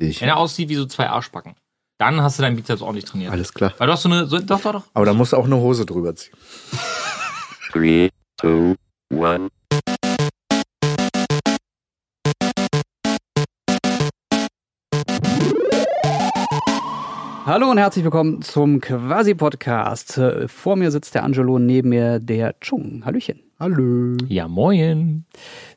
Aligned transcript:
Ich. 0.00 0.20
Wenn 0.20 0.28
er 0.28 0.36
aussieht 0.36 0.68
wie 0.68 0.76
so 0.76 0.86
zwei 0.86 1.08
Arschbacken. 1.08 1.56
Dann 1.98 2.22
hast 2.22 2.38
du 2.38 2.44
deinen 2.44 2.54
Bizeps 2.54 2.82
ordentlich 2.82 3.04
trainiert. 3.04 3.32
Alles 3.32 3.52
klar. 3.52 3.74
Weil 3.78 3.88
du 3.88 3.94
hast 3.94 4.02
so 4.02 4.08
eine, 4.08 4.26
so, 4.26 4.38
doch, 4.38 4.60
doch, 4.60 4.70
doch. 4.70 4.84
Aber 4.94 5.04
da 5.04 5.12
musst 5.12 5.32
du 5.32 5.36
auch 5.36 5.46
eine 5.46 5.56
Hose 5.56 5.84
drüber 5.84 6.14
ziehen. 6.14 6.34
Three, 7.72 8.10
two, 8.40 8.76
one. 9.12 9.48
Hallo 17.44 17.68
und 17.68 17.78
herzlich 17.78 18.04
willkommen 18.04 18.42
zum 18.42 18.80
Quasi-Podcast. 18.80 20.20
Vor 20.46 20.76
mir 20.76 20.92
sitzt 20.92 21.16
der 21.16 21.24
Angelo, 21.24 21.58
neben 21.58 21.88
mir 21.88 22.20
der 22.20 22.54
Chung. 22.60 23.02
Hallöchen. 23.04 23.40
Hallo. 23.58 24.16
Ja, 24.28 24.46
moin. 24.46 25.26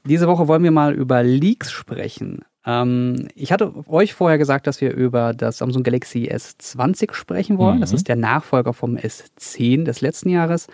Diese 0.06 0.28
Woche 0.28 0.48
wollen 0.48 0.64
wir 0.64 0.70
mal 0.70 0.94
über 0.94 1.24
Leaks 1.24 1.72
sprechen. 1.72 2.46
Ähm, 2.66 3.28
ich 3.36 3.52
hatte 3.52 3.74
euch 3.88 4.14
vorher 4.14 4.38
gesagt, 4.38 4.68
dass 4.68 4.82
wir 4.82 4.94
über 4.94 5.34
das 5.34 5.58
Samsung 5.58 5.84
Galaxy 5.84 6.30
S20 6.32 7.14
sprechen 7.14 7.58
wollen. 7.58 7.82
Das 7.82 7.92
Mhm. 7.92 7.96
ist 7.96 8.08
der 8.08 8.16
Nachfolger 8.16 8.74
vom 8.74 8.98
S10 8.98 9.84
des 9.84 10.02
letzten 10.02 10.30
Jahres. 10.30 10.68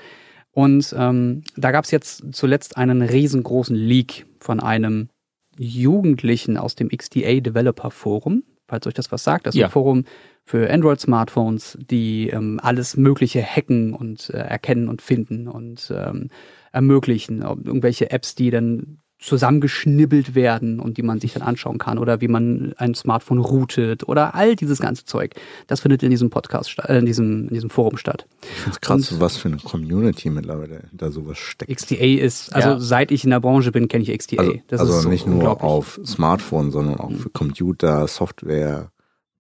Und 0.52 0.94
ähm, 0.98 1.44
da 1.56 1.72
gab 1.72 1.86
es 1.86 1.92
jetzt 1.92 2.24
zuletzt 2.32 2.78
einen 2.78 3.02
riesengroßen 3.02 3.76
Leak 3.76 4.26
von 4.40 4.60
einem 4.60 5.10
Jugendlichen 5.58 6.58
aus 6.58 6.76
dem 6.76 6.90
XDA 6.90 7.40
Developer 7.40 7.92
Forum. 7.92 8.44
Falls 8.68 8.86
euch 8.86 8.94
das 8.94 9.12
was 9.12 9.24
sagt, 9.24 9.48
das 9.48 9.56
ist 9.56 9.60
Ja. 9.62 9.68
ein 9.68 9.72
Forum 9.72 10.04
für 10.44 10.70
Android-Smartphones, 10.70 11.78
die 11.90 12.30
ähm, 12.30 12.60
alles 12.62 12.98
Mögliche 12.98 13.42
hacken 13.44 13.94
und 13.94 14.30
äh, 14.32 14.38
erkennen 14.40 14.90
und 14.90 15.02
finden 15.02 15.48
und 15.48 15.92
ähm, 15.96 16.30
ermöglichen. 16.72 17.42
Irgendwelche 17.42 18.12
Apps, 18.12 18.36
die 18.36 18.50
dann 18.50 19.00
zusammengeschnibbelt 19.20 20.36
werden 20.36 20.80
und 20.80 20.98
die 20.98 21.02
man 21.04 21.20
sich 21.20 21.34
dann 21.34 21.42
anschauen 21.42 21.78
kann 21.80 21.98
oder 21.98 22.22
wie 22.22 22.28
man 22.28 22.74
ein 22.78 22.94
Smartphone 22.94 23.40
routet 23.40 24.08
oder 24.08 24.36
all 24.36 24.56
dieses 24.56 24.80
ganze 24.80 25.06
Zeug. 25.06 25.34
Das 25.68 25.80
findet 25.82 26.04
in 26.04 26.12
diesem 26.12 26.30
Podcast, 26.30 26.78
äh, 26.80 27.00
in 27.00 27.06
diesem, 27.06 27.48
in 27.48 27.54
diesem 27.54 27.70
Forum 27.70 27.98
statt. 27.98 28.28
Ich 28.44 28.50
finde 28.50 28.72
es 28.72 28.82
krass, 28.82 29.20
was 29.20 29.38
für 29.38 29.48
eine 29.48 29.58
Community 29.58 30.30
mittlerweile 30.30 30.84
hinter 30.90 31.12
sowas 31.12 31.38
steckt. 31.38 31.72
XDA 31.72 32.20
ist, 32.24 32.54
also 32.54 32.70
Ja. 32.70 32.80
seit 32.80 33.12
ich 33.12 33.24
in 33.24 33.32
der 33.32 33.40
Branche 33.40 33.72
bin, 33.72 33.88
kenne 33.88 34.04
ich 34.04 34.18
XDA. 34.18 34.42
Also, 34.42 34.54
das 34.68 34.80
also 34.82 34.94
ist 34.98 35.02
so 35.04 35.10
nicht 35.10 35.26
nur. 35.28 35.38
Mhm. 35.38 35.62
auf 35.62 36.00
Smartphone, 36.06 36.72
sondern 36.72 37.00
auch 37.00 37.12
für 37.12 37.30
Computer, 37.30 38.08
Software. 38.08 38.92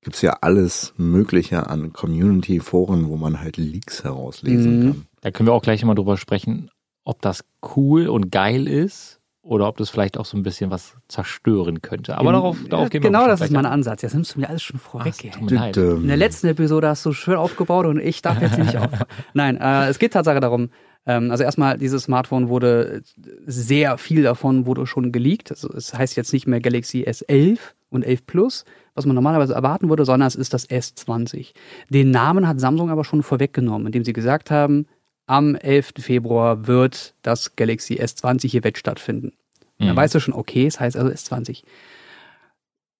Gibt's 0.01 0.21
ja 0.21 0.37
alles 0.41 0.93
Mögliche 0.97 1.67
an 1.69 1.91
Community-Foren, 1.93 3.09
wo 3.09 3.17
man 3.17 3.39
halt 3.41 3.57
Leaks 3.57 4.03
herauslesen 4.03 4.79
Mhm. 4.79 4.83
kann. 4.85 5.05
Da 5.21 5.31
können 5.31 5.47
wir 5.47 5.53
auch 5.53 5.61
gleich 5.61 5.83
mal 5.83 5.95
drüber 5.95 6.17
sprechen, 6.17 6.69
ob 7.03 7.21
das 7.21 7.43
cool 7.75 8.07
und 8.07 8.31
geil 8.31 8.67
ist 8.67 9.19
oder 9.47 9.67
ob 9.67 9.77
das 9.77 9.89
vielleicht 9.89 10.17
auch 10.17 10.25
so 10.25 10.37
ein 10.37 10.43
bisschen 10.43 10.71
was 10.71 10.95
zerstören 11.07 11.81
könnte. 11.81 12.17
Aber 12.17 12.33
darauf, 12.33 12.57
darauf 12.69 12.89
gehen 12.89 13.01
wir 13.01 13.09
Genau, 13.09 13.27
das 13.27 13.41
ist 13.41 13.51
mein 13.51 13.65
ein. 13.65 13.71
Ansatz. 13.71 14.01
Jetzt 14.01 14.13
nimmst 14.13 14.35
du 14.35 14.41
mir 14.41 14.49
alles 14.49 14.61
schon 14.61 14.79
vorweg. 14.79 15.13
Ach. 15.33 15.71
Düm. 15.71 16.01
In 16.01 16.07
der 16.07 16.17
letzten 16.17 16.47
Episode 16.47 16.89
hast 16.89 17.05
du 17.05 17.13
schön 17.13 17.35
aufgebaut 17.35 17.85
und 17.85 17.99
ich 17.99 18.21
darf 18.21 18.41
jetzt 18.41 18.57
nicht 18.57 18.77
auf. 18.77 18.89
Nein, 19.33 19.57
äh, 19.57 19.87
es 19.87 19.99
geht 19.99 20.13
Tatsache 20.13 20.39
darum, 20.39 20.69
ähm, 21.05 21.31
also 21.31 21.43
erstmal, 21.43 21.77
dieses 21.77 22.03
Smartphone 22.03 22.49
wurde, 22.49 23.01
sehr 23.45 23.97
viel 23.97 24.23
davon 24.23 24.65
wurde 24.65 24.85
schon 24.85 25.11
geleakt. 25.11 25.51
Also 25.51 25.71
es 25.73 25.93
heißt 25.93 26.17
jetzt 26.17 26.33
nicht 26.33 26.45
mehr 26.45 26.59
Galaxy 26.59 27.05
S11 27.07 27.59
und 27.89 28.03
11 28.03 28.25
Plus, 28.27 28.65
was 28.93 29.05
man 29.05 29.15
normalerweise 29.15 29.53
erwarten 29.53 29.87
würde, 29.87 30.03
sondern 30.03 30.27
es 30.27 30.35
ist 30.35 30.53
das 30.53 30.69
S20. 30.69 31.53
Den 31.89 32.11
Namen 32.11 32.47
hat 32.47 32.59
Samsung 32.59 32.89
aber 32.89 33.05
schon 33.05 33.23
vorweggenommen, 33.23 33.87
indem 33.87 34.03
sie 34.03 34.13
gesagt 34.13 34.51
haben, 34.51 34.85
am 35.27 35.55
11. 35.55 35.93
Februar 35.99 36.65
wird 36.67 37.13
das 37.21 37.55
Galaxy 37.55 37.95
S20-Event 38.01 38.77
stattfinden. 38.77 39.33
Dann 39.77 39.89
Mhm. 39.89 39.95
weißt 39.95 40.15
du 40.15 40.19
schon, 40.19 40.33
okay, 40.33 40.65
es 40.65 40.79
heißt 40.79 40.97
also 40.97 41.11
S20. 41.11 41.63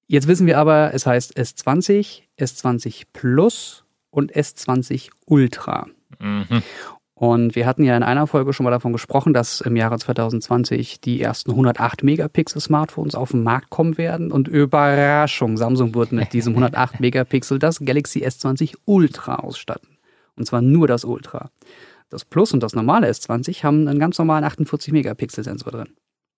Jetzt 0.08 0.28
wissen 0.28 0.46
wir 0.48 0.58
aber, 0.58 0.94
es 0.94 1.06
heißt 1.06 1.38
S20, 1.38 2.24
S20 2.40 3.04
Plus 3.14 3.84
und 4.10 4.34
S20 4.34 5.10
Ultra. 5.26 5.88
Mhm. 6.20 6.62
Und 7.14 7.56
wir 7.56 7.66
hatten 7.66 7.84
ja 7.84 7.98
in 7.98 8.04
einer 8.04 8.28
Folge 8.28 8.54
schon 8.54 8.64
mal 8.64 8.70
davon 8.70 8.94
gesprochen, 8.94 9.34
dass 9.34 9.60
im 9.62 9.76
Jahre 9.76 9.98
2020 9.98 11.02
die 11.02 11.20
ersten 11.20 11.50
108 11.52 12.04
Megapixel 12.04 12.62
Smartphones 12.62 13.16
auf 13.16 13.32
den 13.32 13.42
Markt 13.42 13.72
kommen 13.72 13.98
werden. 13.98 14.32
Und 14.32 14.48
Überraschung, 14.48 15.58
Samsung 15.58 15.96
wird 15.96 16.12
mit 16.12 16.32
diesem 16.32 16.54
108 16.54 17.00
Megapixel 17.00 17.58
das 17.58 17.80
Galaxy 17.80 18.24
S20 18.24 18.76
Ultra 18.86 19.38
ausstatten. 19.38 19.98
Und 20.36 20.46
zwar 20.46 20.62
nur 20.62 20.88
das 20.88 21.04
Ultra. 21.06 21.50
Das 22.10 22.26
Plus 22.26 22.54
und 22.54 22.62
das 22.62 22.74
normale 22.74 23.10
S20 23.10 23.64
haben 23.64 23.88
einen 23.88 24.00
ganz 24.00 24.18
normalen 24.18 24.44
48 24.44 24.94
Megapixel 24.94 25.44
Sensor 25.44 25.72
drin. 25.72 25.90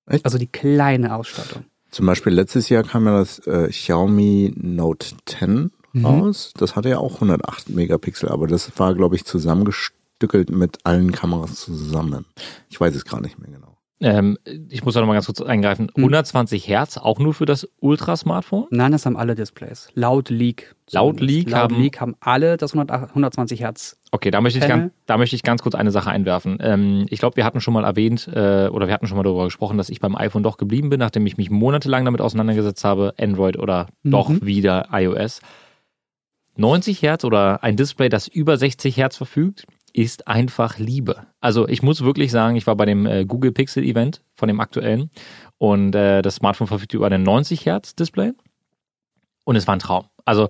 Echt? 0.08 0.26
Also 0.26 0.38
die 0.38 0.48
kleine 0.48 1.16
Ausstattung. 1.16 1.66
Zum 1.92 2.06
Beispiel 2.06 2.34
letztes 2.34 2.70
Jahr 2.70 2.84
kam 2.84 3.06
ja 3.06 3.18
das 3.20 3.40
äh, 3.48 3.68
Xiaomi 3.70 4.54
Note 4.56 5.08
10 5.26 5.72
Mhm. 5.92 6.06
raus. 6.06 6.54
Das 6.56 6.76
hatte 6.76 6.90
ja 6.90 7.00
auch 7.00 7.16
108 7.16 7.70
Megapixel, 7.70 8.30
aber 8.30 8.46
das 8.46 8.72
war, 8.78 8.94
glaube 8.94 9.16
ich, 9.16 9.26
zusammengestückelt 9.26 10.52
mit 10.52 10.78
allen 10.86 11.12
Kameras 11.12 11.56
zusammen. 11.56 12.26
Ich 12.70 12.80
weiß 12.80 12.94
es 12.96 13.06
gar 13.06 13.22
nicht 13.22 13.40
mehr 13.40 13.50
genau. 13.50 13.69
Ähm, 14.02 14.38
ich 14.70 14.86
muss 14.86 14.94
da 14.94 15.02
nochmal 15.02 15.16
ganz 15.18 15.26
kurz 15.26 15.42
eingreifen. 15.42 15.88
Hm. 15.94 16.04
120 16.04 16.68
Hertz, 16.68 16.98
auch 16.98 17.20
nur 17.20 17.34
für 17.34 17.46
das 17.46 17.68
Ultra-Smartphone? 17.80 18.68
Nein, 18.70 18.94
das 18.94 19.06
haben 19.06 19.18
alle 19.18 19.36
Displays. 19.36 19.90
Laut 19.94 20.30
Leak. 20.30 20.74
Laut. 20.92 21.20
Leak 21.20 21.50
Laut 21.50 21.60
haben- 21.64 21.76
Leak 21.82 22.00
haben 22.00 22.16
alle 22.22 22.56
das 22.58 22.74
108 22.74 23.10
120 23.10 23.60
Hertz. 23.60 23.98
Okay, 24.12 24.32
da 24.32 24.40
möchte 24.42 24.60
ich, 24.60 24.66
Panel. 24.66 24.80
ganz, 24.86 24.94
da 25.06 25.18
möchte 25.18 25.36
ich 25.36 25.44
ganz 25.44 25.62
kurz 25.62 25.76
eine 25.76 25.92
Sache 25.92 26.10
einwerfen. 26.10 26.58
Ähm, 26.62 27.06
ich 27.10 27.20
glaube, 27.20 27.36
wir 27.36 27.44
hatten 27.46 27.60
schon 27.62 27.74
mal 27.74 27.84
erwähnt, 27.84 28.28
äh, 28.34 28.70
oder 28.70 28.88
wir 28.88 28.94
hatten 28.94 29.06
schon 29.08 29.18
mal 29.18 29.24
darüber 29.24 29.44
gesprochen, 29.44 29.78
dass 29.78 29.90
ich 29.90 30.00
beim 30.00 30.16
iPhone 30.16 30.44
doch 30.44 30.58
geblieben 30.58 30.90
bin, 30.90 31.00
nachdem 31.00 31.26
ich 31.28 31.38
mich 31.38 31.50
monatelang 31.50 32.06
damit 32.06 32.22
auseinandergesetzt 32.22 32.84
habe, 32.86 33.14
Android 33.20 33.60
oder 33.60 33.88
doch 34.04 34.30
Mhm. 34.30 34.46
wieder 34.46 34.88
iOS. 34.92 35.42
90 36.58 37.02
Hertz 37.02 37.24
oder 37.24 37.64
ein 37.64 37.78
Display, 37.78 38.10
das 38.10 38.28
über 38.28 38.58
60 38.58 38.98
Hertz 38.98 39.18
verfügt, 39.18 39.66
ist 39.96 40.28
einfach 40.28 40.78
Liebe. 40.78 41.26
Also 41.40 41.68
ich 41.68 41.82
muss 41.82 42.04
wirklich 42.04 42.32
sagen, 42.32 42.56
ich 42.56 42.68
war 42.68 42.76
bei 42.76 42.86
dem 42.86 43.06
äh, 43.06 43.26
Google 43.26 43.52
Pixel 43.52 43.84
Event 43.84 44.22
von 44.36 44.48
dem 44.48 44.60
aktuellen 44.60 45.10
und 45.58 45.96
äh, 45.96 46.22
das 46.22 46.36
Smartphone 46.36 46.68
verfügt 46.68 46.94
über 46.94 47.10
ein 47.10 47.24
90 47.24 47.66
Hertz 47.66 47.96
Display 47.96 48.34
und 49.46 49.56
es 49.56 49.68
war 49.68 49.76
ein 49.76 49.80
Traum. 49.80 50.06
Also 50.26 50.50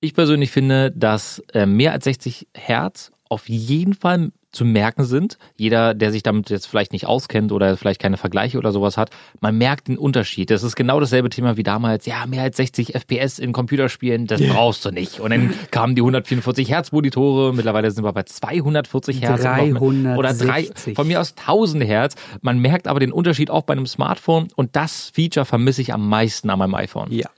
ich 0.00 0.14
persönlich 0.14 0.50
finde, 0.50 0.90
dass 0.90 1.40
äh, 1.52 1.66
mehr 1.66 1.92
als 1.92 2.04
60 2.04 2.48
Hertz 2.54 3.12
auf 3.28 3.48
jeden 3.48 3.94
Fall 3.94 4.32
zu 4.52 4.64
merken 4.64 5.04
sind. 5.04 5.38
Jeder, 5.56 5.94
der 5.94 6.12
sich 6.12 6.22
damit 6.22 6.50
jetzt 6.50 6.66
vielleicht 6.66 6.92
nicht 6.92 7.06
auskennt 7.06 7.52
oder 7.52 7.76
vielleicht 7.76 8.00
keine 8.00 8.16
Vergleiche 8.16 8.58
oder 8.58 8.72
sowas 8.72 8.96
hat, 8.96 9.10
man 9.40 9.56
merkt 9.56 9.88
den 9.88 9.96
Unterschied. 9.96 10.50
Das 10.50 10.62
ist 10.62 10.76
genau 10.76 11.00
dasselbe 11.00 11.30
Thema 11.30 11.56
wie 11.56 11.62
damals. 11.62 12.06
Ja, 12.06 12.26
mehr 12.26 12.42
als 12.42 12.56
60 12.56 12.94
FPS 12.94 13.38
in 13.38 13.52
Computerspielen, 13.52 14.26
das 14.26 14.40
brauchst 14.40 14.84
du 14.84 14.90
nicht. 14.90 15.20
Und 15.20 15.30
dann 15.30 15.54
kamen 15.70 15.94
die 15.94 16.02
144 16.02 16.68
Hertz 16.68 16.92
Monitore. 16.92 17.54
Mittlerweile 17.54 17.90
sind 17.90 18.04
wir 18.04 18.12
bei 18.12 18.24
240 18.24 19.22
Hertz. 19.22 19.44
und 19.44 19.72
noch 19.72 19.90
mehr. 19.90 20.18
Oder 20.18 20.34
drei, 20.34 20.62
360. 20.62 20.96
von 20.96 21.06
mir 21.06 21.20
aus 21.20 21.34
1000 21.36 21.84
Hertz. 21.84 22.14
Man 22.42 22.58
merkt 22.58 22.88
aber 22.88 23.00
den 23.00 23.12
Unterschied 23.12 23.50
auch 23.50 23.62
bei 23.62 23.72
einem 23.72 23.86
Smartphone. 23.86 24.48
Und 24.56 24.76
das 24.76 25.10
Feature 25.14 25.46
vermisse 25.46 25.80
ich 25.80 25.92
am 25.92 26.08
meisten 26.08 26.50
an 26.50 26.58
meinem 26.58 26.74
iPhone. 26.74 27.12
Ja. 27.12 27.28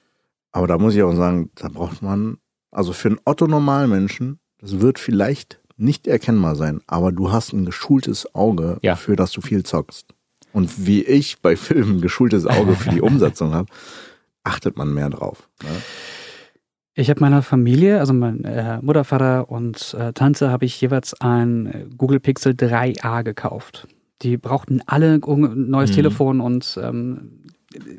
Aber 0.53 0.67
da 0.67 0.79
muss 0.79 0.95
ich 0.95 1.03
auch 1.03 1.15
sagen, 1.15 1.51
da 1.55 1.69
braucht 1.69 2.03
man, 2.03 2.37
also 2.71 2.93
für 2.93 3.09
einen 3.09 3.19
Otto-Normalmenschen, 3.25 4.39
das 4.59 4.81
wird 4.81 4.99
vielleicht 4.99 5.61
nicht 5.77 6.07
erkennbar 6.07 6.55
sein, 6.57 6.81
aber 6.87 7.13
du 7.13 7.33
hast 7.33 7.53
ein 7.53 7.65
geschultes 7.65 8.35
Auge, 8.35 8.79
Ja. 8.83 8.97
für 8.97 9.17
das 9.17 9.33
du 9.33 9.41
viel 9.41 9.63
zockst. 9.65 10.07
Und 10.53 10.87
wie 10.87 11.03
ich 11.03 11.41
bei 11.41 11.57
Filmen 11.57 11.97
ein 11.97 12.01
geschultes 12.01 12.47
Auge 12.47 12.75
für 12.77 12.91
die 12.91 13.01
Umsetzung 13.03 13.53
habe, 13.55 13.69
achtet 14.45 14.77
man 14.77 14.93
mehr 14.93 15.09
drauf. 15.11 15.49
Ne? 15.63 15.71
Ich 16.95 17.09
habe 17.09 17.21
meiner 17.21 17.43
Familie, 17.43 18.01
also 18.01 18.13
mein 18.13 18.45
äh, 18.45 18.79
Mutter, 18.83 19.05
Vater 19.05 19.51
und 19.51 19.95
äh, 19.99 20.13
Tante, 20.13 20.51
habe 20.51 20.67
ich 20.67 20.79
jeweils 20.81 21.19
ein 21.21 21.91
Google 21.97 22.21
Pixel 22.21 22.53
3a 22.53 23.23
gekauft. 23.23 23.89
Die 24.21 24.37
brauchten 24.37 24.83
alle 24.87 25.15
ein 25.27 25.71
neues 25.71 25.91
Mhm. 25.91 25.95
Telefon 25.95 26.41
und 26.43 26.79
ähm, 26.83 27.39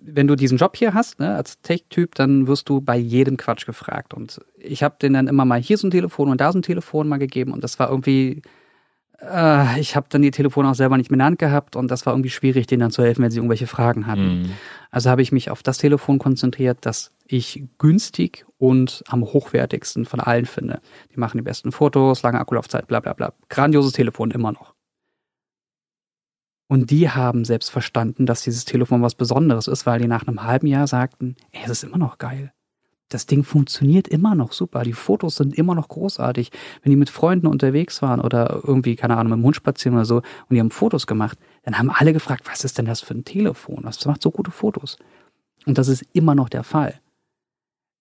wenn 0.03 0.28
du 0.28 0.35
diesen 0.35 0.59
Job 0.59 0.78
hier 0.78 0.94
hast, 0.94 1.19
ne, 1.19 1.33
als 1.35 1.59
Tech-Typ, 1.63 2.13
dann 2.13 2.45
wirst 2.45 2.69
du 2.69 2.79
bei 2.81 2.95
jedem 2.95 3.38
Quatsch 3.38 3.66
gefragt. 3.66 4.13
Und 4.13 4.39
ich 4.63 4.83
habe 4.83 4.95
denen 5.01 5.13
dann 5.13 5.27
immer 5.27 5.45
mal 5.45 5.62
hier 5.62 5.77
so 5.77 5.88
ein 5.88 5.92
Telefon 5.92 6.30
und 6.30 6.42
da 6.42 6.51
so 6.51 6.60
ein 6.60 6.63
Telefon 6.63 7.07
mal 7.07 7.18
gegeben 7.18 7.51
und 7.51 7.63
das 7.63 7.80
war 7.80 7.89
irgendwie, 7.89 8.42
äh, 9.21 9.80
ich 9.80 9.95
habe 9.95 10.07
dann 10.10 10.21
die 10.21 10.31
Telefone 10.31 10.69
auch 10.69 10.75
selber 10.75 10.98
nicht 10.98 11.12
mehr 11.12 11.15
in 11.15 11.19
der 11.19 11.25
Hand 11.27 11.39
gehabt 11.39 11.75
und 11.75 11.89
das 11.89 12.06
war 12.06 12.13
irgendwie 12.13 12.30
schwierig, 12.30 12.68
denen 12.68 12.81
dann 12.81 12.92
zu 12.92 13.04
helfen, 13.04 13.24
wenn 13.24 13.31
sie 13.31 13.38
irgendwelche 13.38 13.68
Fragen 13.68 14.07
hatten. 14.07 14.42
Mhm. 14.42 14.51
Also 14.92 15.10
habe 15.10 15.21
ich 15.21 15.31
mich 15.31 15.50
auf 15.50 15.63
das 15.63 15.77
Telefon 15.77 16.19
konzentriert, 16.19 16.80
das 16.81 17.12
ich 17.27 17.63
günstig 17.77 18.45
und 18.57 19.04
am 19.07 19.24
hochwertigsten 19.24 20.06
von 20.06 20.19
allen 20.19 20.45
finde. 20.45 20.81
Die 21.13 21.19
machen 21.19 21.38
die 21.38 21.44
besten 21.44 21.71
Fotos, 21.71 22.21
lange 22.21 22.39
Akkulaufzeit, 22.39 22.88
bla 22.88 23.00
bla 23.00 23.13
bla. 23.13 23.33
Grandioses 23.50 23.94
Telefon 23.94 24.31
immer 24.31 24.51
noch. 24.51 24.74
Und 26.68 26.89
die 26.89 27.09
haben 27.09 27.45
selbst 27.45 27.69
verstanden, 27.69 28.25
dass 28.25 28.42
dieses 28.42 28.66
Telefon 28.66 29.01
was 29.01 29.16
Besonderes 29.16 29.68
ist, 29.68 29.86
weil 29.86 30.00
die 30.00 30.07
nach 30.07 30.25
einem 30.25 30.44
halben 30.44 30.68
Jahr 30.68 30.88
sagten, 30.88 31.36
ey, 31.51 31.62
es 31.66 31.69
ist 31.69 31.83
immer 31.83 31.98
noch 31.98 32.18
geil. 32.18 32.51
Das 33.13 33.27
Ding 33.27 33.44
funktioniert 33.44 34.07
immer 34.07 34.33
noch 34.33 34.54
super. 34.54 34.83
Die 34.83 34.94
Fotos 34.94 35.36
sind 35.36 35.56
immer 35.56 35.75
noch 35.75 35.88
großartig. 35.88 36.51
Wenn 36.81 36.89
die 36.89 36.95
mit 36.95 37.10
Freunden 37.10 37.48
unterwegs 37.48 38.01
waren 38.01 38.19
oder 38.19 38.62
irgendwie, 38.63 38.95
keine 38.95 39.18
Ahnung, 39.18 39.33
mit 39.33 39.39
dem 39.39 39.45
Hund 39.45 39.56
spazieren 39.56 39.95
oder 39.95 40.06
so 40.06 40.18
und 40.18 40.25
die 40.50 40.60
haben 40.60 40.71
Fotos 40.71 41.06
gemacht, 41.06 41.38
dann 41.63 41.77
haben 41.77 41.92
alle 41.92 42.13
gefragt, 42.13 42.50
was 42.50 42.63
ist 42.63 42.77
denn 42.77 42.86
das 42.86 43.01
für 43.01 43.13
ein 43.13 43.24
Telefon? 43.24 43.81
Was 43.83 44.04
macht 44.06 44.21
so 44.21 44.31
gute 44.31 44.51
Fotos? 44.51 44.98
Und 45.65 45.77
das 45.77 45.88
ist 45.88 46.04
immer 46.13 46.33
noch 46.33 46.50
der 46.50 46.63
Fall. 46.63 46.95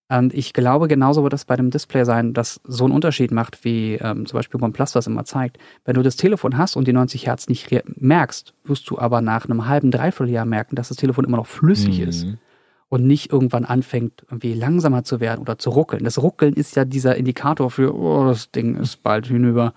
Und 0.08 0.34
ich 0.34 0.52
glaube, 0.52 0.88
genauso 0.88 1.22
wird 1.22 1.32
das 1.32 1.44
bei 1.44 1.56
dem 1.56 1.70
Display 1.70 2.04
sein, 2.04 2.34
dass 2.34 2.60
so 2.64 2.84
einen 2.84 2.94
Unterschied 2.94 3.30
macht, 3.30 3.64
wie 3.64 3.94
ähm, 3.94 4.26
zum 4.26 4.38
Beispiel 4.38 4.62
OnePlus 4.62 4.92
das 4.92 5.06
immer 5.06 5.24
zeigt. 5.24 5.58
Wenn 5.84 5.94
du 5.94 6.02
das 6.02 6.16
Telefon 6.16 6.58
hast 6.58 6.76
und 6.76 6.86
die 6.86 6.92
90 6.92 7.26
Hertz 7.26 7.48
nicht 7.48 7.70
merkst, 7.96 8.52
wirst 8.64 8.88
du 8.90 8.98
aber 8.98 9.22
nach 9.22 9.44
einem 9.44 9.68
halben, 9.68 9.90
dreiviertel 9.90 10.32
Jahr 10.32 10.44
merken, 10.44 10.76
dass 10.76 10.88
das 10.88 10.98
Telefon 10.98 11.24
immer 11.24 11.38
noch 11.38 11.46
flüssig 11.46 12.00
ist 12.00 12.26
Mhm. 12.26 12.38
Und 12.92 13.06
nicht 13.06 13.32
irgendwann 13.32 13.64
anfängt, 13.64 14.22
irgendwie 14.28 14.52
langsamer 14.52 15.02
zu 15.02 15.18
werden 15.18 15.40
oder 15.40 15.56
zu 15.56 15.70
ruckeln. 15.70 16.04
Das 16.04 16.20
Ruckeln 16.22 16.52
ist 16.52 16.76
ja 16.76 16.84
dieser 16.84 17.16
Indikator 17.16 17.70
für, 17.70 17.94
oh, 17.96 18.26
das 18.26 18.50
Ding 18.50 18.76
ist 18.76 19.02
bald 19.02 19.28
hinüber. 19.28 19.72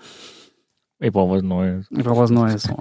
Ich 1.00 1.14
brauche 1.14 1.38
was 1.38 1.42
Neues. 1.42 1.88
Ich 1.92 2.04
brauche 2.04 2.20
was 2.20 2.30
Neues. 2.30 2.64
So. 2.64 2.78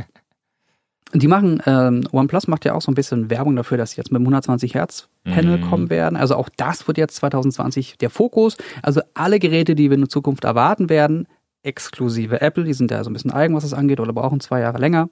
Die 1.13 1.29
machen, 1.29 1.63
ähm, 1.67 2.03
OnePlus 2.11 2.49
macht 2.49 2.65
ja 2.65 2.75
auch 2.75 2.83
so 2.83 2.91
ein 2.91 2.97
bisschen 2.97 3.31
Werbung 3.31 3.55
dafür, 3.55 3.79
dass 3.79 3.93
sie 3.93 3.99
jetzt 3.99 4.11
mit 4.11 4.19
dem 4.19 4.25
120 4.25 4.75
Hertz 4.75 5.09
Panel 5.23 5.59
Mhm. 5.59 5.71
kommen 5.71 5.89
werden. 5.89 6.17
Also 6.17 6.35
auch 6.35 6.49
das 6.57 6.89
wird 6.89 6.99
jetzt 6.99 7.15
2020 7.15 7.97
der 7.99 8.11
Fokus. 8.11 8.57
Also 8.83 9.03
alle 9.15 9.39
Geräte, 9.39 9.77
die 9.77 9.89
wir 9.89 9.97
in 9.97 10.09
Zukunft 10.09 10.43
erwarten 10.43 10.89
werden, 10.89 11.29
exklusive 11.63 12.41
Apple, 12.41 12.65
die 12.65 12.75
sind 12.75 12.91
da 12.91 13.05
so 13.05 13.11
ein 13.11 13.13
bisschen 13.13 13.31
eigen, 13.31 13.55
was 13.55 13.63
das 13.63 13.73
angeht, 13.73 14.01
oder 14.01 14.13
brauchen 14.13 14.41
zwei 14.41 14.59
Jahre 14.59 14.79
länger. 14.79 15.11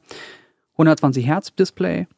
120 0.73 1.25
Hertz 1.29 1.55
Display, 1.55 2.09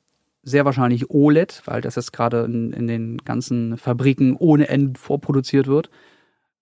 sehr 0.45 0.65
wahrscheinlich 0.65 1.11
OLED, 1.11 1.63
weil 1.65 1.81
das 1.81 1.97
jetzt 1.97 2.13
gerade 2.13 2.45
in, 2.45 2.73
in 2.73 2.87
den 2.87 3.19
ganzen 3.19 3.77
Fabriken 3.79 4.37
ohne 4.37 4.69
Ende 4.69 4.99
vorproduziert 5.01 5.67
wird. 5.67 5.91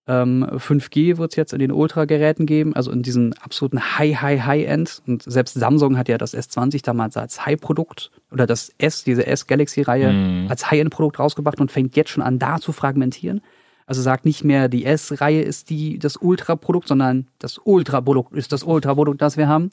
Ähm, 0.09 0.45
5G 0.51 1.19
wird 1.19 1.31
es 1.33 1.37
jetzt 1.37 1.53
in 1.53 1.61
den 1.61 1.71
Ultra-Geräten 1.71 2.45
geben, 2.47 2.75
also 2.75 2.91
in 2.91 3.03
diesen 3.03 3.35
absoluten 3.39 3.99
High, 3.99 4.21
High, 4.21 4.41
High-End. 4.45 5.01
Und 5.07 5.23
selbst 5.23 5.55
Samsung 5.55 5.97
hat 5.97 6.09
ja 6.09 6.19
das 6.19 6.35
S20 6.35 6.83
damals 6.85 7.17
als 7.17 7.47
High-Produkt 7.47 8.11
oder 8.33 8.47
das 8.47 8.73
S, 8.79 9.05
diese 9.05 9.27
S-Galaxy-Reihe 9.27 10.13
Mhm. 10.13 10.47
als 10.51 10.71
High-End-Produkt 10.71 11.19
rausgebracht 11.21 11.61
und 11.61 11.71
fängt 11.71 11.95
jetzt 11.97 12.11
schon 12.11 12.23
an, 12.23 12.39
da 12.41 12.59
zu 12.59 12.73
fragmentieren. 12.73 13.43
Also 13.87 14.01
sagt 14.03 14.25
nicht 14.25 14.43
mehr, 14.45 14.69
die 14.69 14.85
S-Reihe 14.85 15.43
ist 15.43 15.71
die, 15.71 15.99
das 15.99 16.17
Ultra-Produkt, 16.17 16.89
sondern 16.89 17.29
das 17.39 17.59
Ultra-Produkt 17.63 18.33
ist 18.35 18.53
das 18.53 18.65
Ultra-Produkt, 18.65 19.21
das 19.23 19.37
wir 19.37 19.47
haben. 19.49 19.71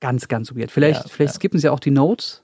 Ganz, 0.00 0.28
ganz 0.28 0.54
weird. 0.54 0.70
Vielleicht, 0.70 1.04
Ja, 1.04 1.08
vielleicht 1.08 1.34
ja. 1.34 1.36
skippen 1.36 1.58
sie 1.58 1.70
auch 1.70 1.80
die 1.80 1.90
Notes 1.90 2.42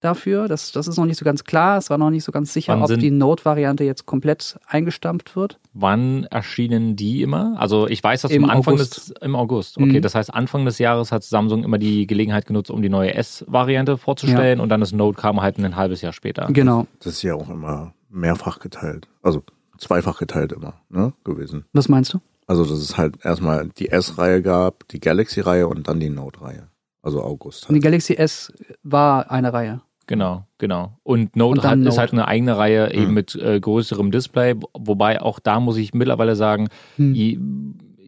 dafür. 0.00 0.48
Das, 0.48 0.72
das 0.72 0.86
ist 0.88 0.96
noch 0.96 1.04
nicht 1.06 1.18
so 1.18 1.24
ganz 1.24 1.44
klar. 1.44 1.78
Es 1.78 1.90
war 1.90 1.98
noch 1.98 2.10
nicht 2.10 2.24
so 2.24 2.32
ganz 2.32 2.52
sicher, 2.52 2.74
Wann 2.80 2.82
ob 2.90 2.98
die 2.98 3.10
Note-Variante 3.10 3.84
jetzt 3.84 4.06
komplett 4.06 4.58
eingestampft 4.66 5.36
wird. 5.36 5.58
Wann 5.72 6.24
erschienen 6.24 6.96
die 6.96 7.22
immer? 7.22 7.56
Also 7.58 7.86
ich 7.88 8.02
weiß, 8.02 8.22
dass 8.22 8.30
Im 8.30 8.48
Anfang 8.48 8.74
August. 8.74 8.96
des 8.96 9.14
im 9.20 9.34
August. 9.36 9.76
Okay, 9.78 9.98
Mhm. 9.98 10.02
das 10.02 10.14
heißt 10.14 10.32
Anfang 10.32 10.64
des 10.64 10.78
Jahres 10.78 11.12
hat 11.12 11.22
Samsung 11.24 11.64
immer 11.64 11.78
die 11.78 12.06
Gelegenheit 12.06 12.46
genutzt, 12.46 12.70
um 12.70 12.82
die 12.82 12.88
neue 12.88 13.14
S-Variante 13.14 13.98
vorzustellen 13.98 14.60
und 14.60 14.68
dann 14.68 14.80
das 14.80 14.92
Note 14.92 15.20
kam 15.20 15.40
halt 15.40 15.58
ein 15.58 15.76
halbes 15.76 16.00
Jahr 16.02 16.12
später. 16.12 16.46
Genau. 16.52 16.86
Das 17.00 17.14
ist 17.14 17.22
ja 17.22 17.34
auch 17.34 17.48
immer 17.50 17.92
mehrfach 18.08 18.58
geteilt. 18.60 19.08
Also 19.22 19.42
zweifach 19.78 20.18
geteilt 20.18 20.52
immer, 20.52 20.74
ne, 20.88 21.12
gewesen. 21.24 21.64
Was 21.72 21.88
meinst 21.88 22.14
du? 22.14 22.20
Also, 22.46 22.64
dass 22.64 22.78
es 22.78 22.96
halt 22.96 23.16
erstmal 23.24 23.68
die 23.76 23.90
S-Reihe 23.90 24.40
gab, 24.40 24.88
die 24.88 25.00
Galaxy-Reihe 25.00 25.68
und 25.68 25.86
dann 25.86 26.00
die 26.00 26.08
Note-Reihe. 26.08 26.68
Also 27.02 27.22
August. 27.22 27.68
Die 27.68 27.74
Halt. 27.74 27.82
Galaxy 27.82 28.14
S 28.14 28.52
war 28.82 29.30
eine 29.30 29.52
Reihe. 29.52 29.82
Genau, 30.08 30.44
genau. 30.58 30.98
Und 31.04 31.36
Note 31.36 31.60
Und 31.60 31.66
hat, 31.66 31.78
ist 31.78 31.84
Note. 31.84 31.98
halt 31.98 32.12
eine 32.14 32.26
eigene 32.26 32.56
Reihe 32.58 32.92
eben 32.92 33.08
Mhm. 33.08 33.14
mit 33.14 33.34
äh, 33.36 33.60
größerem 33.60 34.10
Display, 34.10 34.56
wobei 34.76 35.22
auch 35.22 35.38
da 35.38 35.60
muss 35.60 35.76
ich 35.76 35.94
mittlerweile 35.94 36.34
sagen, 36.34 36.68
Hm. 36.96 37.14
je, 37.14 37.38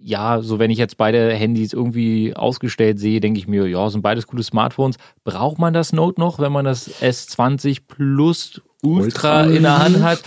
ja, 0.02 0.40
so 0.40 0.58
wenn 0.58 0.70
ich 0.70 0.78
jetzt 0.78 0.96
beide 0.96 1.30
Handys 1.34 1.74
irgendwie 1.74 2.34
ausgestellt 2.34 2.98
sehe, 2.98 3.20
denke 3.20 3.38
ich 3.38 3.46
mir, 3.46 3.68
ja, 3.68 3.88
sind 3.90 4.00
beides 4.00 4.26
gute 4.26 4.42
Smartphones. 4.42 4.96
Braucht 5.24 5.58
man 5.58 5.74
das 5.74 5.92
Note 5.92 6.18
noch, 6.20 6.38
wenn 6.38 6.50
man 6.52 6.64
das 6.64 6.88
S20 7.02 7.82
Plus 7.86 8.62
Ultra 8.82 9.42
Ultra. 9.42 9.56
in 9.56 9.62
der 9.62 9.78
Hand 9.78 10.02
hat? 10.02 10.22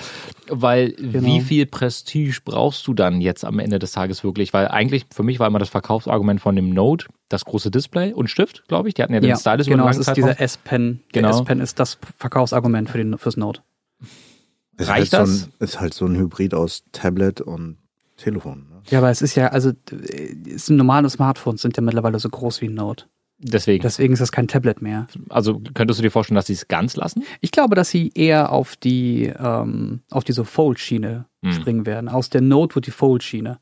Weil 0.49 0.91
Genau. 0.91 1.23
wie 1.25 1.41
viel 1.41 1.65
Prestige 1.65 2.39
brauchst 2.43 2.85
du 2.87 2.93
dann 2.93 3.21
jetzt 3.21 3.45
am 3.45 3.59
Ende 3.59 3.79
des 3.79 3.93
Tages 3.93 4.23
wirklich? 4.23 4.53
Weil 4.53 4.67
eigentlich 4.67 5.05
für 5.13 5.23
mich 5.23 5.39
war 5.39 5.47
immer 5.47 5.59
das 5.59 5.69
Verkaufsargument 5.69 6.41
von 6.41 6.55
dem 6.55 6.69
Note 6.71 7.07
das 7.29 7.45
große 7.45 7.71
Display 7.71 8.13
und 8.13 8.29
Stift, 8.29 8.67
glaube 8.67 8.89
ich. 8.89 8.93
Die 8.93 9.01
hatten 9.03 9.13
ja 9.13 9.21
den 9.21 9.35
Stylus 9.37 9.67
genau, 9.67 9.83
über 9.83 9.91
es 9.91 9.97
einen 9.97 10.01
ist 10.07 10.17
dieser 10.17 10.39
S-Pen. 10.41 11.01
Genau. 11.13 11.29
Der 11.29 11.39
S-Pen 11.39 11.59
ist 11.61 11.79
das 11.79 11.97
Verkaufsargument 12.17 12.89
für 12.89 12.97
den, 12.97 13.17
fürs 13.17 13.37
Note. 13.37 13.61
ist 14.77 14.89
reicht 14.89 15.13
halt 15.13 15.23
das? 15.23 15.39
So 15.39 15.45
ein, 15.45 15.53
ist 15.59 15.79
halt 15.79 15.93
so 15.93 16.05
ein 16.05 16.15
Hybrid 16.17 16.53
aus 16.53 16.83
Tablet 16.91 17.39
und 17.39 17.77
Telefon. 18.17 18.67
Ne? 18.69 18.81
Ja, 18.89 18.99
aber 18.99 19.09
es 19.09 19.21
ist 19.21 19.35
ja, 19.35 19.47
also 19.47 19.69
äh, 19.69 20.35
es 20.53 20.65
sind 20.65 20.75
normale 20.75 21.09
Smartphones 21.09 21.61
sind 21.61 21.77
ja 21.77 21.81
mittlerweile 21.81 22.19
so 22.19 22.29
groß 22.29 22.61
wie 22.61 22.67
ein 22.67 22.73
Note. 22.75 23.05
Deswegen. 23.39 23.81
Deswegen 23.81 24.13
ist 24.13 24.19
das 24.21 24.31
kein 24.31 24.47
Tablet 24.47 24.81
mehr. 24.81 25.07
Also 25.29 25.61
könntest 25.73 25.99
du 25.99 26.03
dir 26.03 26.11
vorstellen, 26.11 26.35
dass 26.35 26.45
sie 26.47 26.53
es 26.53 26.67
ganz 26.67 26.95
lassen? 26.95 27.23
Ich 27.41 27.51
glaube, 27.51 27.75
dass 27.75 27.89
sie 27.89 28.11
eher 28.15 28.51
auf 28.51 28.75
die 28.77 29.33
ähm, 29.37 30.01
auf 30.11 30.23
diese 30.23 30.45
Fold-Schiene 30.45 31.25
Hm. 31.43 31.51
springen 31.51 31.85
werden. 31.85 32.07
Aus 32.07 32.29
der 32.29 32.39
Note 32.39 32.75
wird 32.75 32.87
die 32.87 32.91
Fold-Schiene. 32.91 33.59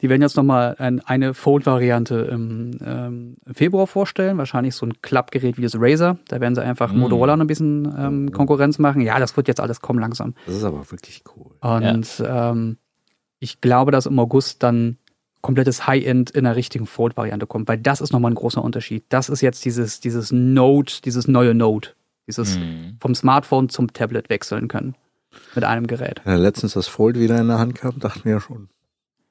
Die 0.00 0.08
werden 0.08 0.22
jetzt 0.22 0.36
nochmal 0.36 0.76
ein, 0.78 1.00
eine 1.00 1.34
Fold-Variante 1.34 2.14
im 2.32 2.70
ähm, 2.82 3.36
Februar 3.52 3.86
vorstellen. 3.86 4.38
Wahrscheinlich 4.38 4.74
so 4.76 4.86
ein 4.86 5.02
Klappgerät 5.02 5.58
wie 5.58 5.62
das 5.62 5.74
Razer. 5.76 6.18
Da 6.28 6.40
werden 6.40 6.54
sie 6.54 6.62
einfach 6.62 6.90
Hm. 6.92 7.00
Motorola 7.00 7.36
noch 7.36 7.44
ein 7.44 7.48
bisschen 7.48 7.92
ähm, 7.98 8.32
Konkurrenz 8.32 8.78
machen. 8.78 9.02
Ja, 9.02 9.18
das 9.18 9.36
wird 9.36 9.46
jetzt 9.48 9.60
alles 9.60 9.82
kommen 9.82 9.98
langsam. 9.98 10.34
Das 10.46 10.54
ist 10.56 10.64
aber 10.64 10.90
wirklich 10.90 11.22
cool. 11.36 11.50
Und 11.60 12.22
ähm, 12.26 12.78
ich 13.40 13.60
glaube, 13.60 13.90
dass 13.90 14.06
im 14.06 14.18
August 14.18 14.62
dann 14.62 14.96
komplettes 15.42 15.86
High-End 15.86 16.30
in 16.30 16.44
der 16.44 16.56
richtigen 16.56 16.86
Fold-Variante 16.86 17.46
kommt, 17.46 17.68
weil 17.68 17.78
das 17.78 18.00
ist 18.00 18.12
nochmal 18.12 18.30
ein 18.32 18.36
großer 18.36 18.62
Unterschied. 18.62 19.04
Das 19.10 19.28
ist 19.28 19.40
jetzt 19.42 19.64
dieses, 19.64 20.00
dieses 20.00 20.32
Note, 20.32 21.02
dieses 21.04 21.28
neue 21.28 21.54
Note, 21.54 21.90
dieses 22.26 22.56
Hm. 22.56 22.96
vom 23.00 23.14
Smartphone 23.14 23.68
zum 23.68 23.92
Tablet 23.92 24.30
wechseln 24.30 24.68
können 24.68 24.94
mit 25.54 25.64
einem 25.64 25.86
Gerät. 25.86 26.22
Ja, 26.24 26.36
letztens 26.36 26.72
das 26.74 26.86
Fold 26.88 27.18
wieder 27.18 27.38
in 27.40 27.48
der 27.48 27.58
Hand 27.58 27.74
gehabt, 27.74 28.02
dachten 28.02 28.24
wir 28.24 28.32
ja 28.32 28.40
schon, 28.40 28.68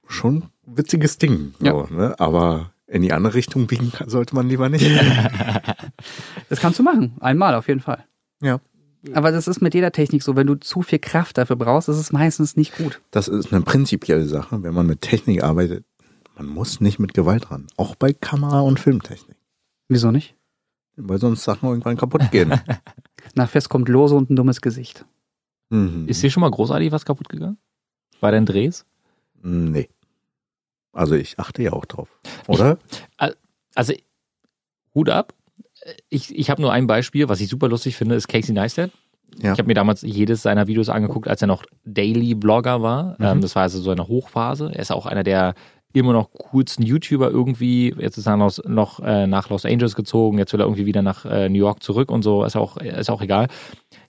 schon 0.08 0.44
witziges 0.66 1.18
Ding. 1.18 1.54
So, 1.60 1.66
Ja. 1.66 1.88
ne? 1.90 2.16
Aber 2.20 2.72
in 2.88 3.02
die 3.04 3.14
andere 3.14 3.34
Richtung 3.34 3.68
biegen 3.68 3.92
sollte 4.08 4.36
man 4.36 4.48
lieber 4.50 4.68
nicht. 4.70 4.86
Das 6.50 6.60
kannst 6.60 6.80
du 6.80 6.84
machen, 6.84 7.14
einmal 7.20 7.56
auf 7.56 7.68
jeden 7.68 7.80
Fall. 7.80 8.04
Ja. 8.42 8.60
Aber 9.14 9.32
das 9.32 9.48
ist 9.48 9.62
mit 9.62 9.74
jeder 9.74 9.92
Technik 9.92 10.22
so, 10.22 10.36
wenn 10.36 10.46
du 10.48 10.56
zu 10.56 10.82
viel 10.84 11.00
Kraft 11.00 11.38
dafür 11.38 11.56
brauchst, 11.56 11.90
ist 11.90 11.98
es 11.98 12.12
meistens 12.12 12.56
nicht 12.56 12.76
gut. 12.78 13.02
Das 13.12 13.28
ist 13.28 13.52
eine 13.52 13.62
prinzipielle 13.64 14.26
Sache, 14.26 14.62
wenn 14.62 14.74
man 14.74 14.86
mit 14.86 15.02
Technik 15.02 15.44
arbeitet. 15.44 15.86
Man 16.42 16.56
muss 16.56 16.82
nicht 16.82 16.98
mit 16.98 17.14
Gewalt 17.14 17.52
ran. 17.52 17.68
Auch 17.78 17.94
bei 17.94 18.14
Kamera- 18.14 18.62
und 18.62 18.80
Filmtechnik. 18.80 19.38
Wieso 19.88 20.10
nicht? 20.10 20.34
Weil 20.96 21.20
sonst 21.20 21.44
Sachen 21.44 21.70
irgendwann 21.70 21.98
kaputt 21.98 22.32
gehen. 22.32 22.60
Nach 23.36 23.48
Fest 23.48 23.70
kommt 23.70 23.88
Lose 23.88 24.16
und 24.16 24.32
ein 24.32 24.36
dummes 24.36 24.60
Gesicht. 24.60 25.06
mhm. 25.70 26.08
Ist 26.08 26.24
dir 26.24 26.32
schon 26.32 26.42
mal 26.42 26.50
großartig 26.50 26.92
was 26.92 27.06
kaputt 27.06 27.30
gegangen? 27.30 27.60
Bei 28.22 28.32
deinen 28.32 28.48
Drehs? 28.48 28.88
Nee. 29.44 29.90
Also 30.94 31.14
ich 31.14 31.38
achte 31.38 31.62
ja 31.62 31.74
auch 31.74 31.86
drauf. 31.86 32.10
Oder? 32.48 32.80
Also, 33.76 33.94
Hut 34.96 35.10
ab. 35.10 35.36
Ich, 36.10 36.36
ich 36.36 36.50
habe 36.50 36.60
nur 36.60 36.74
ein 36.74 36.88
Beispiel, 36.88 37.30
was 37.30 37.40
ich 37.40 37.50
super 37.50 37.70
lustig 37.70 37.96
finde, 37.96 38.16
ist 38.16 38.28
Casey 38.28 38.56
Neistat. 38.56 38.90
Ja. 39.38 39.54
Ich 39.54 39.60
habe 39.60 39.68
mir 39.68 39.76
damals 39.76 40.02
jedes 40.02 40.42
seiner 40.42 40.66
Videos 40.66 40.90
angeguckt, 40.90 41.28
als 41.28 41.44
er 41.44 41.48
noch 41.48 41.66
Daily 41.86 42.34
Blogger 42.34 42.82
war. 42.82 43.12
Mhm. 43.20 43.26
Ähm, 43.26 43.42
das 43.42 43.56
war 43.56 43.62
also 43.62 43.80
so 43.80 43.92
eine 43.92 44.08
Hochphase. 44.08 44.72
Er 44.74 44.80
ist 44.80 44.92
auch 44.92 45.06
einer 45.06 45.24
der 45.24 45.54
immer 46.00 46.14
noch 46.14 46.32
coolsten 46.32 46.84
YouTuber 46.84 47.30
irgendwie. 47.30 47.94
Jetzt 47.98 48.18
ist 48.18 48.28
er 48.28 48.38
noch, 48.38 48.58
noch 48.66 49.00
äh, 49.02 49.28
nach 49.28 49.50
Los 49.50 49.66
Angeles 49.66 49.96
gezogen, 49.96 50.38
jetzt 50.38 50.54
will 50.54 50.62
er 50.62 50.66
irgendwie 50.66 50.86
wieder 50.86 51.02
nach 51.02 51.26
äh, 51.26 51.50
New 51.50 51.58
York 51.60 51.84
zurück 51.84 52.12
und 52.12 52.24
so, 52.24 52.44
ist 52.44 52.56
auch, 52.56 52.78
ist 52.78 53.10
auch 53.10 53.22
egal. 53.22 53.48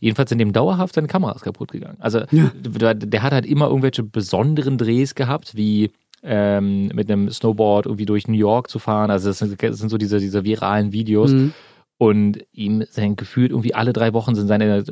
Jedenfalls 0.00 0.28
sind 0.30 0.38
dem 0.38 0.52
dauerhaft 0.52 0.94
seine 0.94 1.08
Kameras 1.08 1.42
kaputt 1.42 1.72
gegangen. 1.72 1.96
Also 2.00 2.20
Ja. 2.30 2.50
der, 2.54 2.94
der 2.94 3.22
hat 3.22 3.32
halt 3.32 3.46
immer 3.46 3.66
irgendwelche 3.68 4.02
besonderen 4.02 4.78
Drehs 4.78 5.14
gehabt, 5.14 5.56
wie 5.56 5.90
ähm, 6.22 6.86
mit 6.94 7.10
einem 7.10 7.30
Snowboard 7.30 7.86
irgendwie 7.86 8.06
durch 8.06 8.28
New 8.28 8.36
York 8.38 8.70
zu 8.70 8.78
fahren. 8.78 9.10
Also 9.10 9.28
das 9.28 9.38
sind, 9.38 9.60
das 9.62 9.78
sind 9.78 9.88
so 9.88 9.98
diese, 9.98 10.18
diese 10.20 10.44
viralen 10.44 10.92
Videos. 10.92 11.32
Mhm. 11.32 11.52
Und 11.98 12.38
ihm 12.52 12.84
sind 12.90 13.16
gefühlt 13.16 13.50
irgendwie 13.50 13.74
alle 13.74 13.92
drei 13.92 14.12
Wochen 14.12 14.34
sind 14.34 14.48
seine 14.48 14.84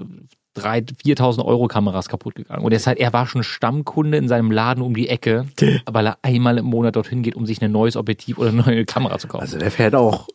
3.000, 0.56 0.96
4.000 1.18 1.44
Euro 1.44 1.68
Kameras 1.68 2.08
kaputt 2.08 2.34
gegangen. 2.34 2.64
Und 2.64 2.72
er, 2.72 2.76
ist 2.76 2.86
halt, 2.86 2.98
er 2.98 3.12
war 3.12 3.26
schon 3.26 3.42
Stammkunde 3.42 4.18
in 4.18 4.28
seinem 4.28 4.50
Laden 4.50 4.82
um 4.82 4.94
die 4.94 5.08
Ecke, 5.08 5.46
weil 5.86 6.06
er 6.06 6.18
einmal 6.22 6.58
im 6.58 6.66
Monat 6.66 6.96
dorthin 6.96 7.22
geht, 7.22 7.36
um 7.36 7.46
sich 7.46 7.62
ein 7.62 7.72
neues 7.72 7.96
Objektiv 7.96 8.38
oder 8.38 8.48
eine 8.48 8.62
neue 8.62 8.84
Kamera 8.84 9.18
zu 9.18 9.28
kaufen. 9.28 9.42
Also 9.42 9.58
der 9.58 9.70
fährt 9.70 9.94
auch 9.94 10.28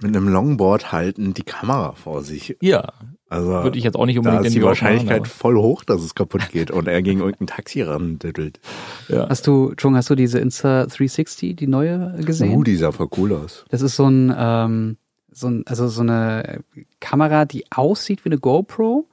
mit 0.00 0.16
einem 0.16 0.28
Longboard 0.28 0.92
halten 0.92 1.34
die 1.34 1.42
Kamera 1.42 1.92
vor 1.92 2.22
sich. 2.22 2.56
ja, 2.60 2.92
Also 3.28 3.48
würde 3.48 3.78
ich 3.78 3.84
jetzt 3.84 3.96
auch 3.96 4.06
nicht 4.06 4.16
da 4.16 4.20
unbedingt 4.20 4.46
ist 4.46 4.54
in 4.54 4.60
die 4.60 4.66
Wahrscheinlichkeit 4.66 5.22
machen, 5.22 5.30
voll 5.30 5.56
hoch, 5.56 5.82
dass 5.82 6.02
es 6.02 6.14
kaputt 6.14 6.50
geht 6.52 6.70
und 6.70 6.86
er 6.86 7.02
gegen 7.02 7.20
irgendein 7.20 7.48
Taxi 7.48 7.82
randüttelt. 7.82 8.60
ja. 9.08 9.28
Hast 9.28 9.46
du, 9.46 9.74
Chung, 9.76 9.96
hast 9.96 10.08
du 10.08 10.14
diese 10.14 10.38
Insta 10.38 10.86
360, 10.86 11.56
die 11.56 11.66
neue 11.66 12.14
gesehen? 12.24 12.56
Uh, 12.56 12.62
die 12.62 12.76
sah 12.76 12.92
voll 12.92 13.08
cool 13.16 13.32
aus. 13.32 13.64
Das 13.70 13.82
ist 13.82 13.96
so 13.96 14.06
ein, 14.06 14.32
ähm, 14.36 14.96
so 15.32 15.48
ein, 15.48 15.64
also 15.66 15.88
so 15.88 16.02
eine 16.02 16.60
Kamera, 17.00 17.44
die 17.44 17.64
aussieht 17.72 18.24
wie 18.24 18.28
eine 18.28 18.38
GoPro, 18.38 19.06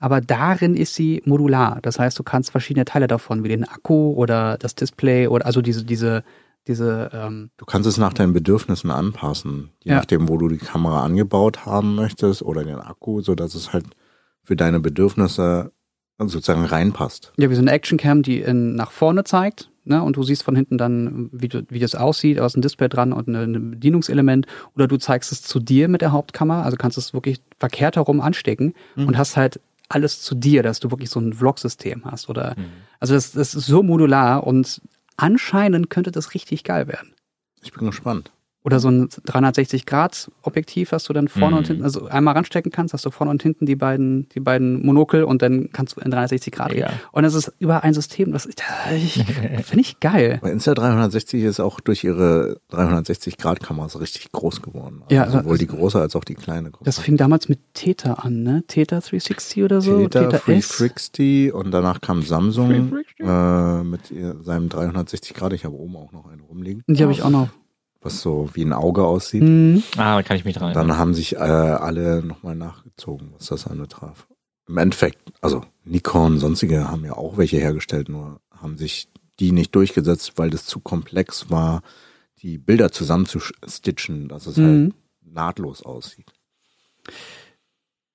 aber 0.00 0.20
darin 0.20 0.74
ist 0.74 0.94
sie 0.96 1.22
modular. 1.24 1.78
Das 1.82 1.98
heißt, 2.00 2.18
du 2.18 2.22
kannst 2.24 2.50
verschiedene 2.50 2.84
Teile 2.84 3.06
davon, 3.06 3.44
wie 3.44 3.48
den 3.48 3.64
Akku 3.64 4.12
oder 4.14 4.58
das 4.58 4.74
Display 4.74 5.28
oder 5.28 5.46
also 5.46 5.62
diese, 5.62 5.84
diese, 5.84 6.24
diese, 6.66 7.10
ähm, 7.12 7.50
Du 7.58 7.64
kannst 7.66 7.86
es 7.88 7.98
nach 7.98 8.12
deinen 8.12 8.32
Bedürfnissen 8.32 8.90
anpassen, 8.90 9.70
je 9.84 9.92
Ja. 9.92 9.98
nachdem, 9.98 10.28
wo 10.28 10.36
du 10.38 10.48
die 10.48 10.58
Kamera 10.58 11.04
angebaut 11.04 11.64
haben 11.66 11.94
möchtest 11.94 12.42
oder 12.42 12.64
den 12.64 12.76
Akku, 12.80 13.20
so 13.20 13.34
dass 13.34 13.54
es 13.54 13.72
halt 13.72 13.84
für 14.42 14.56
deine 14.56 14.80
Bedürfnisse 14.80 15.70
sozusagen 16.18 16.64
reinpasst. 16.64 17.32
Ja, 17.38 17.48
wie 17.50 17.54
so 17.54 17.62
eine 17.62 17.70
Actioncam, 17.72 18.22
die 18.22 18.40
in, 18.40 18.74
nach 18.74 18.90
vorne 18.90 19.24
zeigt, 19.24 19.70
ne? 19.84 20.02
Und 20.02 20.16
du 20.16 20.22
siehst 20.22 20.42
von 20.42 20.54
hinten 20.54 20.76
dann, 20.76 21.30
wie, 21.32 21.48
du, 21.48 21.62
wie 21.70 21.78
das 21.78 21.94
aussieht, 21.94 22.38
da 22.38 22.44
ist 22.46 22.56
ein 22.56 22.62
Display 22.62 22.88
dran 22.90 23.12
und 23.14 23.28
ein, 23.28 23.70
Bedienungselement. 23.70 24.46
Oder 24.74 24.86
du 24.86 24.98
zeigst 24.98 25.32
es 25.32 25.42
zu 25.42 25.60
dir 25.60 25.88
mit 25.88 26.02
der 26.02 26.12
Hauptkamera, 26.12 26.62
also 26.62 26.76
kannst 26.76 26.98
es 26.98 27.14
wirklich 27.14 27.40
verkehrt 27.58 27.96
herum 27.96 28.20
anstecken 28.20 28.74
und 28.96 29.16
hast 29.16 29.36
halt 29.38 29.60
alles 29.90 30.22
zu 30.22 30.34
dir, 30.34 30.62
dass 30.62 30.80
du 30.80 30.90
wirklich 30.90 31.10
so 31.10 31.20
ein 31.20 31.32
Vlog-System 31.32 32.04
hast. 32.04 32.28
Oder 32.28 32.54
also 33.00 33.14
das, 33.14 33.32
das 33.32 33.54
ist 33.54 33.66
so 33.66 33.82
modular 33.82 34.46
und 34.46 34.80
anscheinend 35.16 35.90
könnte 35.90 36.10
das 36.12 36.34
richtig 36.34 36.64
geil 36.64 36.88
werden. 36.88 37.14
Ich 37.62 37.72
bin 37.72 37.86
gespannt. 37.86 38.32
Oder 38.62 38.78
so 38.78 38.88
ein 38.88 39.08
360-Grad-Objektiv, 39.08 40.92
was 40.92 41.04
du 41.04 41.12
dann 41.14 41.28
vorne 41.28 41.52
Mhm. 41.52 41.58
und 41.58 41.66
hinten, 41.66 41.82
also 41.82 42.06
einmal 42.06 42.34
ranstecken 42.34 42.70
kannst, 42.70 42.92
hast 42.92 43.04
du 43.06 43.10
vorne 43.10 43.30
und 43.30 43.42
hinten 43.42 43.64
die 43.66 43.74
beiden, 43.76 44.28
die 44.34 44.40
beiden 44.40 44.84
Monokel 44.84 45.24
und 45.24 45.40
dann 45.40 45.70
kannst 45.72 45.96
du 45.96 46.00
in 46.00 46.10
360 46.10 46.52
Grad 46.52 46.72
Ja. 46.74 46.88
drehen. 46.88 47.00
Und 47.12 47.22
das 47.22 47.34
ist 47.34 47.52
über 47.58 47.84
ein 47.84 47.94
System, 47.94 48.32
das 48.32 48.46
ich, 48.46 49.24
finde 49.64 49.80
ich 49.80 49.98
geil. 50.00 50.38
Bei 50.42 50.52
Insta360 50.52 51.46
ist 51.46 51.58
auch 51.60 51.80
durch 51.80 52.04
ihre 52.04 52.60
360-Grad-Kameras 52.70 53.98
richtig 54.00 54.30
groß 54.32 54.62
geworden. 54.62 55.02
Also 55.04 55.14
Ja, 55.14 55.30
sowohl 55.30 55.58
die 55.58 55.66
große 55.66 56.00
als 56.00 56.14
auch 56.16 56.24
die 56.24 56.34
kleine. 56.34 56.70
Das 56.82 56.98
fing 56.98 57.16
damals 57.16 57.48
mit 57.48 57.60
Theta 57.74 58.14
an, 58.14 58.42
ne? 58.42 58.62
Theta 58.66 59.00
360 59.00 59.62
oder 59.62 59.80
so? 59.80 60.08
Theta, 60.08 60.36
S. 60.36 60.44
360 60.44 61.52
und 61.54 61.70
danach 61.70 62.00
kam 62.00 62.22
Samsung 62.22 62.68
360? 62.68 63.20
äh, 63.20 63.84
mit 63.84 64.10
ihr, 64.10 64.36
seinem 64.42 64.68
360 64.68 65.34
Grad. 65.34 65.52
Ich 65.52 65.64
habe 65.64 65.74
oben 65.76 65.96
auch 65.96 66.12
noch 66.12 66.26
eine 66.30 66.42
rumliegen, 66.42 66.82
Die 66.86 67.02
habe 67.02 67.12
ich 67.12 67.22
auch 67.22 67.30
noch. 67.30 67.48
Was 68.00 68.20
so 68.22 68.48
wie 68.54 68.62
ein 68.64 68.72
Auge 68.72 69.04
aussieht. 69.04 69.42
Mhm. 69.42 69.82
Ah, 69.96 70.16
da 70.16 70.22
kann 70.22 70.36
ich 70.36 70.44
mich 70.44 70.56
dran 70.56 70.72
Dann 70.72 70.96
haben 70.96 71.14
sich 71.14 71.36
äh, 71.36 71.38
alle 71.38 72.22
nochmal 72.22 72.54
nachgezogen, 72.56 73.32
was 73.36 73.46
das 73.46 73.66
anbetraf. 73.66 74.26
Im 74.68 74.78
Endeffekt, 74.78 75.18
also 75.40 75.64
Nikon, 75.84 76.38
sonstige 76.38 76.88
haben 76.88 77.04
ja 77.04 77.16
auch 77.16 77.36
welche 77.36 77.58
hergestellt, 77.58 78.08
nur 78.08 78.40
haben 78.50 78.78
sich 78.78 79.08
die 79.38 79.52
nicht 79.52 79.74
durchgesetzt, 79.74 80.34
weil 80.36 80.50
das 80.50 80.64
zu 80.66 80.80
komplex 80.80 81.50
war, 81.50 81.82
die 82.42 82.56
Bilder 82.58 82.92
zusammenzustitchen, 82.92 84.28
dass 84.28 84.46
es 84.46 84.56
halt 84.56 84.66
Mhm. 84.66 84.94
nahtlos 85.22 85.82
aussieht. 85.82 86.32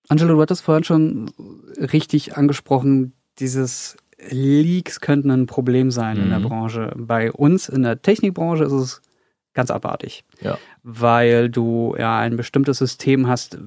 Angelo, 0.07 0.35
du 0.35 0.41
hattest 0.41 0.61
vorhin 0.61 0.83
schon 0.83 1.31
richtig 1.77 2.37
angesprochen, 2.37 3.13
dieses 3.39 3.97
Leaks 4.29 5.01
könnten 5.01 5.29
ein 5.31 5.45
Problem 5.45 5.91
sein 5.91 6.17
in 6.17 6.29
der 6.29 6.39
Mhm. 6.39 6.43
Branche. 6.43 6.93
Bei 6.95 7.31
uns 7.31 7.69
in 7.69 7.83
der 7.83 8.01
Technikbranche 8.01 8.63
ist 8.63 8.71
es 8.71 9.01
ganz 9.55 9.71
abartig. 9.71 10.23
Ja. 10.41 10.59
Weil 10.83 11.49
du 11.49 11.95
ja 11.97 12.19
ein 12.19 12.37
bestimmtes 12.37 12.77
System 12.77 13.27
hast, 13.27 13.57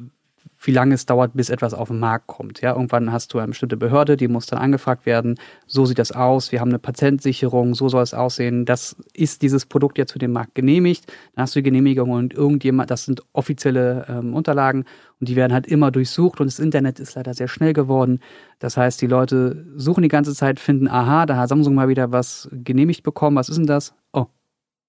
wie 0.61 0.73
lange 0.73 0.95
es 0.95 1.07
dauert, 1.07 1.35
bis 1.35 1.50
etwas 1.50 1.73
auf 1.73 1.88
den 1.88 2.00
Markt 2.00 2.26
kommt. 2.26 2.61
Ja, 2.61 2.75
irgendwann 2.75 3.12
hast 3.12 3.33
du 3.33 3.38
eine 3.38 3.49
bestimmte 3.49 3.76
Behörde, 3.76 4.16
die 4.16 4.28
muss 4.28 4.47
dann 4.47 4.59
angefragt 4.59 5.07
werden. 5.07 5.38
So 5.66 5.87
sieht 5.87 5.99
das 5.99 6.11
aus. 6.12 6.50
Wir 6.50 6.61
haben 6.61 6.71
eine 6.71 6.80
Patentsicherung. 6.80 7.75
So 7.75 7.88
soll 7.88 8.02
es 8.02 8.12
aussehen. 8.12 8.64
Das 8.64 8.97
ist 9.14 9.42
dieses 9.42 9.66
Produkt 9.66 9.99
jetzt 9.99 10.12
für 10.12 10.18
den 10.18 10.33
Markt 10.33 10.54
genehmigt. 10.54 11.07
Dann 11.35 11.42
hast 11.42 11.54
du 11.54 11.61
die 11.61 11.64
Genehmigung 11.64 12.11
und 12.11 12.35
irgendjemand, 12.35 12.90
das 12.90 13.04
sind 13.04 13.23
offizielle 13.33 14.07
ähm, 14.09 14.35
Unterlagen 14.35 14.85
und 15.21 15.28
die 15.28 15.37
werden 15.37 15.52
halt 15.52 15.66
immer 15.66 15.90
durchsucht 15.90 16.40
und 16.40 16.47
das 16.49 16.59
Internet 16.59 16.99
ist 16.99 17.14
leider 17.14 17.35
sehr 17.35 17.49
schnell 17.49 17.73
geworden. 17.73 18.21
Das 18.59 18.76
heißt, 18.76 19.00
die 19.00 19.07
Leute 19.07 19.64
suchen 19.76 20.02
die 20.02 20.09
ganze 20.09 20.35
Zeit, 20.35 20.59
finden, 20.59 20.88
aha, 20.88 21.26
da 21.26 21.37
hat 21.37 21.49
Samsung 21.49 21.75
mal 21.75 21.88
wieder 21.88 22.11
was 22.11 22.49
genehmigt 22.52 23.04
bekommen. 23.04 23.37
Was 23.37 23.49
ist 23.49 23.59
denn 23.59 23.66
das? 23.66 23.95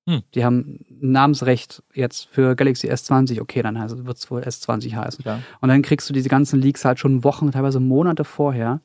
Hm. 0.09 0.23
Die 0.33 0.43
haben 0.43 0.85
Namensrecht 0.89 1.83
jetzt 1.93 2.27
für 2.31 2.55
Galaxy 2.55 2.89
S20. 2.89 3.39
Okay, 3.41 3.61
dann 3.61 3.75
wird 4.05 4.17
es 4.17 4.31
wohl 4.31 4.41
S20 4.41 4.95
heißen. 4.95 5.23
Ja. 5.25 5.39
Und 5.61 5.69
dann 5.69 5.81
kriegst 5.83 6.09
du 6.09 6.13
diese 6.13 6.29
ganzen 6.29 6.59
Leaks 6.59 6.83
halt 6.83 6.99
schon 6.99 7.23
Wochen, 7.23 7.51
teilweise 7.51 7.79
Monate 7.79 8.23
vorher. 8.23 8.81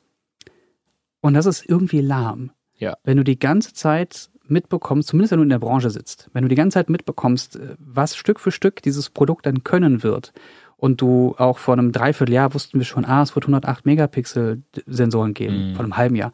Und 1.21 1.33
das 1.33 1.45
ist 1.45 1.67
irgendwie 1.67 2.01
lahm. 2.01 2.51
Ja. 2.77 2.95
Wenn 3.03 3.17
du 3.17 3.23
die 3.23 3.39
ganze 3.39 3.73
Zeit 3.73 4.29
mitbekommst, 4.47 5.09
zumindest 5.09 5.31
wenn 5.31 5.39
du 5.39 5.43
in 5.43 5.49
der 5.49 5.59
Branche 5.59 5.89
sitzt, 5.89 6.29
wenn 6.33 6.43
du 6.43 6.49
die 6.49 6.55
ganze 6.55 6.75
Zeit 6.75 6.89
mitbekommst, 6.89 7.55
äh, 7.55 7.75
was 7.79 8.15
Stück 8.15 8.39
für 8.39 8.51
Stück 8.51 8.83
dieses 8.83 9.09
Produkt 9.09 9.47
dann 9.47 9.63
können 9.63 10.03
wird 10.03 10.33
und 10.77 11.01
du 11.01 11.33
auch 11.39 11.57
vor 11.57 11.73
einem 11.73 11.91
Dreivierteljahr 11.91 12.53
wussten 12.53 12.77
wir 12.79 12.85
schon, 12.85 13.05
ah, 13.05 13.23
es 13.23 13.33
wird 13.35 13.45
108 13.45 13.87
Megapixel 13.87 14.61
Sensoren 14.85 15.33
geben, 15.33 15.71
Mhm. 15.71 15.75
vor 15.75 15.83
einem 15.83 15.97
halben 15.97 16.15
Jahr. 16.15 16.31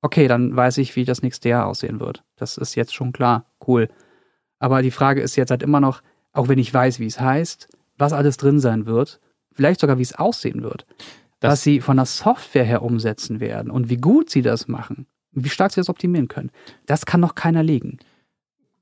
Okay, 0.00 0.26
dann 0.26 0.56
weiß 0.56 0.78
ich, 0.78 0.96
wie 0.96 1.04
das 1.04 1.22
nächste 1.22 1.48
Jahr 1.48 1.66
aussehen 1.66 2.00
wird. 2.00 2.24
Das 2.34 2.56
ist 2.58 2.74
jetzt 2.74 2.94
schon 2.94 3.12
klar, 3.12 3.46
cool. 3.68 3.88
Aber 4.62 4.80
die 4.80 4.92
Frage 4.92 5.20
ist 5.20 5.34
jetzt 5.34 5.50
halt 5.50 5.62
immer 5.62 5.80
noch, 5.80 6.02
auch 6.32 6.46
wenn 6.46 6.58
ich 6.58 6.72
weiß, 6.72 7.00
wie 7.00 7.06
es 7.06 7.18
heißt, 7.20 7.68
was 7.98 8.12
alles 8.12 8.36
drin 8.36 8.60
sein 8.60 8.86
wird, 8.86 9.18
vielleicht 9.50 9.80
sogar 9.80 9.98
wie 9.98 10.02
es 10.02 10.14
aussehen 10.14 10.62
wird, 10.62 10.86
Das- 11.40 11.50
was 11.52 11.62
sie 11.62 11.80
von 11.80 11.96
der 11.96 12.06
Software 12.06 12.64
her 12.64 12.82
umsetzen 12.82 13.40
werden 13.40 13.72
und 13.72 13.90
wie 13.90 13.96
gut 13.96 14.30
sie 14.30 14.40
das 14.40 14.68
machen, 14.68 15.06
wie 15.32 15.48
stark 15.48 15.72
sie 15.72 15.80
das 15.80 15.88
optimieren 15.88 16.28
können. 16.28 16.50
Das 16.86 17.06
kann 17.06 17.20
noch 17.20 17.34
keiner 17.34 17.64
legen. 17.64 17.98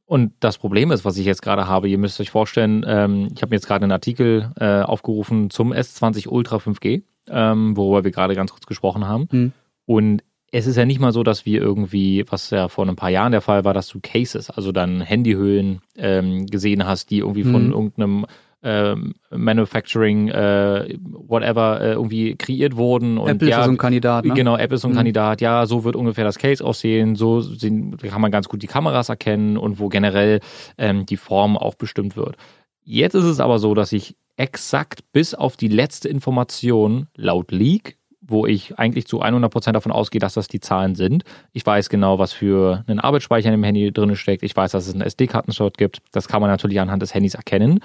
Und 0.05 0.33
das 0.41 0.59
Problem 0.59 0.91
ist, 0.91 1.05
was 1.07 1.17
ich 1.17 1.25
jetzt 1.25 1.41
gerade 1.41 1.67
habe, 1.67 1.89
ihr 1.89 1.97
müsst 1.97 2.21
euch 2.21 2.31
vorstellen, 2.31 2.85
ähm, 2.87 3.29
ich 3.35 3.41
habe 3.41 3.51
mir 3.51 3.57
jetzt 3.57 3.67
gerade 3.67 3.85
einen 3.85 3.93
Artikel 3.93 4.53
äh, 4.61 4.83
aufgerufen 4.83 5.49
zum 5.49 5.73
S20 5.73 6.29
Ultra 6.29 6.57
5G, 6.59 7.05
ähm, 7.29 7.75
worüber 7.77 8.05
wir 8.05 8.11
gerade 8.11 8.35
ganz 8.35 8.51
kurz 8.51 8.67
gesprochen 8.67 9.07
haben. 9.07 9.29
Hm. 9.31 9.53
Und 9.87 10.23
es 10.53 10.67
ist 10.67 10.77
ja 10.77 10.85
nicht 10.85 11.01
mal 11.01 11.13
so, 11.13 11.23
dass 11.23 11.47
wir 11.47 11.61
irgendwie, 11.61 12.25
was 12.29 12.51
ja 12.51 12.69
vor 12.69 12.87
ein 12.87 12.97
paar 12.97 13.11
Jahren 13.11 13.33
der 13.33 13.41
Fall 13.41 13.65
war, 13.65 13.75
dass 13.75 13.89
du 13.89 14.01
Cases, 14.03 14.51
also 14.51 14.73
dann 14.73 15.01
Handyhüllen 15.01 15.81
ähm, 15.97 16.47
gesehen 16.47 16.87
hast, 16.87 17.11
die 17.11 17.19
irgendwie 17.19 17.45
von 17.45 17.67
Mhm. 17.67 17.73
irgendeinem 17.73 18.27
ähm, 18.63 19.15
Manufacturing, 19.31 20.29
äh, 20.29 20.97
whatever, 21.03 21.81
äh, 21.81 21.93
irgendwie 21.93 22.37
kreiert 22.37 22.77
wurden. 22.77 23.17
Und 23.17 23.31
Apple 23.31 23.49
ja, 23.49 23.61
ist 23.61 23.65
so 23.65 23.71
ein 23.71 23.79
Kandidat, 23.79 24.27
ne? 24.27 24.35
Genau, 24.35 24.57
App 24.57 24.73
ist 24.73 24.83
so 24.83 24.89
ein 24.89 24.93
Mhm. 24.93 24.97
Kandidat. 24.97 25.41
Ja, 25.41 25.65
so 25.65 25.85
wird 25.85 25.97
ungefähr 25.97 26.25
das 26.25 26.39
Case 26.39 26.63
aussehen. 26.63 27.15
So 27.17 27.41
sehen, 27.41 27.97
kann 27.97 28.21
man 28.21 28.31
ganz 28.31 28.49
gut 28.51 28.63
die 28.63 28.67
Kameras 28.67 29.09
erkennen 29.09 29.57
und 29.57 29.79
wo 29.79 29.89
generell 29.89 30.41
ähm, 30.77 31.07
die 31.07 31.17
Form 31.17 31.57
auch 31.57 31.75
bestimmt 31.75 32.17
wird. 32.17 32.37
Jetzt 32.85 33.15
ist 33.15 33.25
es 33.25 33.41
aber 33.41 33.59
so, 33.59 33.75
dass 33.75 33.93
ich 33.93 34.15
exakt 34.37 35.01
bis 35.13 35.35
auf 35.35 35.57
die 35.57 35.69
letzte 35.69 36.09
Information 36.09 37.07
laut 37.17 37.53
Leak, 37.53 37.97
wo 38.31 38.47
ich 38.47 38.79
eigentlich 38.79 39.07
zu 39.07 39.23
100% 39.23 39.73
davon 39.73 39.93
ausgehe, 39.93 40.21
dass 40.21 40.35
das 40.35 40.49
die 40.49 40.61
Zahlen 40.61 40.95
sind. 40.95 41.25
Ich 41.53 41.65
weiß 41.65 41.89
genau, 41.89 42.19
was 42.19 42.33
für 42.33 42.85
einen 42.87 43.01
Arbeitsspeicher 43.01 43.49
in 43.49 43.53
dem 43.53 43.65
Handy 43.65 43.93
drin 43.93 44.15
steckt. 44.17 44.43
Ich 44.43 44.57
weiß, 44.57 44.73
dass 44.73 44.87
es 44.87 44.95
einen 44.95 45.03
SD-Kartenslot 45.03 45.77
gibt. 45.79 45.99
Das 46.13 46.29
kann 46.29 46.41
man 46.41 46.51
natürlich 46.51 46.81
anhand 46.81 47.03
des 47.03 47.15
Handys 47.15 47.35
erkennen. 47.35 47.81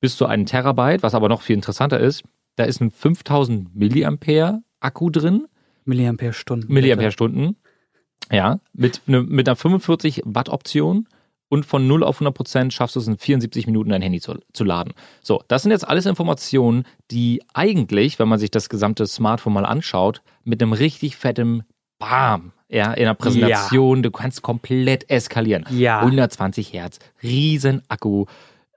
Bis 0.00 0.16
zu 0.16 0.26
einem 0.26 0.46
Terabyte, 0.46 1.02
was 1.02 1.14
aber 1.14 1.28
noch 1.28 1.42
viel 1.42 1.56
interessanter 1.56 2.00
ist, 2.00 2.22
da 2.56 2.64
ist 2.64 2.80
ein 2.80 2.90
5000 2.90 3.74
Milliampere 3.74 4.62
Akku 4.80 5.10
drin. 5.10 5.46
Milliampere-Stunden. 5.84 6.72
Milliampere-Stunden. 6.72 7.56
Ja, 8.32 8.60
mit, 8.72 9.02
ne, 9.06 9.22
mit 9.22 9.48
einer 9.48 9.56
45 9.56 10.22
Watt 10.24 10.48
Option 10.48 11.06
und 11.50 11.66
von 11.66 11.86
0 11.86 12.04
auf 12.04 12.16
100 12.16 12.32
Prozent 12.32 12.72
schaffst 12.72 12.96
du 12.96 13.00
es 13.00 13.08
in 13.08 13.18
74 13.18 13.66
Minuten 13.66 13.90
dein 13.90 14.00
Handy 14.00 14.20
zu, 14.20 14.38
zu 14.52 14.64
laden. 14.64 14.94
So, 15.20 15.42
das 15.48 15.62
sind 15.62 15.72
jetzt 15.72 15.86
alles 15.86 16.06
Informationen, 16.06 16.84
die 17.10 17.42
eigentlich, 17.52 18.18
wenn 18.18 18.28
man 18.28 18.38
sich 18.38 18.50
das 18.50 18.68
gesamte 18.70 19.06
Smartphone 19.06 19.52
mal 19.52 19.66
anschaut, 19.66 20.22
mit 20.44 20.62
einem 20.62 20.72
richtig 20.72 21.16
fetten 21.16 21.64
Bam, 21.98 22.52
ja, 22.70 22.94
in 22.94 23.04
der 23.04 23.14
Präsentation, 23.14 24.02
du 24.02 24.10
kannst 24.10 24.40
komplett 24.40 25.10
eskalieren. 25.10 25.66
Ja. 25.70 26.00
120 26.00 26.72
Hertz, 26.72 26.98
riesen 27.22 27.82
Akku, 27.88 28.24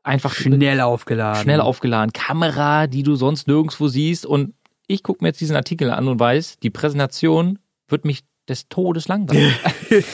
einfach 0.02 0.34
Schnell 0.34 0.82
aufgeladen. 0.82 1.44
schnell 1.44 1.62
aufgeladen, 1.62 2.12
Kamera, 2.12 2.88
die 2.88 3.04
du 3.04 3.16
sonst 3.16 3.48
nirgendwo 3.48 3.88
siehst. 3.88 4.26
Und 4.26 4.56
ich 4.88 5.04
gucke 5.04 5.24
mir 5.24 5.30
jetzt 5.30 5.40
diesen 5.40 5.56
Artikel 5.56 5.92
an 5.92 6.08
und 6.08 6.20
weiß, 6.20 6.60
die 6.60 6.72
Präsentation 6.72 7.60
wird 7.88 8.04
mich 8.04 8.24
des 8.50 8.68
Todes 8.68 9.08
langweilen. 9.08 9.54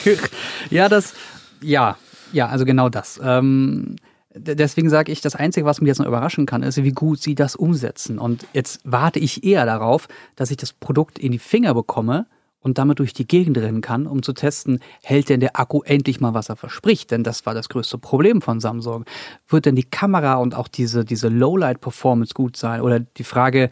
ja, 0.70 0.88
das, 0.88 1.14
ja, 1.62 1.96
ja, 2.32 2.48
also 2.48 2.64
genau 2.64 2.88
das. 2.88 3.20
Ähm, 3.22 3.96
deswegen 4.34 4.90
sage 4.90 5.12
ich, 5.12 5.20
das 5.20 5.34
Einzige, 5.34 5.66
was 5.66 5.80
mich 5.80 5.88
jetzt 5.88 5.98
noch 5.98 6.06
überraschen 6.06 6.46
kann, 6.46 6.62
ist, 6.62 6.82
wie 6.82 6.92
gut 6.92 7.20
sie 7.20 7.34
das 7.34 7.56
umsetzen. 7.56 8.18
Und 8.18 8.46
jetzt 8.52 8.80
warte 8.84 9.18
ich 9.18 9.44
eher 9.44 9.66
darauf, 9.66 10.08
dass 10.36 10.50
ich 10.50 10.56
das 10.56 10.72
Produkt 10.72 11.18
in 11.18 11.32
die 11.32 11.38
Finger 11.38 11.74
bekomme 11.74 12.26
und 12.60 12.78
damit 12.78 12.98
durch 12.98 13.14
die 13.14 13.26
Gegend 13.26 13.56
rennen 13.58 13.80
kann, 13.80 14.06
um 14.06 14.22
zu 14.22 14.32
testen, 14.32 14.80
hält 15.02 15.30
denn 15.30 15.40
der 15.40 15.58
Akku 15.58 15.80
endlich 15.82 16.20
mal, 16.20 16.34
was 16.34 16.50
er 16.50 16.56
verspricht? 16.56 17.10
Denn 17.10 17.24
das 17.24 17.46
war 17.46 17.54
das 17.54 17.68
größte 17.70 17.98
Problem 17.98 18.42
von 18.42 18.60
Samsung. 18.60 19.04
Wird 19.48 19.66
denn 19.66 19.76
die 19.76 19.84
Kamera 19.84 20.34
und 20.34 20.54
auch 20.54 20.68
diese, 20.68 21.04
diese 21.04 21.28
Lowlight-Performance 21.28 22.34
gut 22.34 22.56
sein? 22.56 22.82
Oder 22.82 23.00
die 23.00 23.24
Frage, 23.24 23.70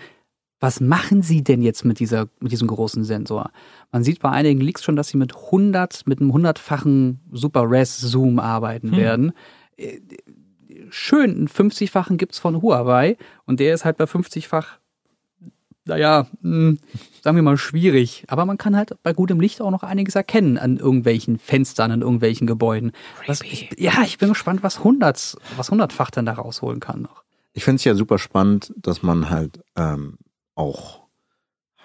was 0.60 0.80
machen 0.80 1.22
Sie 1.22 1.42
denn 1.44 1.62
jetzt 1.62 1.84
mit 1.84 2.00
dieser, 2.00 2.28
mit 2.40 2.52
diesem 2.52 2.68
großen 2.68 3.04
Sensor? 3.04 3.50
Man 3.92 4.02
sieht 4.02 4.20
bei 4.20 4.30
einigen 4.30 4.60
Leaks 4.60 4.82
schon, 4.82 4.96
dass 4.96 5.08
sie 5.08 5.16
mit 5.16 5.34
100, 5.36 6.06
mit 6.06 6.20
einem 6.20 6.32
hundertfachen 6.32 7.20
Super 7.30 7.70
Res 7.70 7.98
Zoom 8.00 8.38
arbeiten 8.38 8.96
werden. 8.96 9.32
Äh, 9.76 10.00
Schön, 10.90 11.30
einen 11.34 11.48
50-fachen 11.48 12.16
gibt's 12.16 12.38
von 12.38 12.62
Huawei 12.62 13.16
und 13.46 13.60
der 13.60 13.74
ist 13.74 13.84
halt 13.84 13.96
bei 13.96 14.04
50-fach, 14.04 14.78
naja, 15.84 16.26
mh, 16.40 16.76
sagen 17.22 17.36
wir 17.36 17.42
mal 17.42 17.58
schwierig. 17.58 18.24
Aber 18.28 18.46
man 18.46 18.58
kann 18.58 18.76
halt 18.76 18.96
bei 19.02 19.12
gutem 19.12 19.40
Licht 19.40 19.60
auch 19.60 19.70
noch 19.70 19.82
einiges 19.82 20.14
erkennen 20.14 20.56
an 20.56 20.76
irgendwelchen 20.76 21.38
Fenstern, 21.38 21.90
an 21.90 22.02
irgendwelchen 22.02 22.46
Gebäuden. 22.46 22.92
Was, 23.26 23.42
ich, 23.42 23.70
ja, 23.78 24.02
ich 24.04 24.18
bin 24.18 24.30
gespannt, 24.30 24.62
was 24.62 24.78
100, 24.78 25.36
was 25.56 25.70
100-fach 25.70 26.10
dann 26.10 26.26
da 26.26 26.34
rausholen 26.34 26.80
kann 26.80 27.02
noch. 27.02 27.22
Ich 27.52 27.64
finde 27.64 27.76
es 27.76 27.84
ja 27.84 27.94
super 27.94 28.18
spannend, 28.18 28.72
dass 28.76 29.02
man 29.02 29.30
halt 29.30 29.60
ähm, 29.76 30.18
auch 30.58 31.00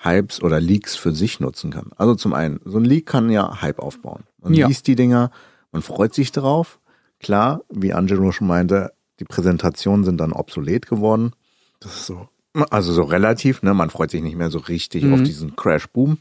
Hypes 0.02 0.42
oder 0.42 0.60
Leaks 0.60 0.96
für 0.96 1.14
sich 1.14 1.40
nutzen 1.40 1.72
kann. 1.72 1.92
Also 1.96 2.16
zum 2.16 2.34
einen, 2.34 2.60
so 2.66 2.78
ein 2.78 2.84
Leak 2.86 3.06
kann 3.06 3.30
ja 3.30 3.62
Hype 3.62 3.80
aufbauen. 3.80 4.24
Man 4.42 4.54
Ja. 4.54 4.68
liest 4.68 4.88
die 4.88 4.96
Dinger, 4.96 5.32
man 5.72 5.82
freut 5.82 6.14
sich 6.14 6.32
drauf. 6.32 6.80
Klar, 7.20 7.62
wie 7.70 7.94
Angelo 7.94 8.32
schon 8.34 8.48
meinte, 8.48 8.92
die 9.20 9.26
Präsentationen 9.26 10.04
sind 10.04 10.18
dann 10.18 10.34
obsolet 10.34 10.88
geworden. 10.88 11.32
Das 11.80 11.94
ist 11.96 12.06
so, 12.08 12.28
also 12.70 12.92
so 12.92 13.04
relativ, 13.04 13.62
ne? 13.62 13.74
Man 13.74 13.90
freut 13.90 14.12
sich 14.12 14.22
nicht 14.22 14.36
mehr 14.36 14.52
so 14.52 14.58
richtig 14.60 15.06
Mhm. 15.06 15.14
auf 15.14 15.24
diesen 15.24 15.56
Crash-Boom. 15.56 16.18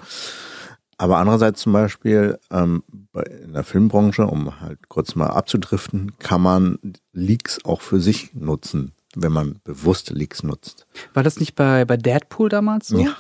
Aber 0.99 1.17
andererseits 1.19 1.61
zum 1.63 1.73
Beispiel 1.73 2.39
ähm, 2.53 2.85
bei, 3.13 3.23
in 3.23 3.55
der 3.55 3.65
Filmbranche, 3.65 4.25
um 4.27 4.61
halt 4.61 4.89
kurz 4.89 5.17
mal 5.17 5.27
abzudriften, 5.29 6.13
kann 6.21 6.41
man 6.43 6.79
Leaks 7.13 7.65
auch 7.65 7.81
für 7.81 7.99
sich 8.01 8.33
nutzen, 8.35 8.93
wenn 9.15 9.33
man 9.33 9.61
bewusst 9.65 10.11
Leaks 10.11 10.43
nutzt. 10.43 10.87
War 11.15 11.23
das 11.23 11.39
nicht 11.39 11.55
bei, 11.55 11.85
bei 11.85 11.97
Deadpool 11.97 12.49
damals 12.49 12.89
so? 12.89 12.99
Ja. 12.99 13.17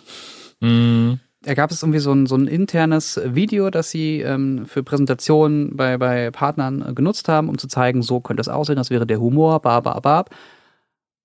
Mm, 0.66 1.20
Da 1.42 1.54
gab 1.54 1.70
es 1.70 1.82
irgendwie 1.82 1.98
so 1.98 2.12
ein, 2.12 2.26
so 2.26 2.36
ein 2.36 2.46
internes 2.46 3.20
Video, 3.24 3.70
das 3.70 3.90
sie 3.90 4.20
ähm, 4.20 4.66
für 4.66 4.82
Präsentationen 4.82 5.76
bei, 5.76 5.98
bei 5.98 6.30
Partnern 6.30 6.82
äh, 6.88 6.92
genutzt 6.94 7.28
haben, 7.28 7.48
um 7.48 7.58
zu 7.58 7.66
zeigen, 7.68 8.02
so 8.02 8.20
könnte 8.20 8.40
es 8.40 8.48
aussehen, 8.48 8.76
das 8.76 8.90
wäre 8.90 9.06
der 9.06 9.20
Humor, 9.20 9.60
bab, 9.60 9.84
bab, 9.84 10.02
bab. 10.02 10.30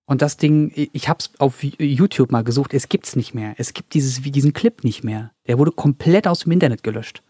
Und 0.05 0.21
das 0.21 0.37
Ding, 0.37 0.71
ich 0.73 1.09
hab's 1.09 1.31
auf 1.37 1.61
YouTube 1.63 2.31
mal 2.31 2.43
gesucht, 2.43 2.73
es 2.73 2.87
gibt's 2.87 3.17
nicht 3.17 3.33
mehr. 3.33 3.55
Es 3.57 3.73
gibt 3.73 3.93
dieses, 3.93 4.23
wie 4.23 4.31
diesen 4.31 4.53
Clip 4.53 4.83
nicht 4.85 5.03
mehr. 5.03 5.31
Der 5.47 5.59
wurde 5.59 5.71
komplett 5.71 6.27
aus 6.27 6.39
dem 6.39 6.53
Internet 6.53 6.81
gelöscht. 6.81 7.21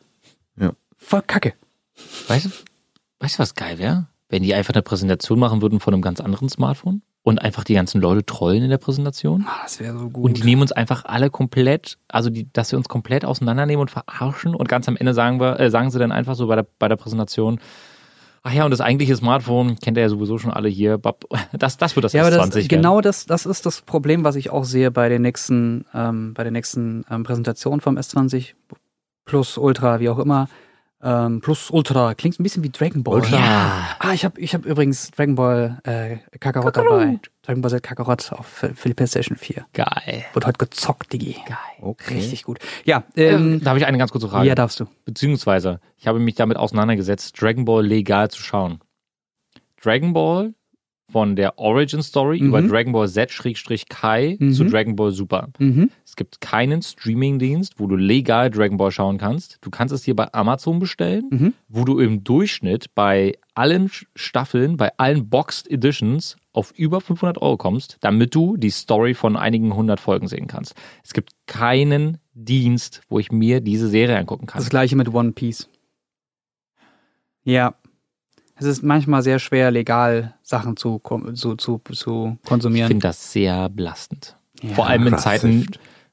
Ja. 0.60 0.74
Voll 0.96 1.24
kacke. 1.24 1.54
weißt, 2.28 2.46
du, 2.46 2.50
weißt 3.20 3.36
du, 3.36 3.40
was 3.40 3.56
geil 3.56 3.80
wäre? 3.80 4.08
Wenn 4.30 4.44
die 4.44 4.54
einfach 4.54 4.76
eine 4.76 4.84
Präsentation 4.84 5.40
machen 5.40 5.62
würden 5.64 5.80
von 5.80 5.94
einem 5.94 6.04
ganz 6.04 6.20
anderen 6.20 6.50
Smartphone 6.50 7.02
und 7.28 7.40
einfach 7.40 7.66
die 7.66 7.74
ganzen 7.74 8.00
Leute 8.00 8.26
trollen 8.26 8.64
in 8.64 8.70
der 8.70 8.78
Präsentation. 8.78 9.44
Ah, 9.46 9.60
das 9.64 9.82
wäre 9.82 9.98
so 9.98 10.10
gut. 10.10 10.24
Und 10.24 10.38
die 10.38 10.44
nehmen 10.44 10.62
uns 10.62 10.72
einfach 10.72 11.04
alle 11.04 11.30
komplett, 11.30 11.98
also 12.08 12.30
die, 12.30 12.50
dass 12.54 12.72
wir 12.72 12.78
uns 12.78 12.88
komplett 12.88 13.26
auseinandernehmen 13.26 13.82
und 13.82 13.92
verarschen 13.92 14.56
und 14.56 14.70
ganz 14.70 14.88
am 14.88 14.96
Ende 14.96 15.14
sagen 15.14 15.42
wir, 15.42 15.60
äh, 15.60 15.70
sagen 15.70 15.92
sie 15.92 16.00
dann 16.00 16.14
einfach 16.14 16.36
so 16.36 16.48
bei 16.48 16.56
der, 16.56 16.66
bei 16.80 16.88
der 16.88 16.96
Präsentation, 16.96 17.60
ach 18.44 18.54
ja, 18.54 18.64
und 18.64 18.72
das 18.72 18.80
eigentliche 18.80 19.14
Smartphone 19.18 19.78
kennt 19.78 19.98
ihr 19.98 20.04
ja 20.04 20.10
sowieso 20.10 20.38
schon 20.38 20.52
alle 20.52 20.70
hier. 20.70 21.02
Das, 21.52 21.76
das 21.76 21.98
wird 21.98 22.06
das 22.06 22.14
ja, 22.14 22.26
aber 22.26 22.34
S20 22.34 22.38
das, 22.38 22.56
werden. 22.56 22.68
genau 22.70 23.02
das, 23.02 23.26
das 23.26 23.46
ist 23.46 23.66
das 23.66 23.82
Problem, 23.82 24.24
was 24.24 24.38
ich 24.38 24.50
auch 24.50 24.64
sehe 24.64 24.90
bei 24.90 25.10
den 25.10 25.22
nächsten, 25.22 25.84
ähm, 25.94 26.34
bei 26.34 26.44
der 26.44 26.54
nächsten 26.54 27.04
ähm, 27.12 27.24
Präsentation 27.24 27.82
vom 27.82 27.98
S20 27.98 28.54
Plus 29.26 29.58
Ultra, 29.58 30.00
wie 30.00 30.08
auch 30.08 30.20
immer. 30.20 30.48
Ähm, 31.04 31.42
Plus 31.42 31.70
Ultra 31.70 32.16
klingt 32.16 32.40
ein 32.40 32.44
bisschen 32.44 32.64
wie 32.64 32.70
Dragon 32.70 33.04
Ball. 33.04 33.16
Ultra. 33.16 33.38
Ja. 33.38 33.96
Ah, 34.00 34.14
ich 34.14 34.26
habe 34.26 34.40
ich 34.42 34.56
hab 34.56 34.66
übrigens 34.66 35.12
Dragon 35.12 35.36
Ball 35.36 35.80
äh, 35.84 36.18
Kakarot 36.40 36.76
dabei. 36.76 37.20
Dragon 37.44 37.62
Ball 37.62 37.72
Z 37.72 37.84
Kakarot 37.84 38.32
auf 38.34 38.48
für 38.48 38.74
für 38.74 38.90
die 38.90 38.96
PlayStation 38.96 39.38
4. 39.38 39.66
Geil. 39.74 40.26
Wird 40.34 40.46
heute 40.46 40.58
gezockt, 40.58 41.14
Digi. 41.14 41.36
Geil. 41.46 41.58
Okay. 41.82 42.16
Richtig 42.16 42.44
gut. 42.44 42.60
Ja, 42.84 43.04
ähm, 43.16 43.62
da 43.64 43.70
habe 43.70 43.80
ich 43.80 43.86
eine 43.86 44.00
ganz 44.00 44.12
kurze 44.12 44.28
Frage. 44.28 44.48
ja, 44.48 44.56
darfst 44.56 44.80
du. 44.80 44.86
Beziehungsweise, 45.06 45.80
ich 45.98 46.08
habe 46.08 46.18
mich 46.20 46.34
damit 46.36 46.58
auseinandergesetzt, 46.58 47.40
Dragon 47.40 47.66
Ball 47.66 47.86
legal 47.86 48.32
zu 48.32 48.42
schauen. 48.42 48.80
Dragon 49.82 50.14
Ball 50.14 50.56
von 51.10 51.36
der 51.38 51.58
Origin 51.58 52.02
Story 52.02 52.40
Mhm. 52.42 52.48
über 52.48 52.62
Dragon 52.62 52.92
Ball 52.92 53.08
Z-Kai 53.08 54.38
Mhm. 54.40 54.52
zu 54.52 54.66
Dragon 54.66 54.96
Ball 54.96 55.12
Super. 55.12 55.50
Mhm. 55.58 55.90
Es 56.06 56.16
gibt 56.16 56.42
keinen 56.42 56.82
Streaming-Dienst, 56.82 57.76
wo 57.80 57.88
du 57.88 57.96
legal 57.96 58.50
Dragon 58.52 58.78
Ball 58.78 58.92
schauen 58.92 59.18
kannst. 59.18 59.58
Du 59.62 59.70
kannst 59.70 59.94
es 59.94 60.04
hier 60.04 60.16
bei 60.16 60.32
Amazon 60.34 60.80
bestellen, 60.80 61.28
Mhm. 61.30 61.54
wo 61.70 61.86
du 61.86 62.00
im 62.00 62.24
Durchschnitt 62.24 62.94
bei 62.94 63.34
allen 63.54 63.90
Staffeln, 64.16 64.76
bei 64.78 64.92
allen 64.98 65.30
Boxed 65.30 65.72
Editions 65.72 66.36
auf 66.52 66.72
über 66.76 67.00
500 67.02 67.38
Euro 67.42 67.56
kommst, 67.58 67.98
damit 68.02 68.36
du 68.36 68.58
die 68.58 68.70
Story 68.72 69.14
von 69.14 69.36
einigen 69.38 69.76
hundert 69.76 70.00
Folgen 70.00 70.28
sehen 70.28 70.48
kannst. 70.48 70.76
Es 71.04 71.14
gibt 71.14 71.32
keinen 71.46 72.18
Dienst, 72.34 73.02
wo 73.10 73.18
ich 73.20 73.32
mir 73.32 73.62
diese 73.62 73.88
Serie 73.88 74.18
angucken 74.18 74.46
kann. 74.46 74.60
Das 74.60 74.70
gleiche 74.70 74.96
mit 74.96 75.14
One 75.14 75.32
Piece. 75.32 75.70
Ja. 77.44 77.76
Es 78.60 78.66
ist 78.66 78.84
manchmal 78.84 79.22
sehr 79.22 79.40
schwer, 79.40 79.72
legal 79.72 80.36
Sachen 80.42 80.78
zu, 80.78 81.00
zu, 81.36 81.56
zu, 81.56 81.80
zu 81.92 82.38
Ich 82.44 82.50
konsumieren. 82.50 82.88
finde 82.88 83.08
das 83.08 83.32
sehr 83.32 83.70
belastend. 83.70 84.36
Ja. 84.62 84.74
Vor 84.74 84.88
allem 84.88 85.06
in 85.08 85.18
Zeiten, 85.18 85.68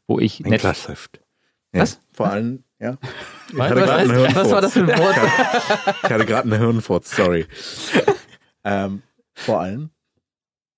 wo 0.06 0.18
ich 0.18 0.44
Ein 0.44 0.50
Netflix. 0.50 1.08
Ja. 1.72 1.80
Was? 1.82 2.00
Vor 2.12 2.26
allem, 2.28 2.62
ja. 2.78 2.96
Ich 3.50 3.58
Was? 3.58 3.70
hatte 3.70 3.80
Was? 3.80 3.86
gerade 3.88 4.02
einen 4.02 4.10
Hirnfurz. 4.12 4.36
Was 4.44 4.50
war 4.52 4.60
das 4.60 4.72
für 4.74 4.80
ein 4.80 4.98
Wort? 4.98 5.16
Ich 6.04 6.10
hatte 6.10 6.26
gerade 6.26 6.42
einen 6.52 6.60
Hirnfurz, 6.60 7.16
sorry. 7.16 7.46
ähm, 8.64 9.02
vor 9.34 9.60
allem, 9.60 9.90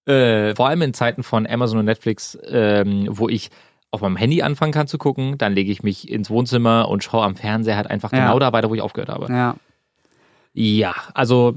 Äh, 0.07 0.55
vor 0.55 0.69
allem 0.69 0.83
in 0.83 0.95
Zeiten 0.95 1.23
von 1.25 1.47
Amazon 1.49 1.79
und 1.81 1.85
Netflix, 1.87 2.39
ähm, 2.47 3.09
wo 3.11 3.29
ich 3.29 3.51
auf 3.91 4.01
meinem 4.03 4.17
Handy 4.17 4.43
anfangen 4.43 4.73
kann 4.73 4.87
zu 4.87 4.99
gucken, 4.99 5.37
dann 5.39 5.53
lege 5.55 5.73
ich 5.73 5.83
mich 5.83 6.09
ins 6.09 6.31
Wohnzimmer 6.31 6.89
und 6.89 7.03
schaue 7.03 7.25
am 7.25 7.35
Fernseher 7.35 7.77
halt 7.77 7.91
einfach 7.91 8.13
Ja. 8.13 8.21
genau 8.27 8.39
da 8.39 8.53
weiter, 8.53 8.71
wo 8.71 8.75
ich 8.75 8.83
aufgehört 8.83 9.09
habe. 9.09 9.33
Ja. 9.33 9.57
Ja, 10.59 10.95
also 11.13 11.55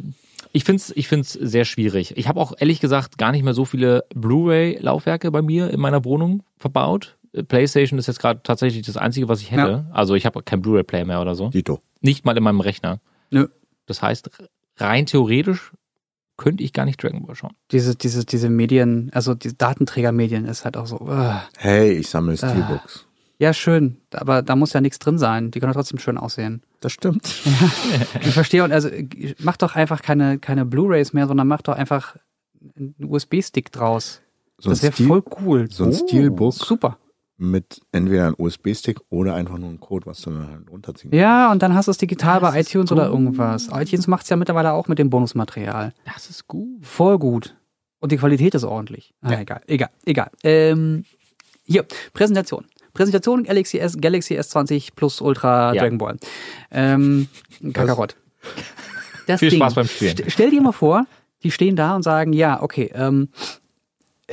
ich 0.51 0.65
finde 0.65 0.81
es 0.81 0.91
ich 0.95 1.07
find's 1.07 1.31
sehr 1.31 1.63
schwierig. 1.63 2.17
Ich 2.17 2.27
habe 2.27 2.39
auch 2.41 2.51
ehrlich 2.57 2.81
gesagt 2.81 3.17
gar 3.17 3.31
nicht 3.31 3.43
mehr 3.43 3.53
so 3.53 3.63
viele 3.63 4.03
Blu-ray-Laufwerke 4.13 5.31
bei 5.31 5.41
mir 5.41 5.69
in 5.71 5.79
meiner 5.79 6.03
Wohnung 6.03 6.43
verbaut. 6.57 7.15
PlayStation 7.47 7.97
ist 7.97 8.07
jetzt 8.07 8.19
gerade 8.19 8.41
tatsächlich 8.43 8.85
das 8.85 8.97
Einzige, 8.97 9.29
was 9.29 9.39
ich 9.41 9.51
hätte. 9.51 9.85
Also 9.91 10.15
ich 10.15 10.25
habe 10.25 10.43
kein 10.43 10.61
Blu-ray-Player 10.61 11.05
mehr 11.05 11.21
oder 11.21 11.33
so. 11.33 11.47
Dito. 11.47 11.79
Nicht 12.01 12.25
mal 12.25 12.35
in 12.35 12.43
meinem 12.43 12.59
Rechner. 12.59 12.99
Nö. 13.29 13.47
Das 13.85 14.01
heißt, 14.01 14.31
rein 14.77 15.05
theoretisch 15.05 15.71
könnte 16.35 16.63
ich 16.63 16.73
gar 16.73 16.83
nicht 16.85 17.01
Dragon 17.01 17.25
Ball 17.25 17.35
schauen. 17.35 17.53
Diese, 17.71 17.95
diese, 17.95 18.25
diese 18.25 18.49
Medien, 18.49 19.11
also 19.13 19.33
die 19.33 19.57
Datenträgermedien 19.57 20.45
ist 20.45 20.65
halt 20.65 20.75
auch 20.75 20.87
so. 20.87 20.99
Uh. 20.99 21.35
Hey, 21.57 21.93
ich 21.93 22.09
sammle 22.09 22.35
Steelbooks. 22.35 23.05
Ja, 23.39 23.53
schön. 23.53 23.97
Aber 24.11 24.41
da 24.41 24.55
muss 24.55 24.73
ja 24.73 24.81
nichts 24.81 24.99
drin 24.99 25.17
sein. 25.17 25.49
Die 25.51 25.59
können 25.59 25.71
doch 25.71 25.79
trotzdem 25.79 25.97
schön 25.99 26.17
aussehen. 26.17 26.61
Das 26.81 26.91
stimmt. 26.91 27.25
Ich 28.21 28.33
verstehe 28.33 28.63
und 28.63 28.71
also 28.71 28.89
mach 29.39 29.57
doch 29.57 29.75
einfach 29.75 30.01
keine, 30.01 30.39
keine 30.39 30.65
Blu-Rays 30.65 31.13
mehr, 31.13 31.25
sondern 31.27 31.47
mach 31.47 31.61
doch 31.61 31.75
einfach 31.75 32.17
einen 32.77 32.93
USB-Stick 33.01 33.71
draus. 33.71 34.21
So 34.57 34.69
das 34.69 34.83
wäre 34.83 34.91
voll 34.91 35.23
cool. 35.41 35.67
so 35.71 35.85
ein 35.85 35.93
Steelbook. 35.93 36.53
Super. 36.53 36.97
mit 37.37 37.79
entweder 37.93 38.25
einem 38.27 38.35
USB-Stick 38.37 38.99
oder 39.09 39.35
einfach 39.35 39.57
nur 39.57 39.69
einem 39.69 39.79
Code, 39.79 40.05
was 40.05 40.19
du 40.21 40.31
dann 40.31 40.49
halt 40.49 40.69
runterziehen 40.69 41.13
Ja, 41.15 41.49
und 41.53 41.61
dann 41.63 41.73
hast 41.73 41.85
du 41.87 41.91
es 41.91 41.97
digital 41.97 42.41
Das 42.41 42.51
bei 42.51 42.59
iTunes 42.59 42.91
oder 42.91 43.07
irgendwas. 43.07 43.69
iTunes 43.71 44.07
macht's 44.07 44.27
ja 44.29 44.35
mittlerweile 44.35 44.73
auch 44.73 44.89
mit 44.89 44.99
dem 44.99 45.09
Bonusmaterial. 45.09 45.93
Das 46.13 46.29
ist 46.29 46.47
gut. 46.47 46.85
Voll 46.85 47.17
gut. 47.17 47.55
Und 48.01 48.11
die 48.11 48.17
Qualität 48.17 48.53
ist 48.55 48.65
ordentlich. 48.65 49.13
Ah, 49.21 49.31
Ja. 49.31 49.39
Egal, 49.39 49.61
egal, 49.67 49.89
egal. 50.05 50.29
Ähm, 50.43 51.05
hier, 51.65 51.85
Präsentation. 52.13 52.65
Präsentation 52.99 53.45
Galaxy, 53.45 53.77
S, 53.77 53.95
Galaxy 53.97 54.37
S20 54.37 54.89
plus 54.93 55.21
Ultra 55.21 55.73
Ja. 55.73 55.83
Dragon 55.83 55.97
Ball. 55.97 56.17
Ähm, 56.69 57.29
Kakarott. 57.71 58.17
Das 59.25 59.39
Viel 59.39 59.51
Ding. 59.51 59.59
Spaß 59.59 59.75
beim 59.75 59.87
Spielen. 59.87 60.17
St 60.17 60.25
stell 60.29 60.49
dir 60.49 60.61
mal 60.61 60.73
vor, 60.73 61.05
die 61.41 61.51
stehen 61.51 61.77
da 61.77 61.95
und 61.95 62.03
sagen, 62.03 62.33
ja, 62.33 62.61
okay, 62.61 62.91
ähm, 62.93 63.29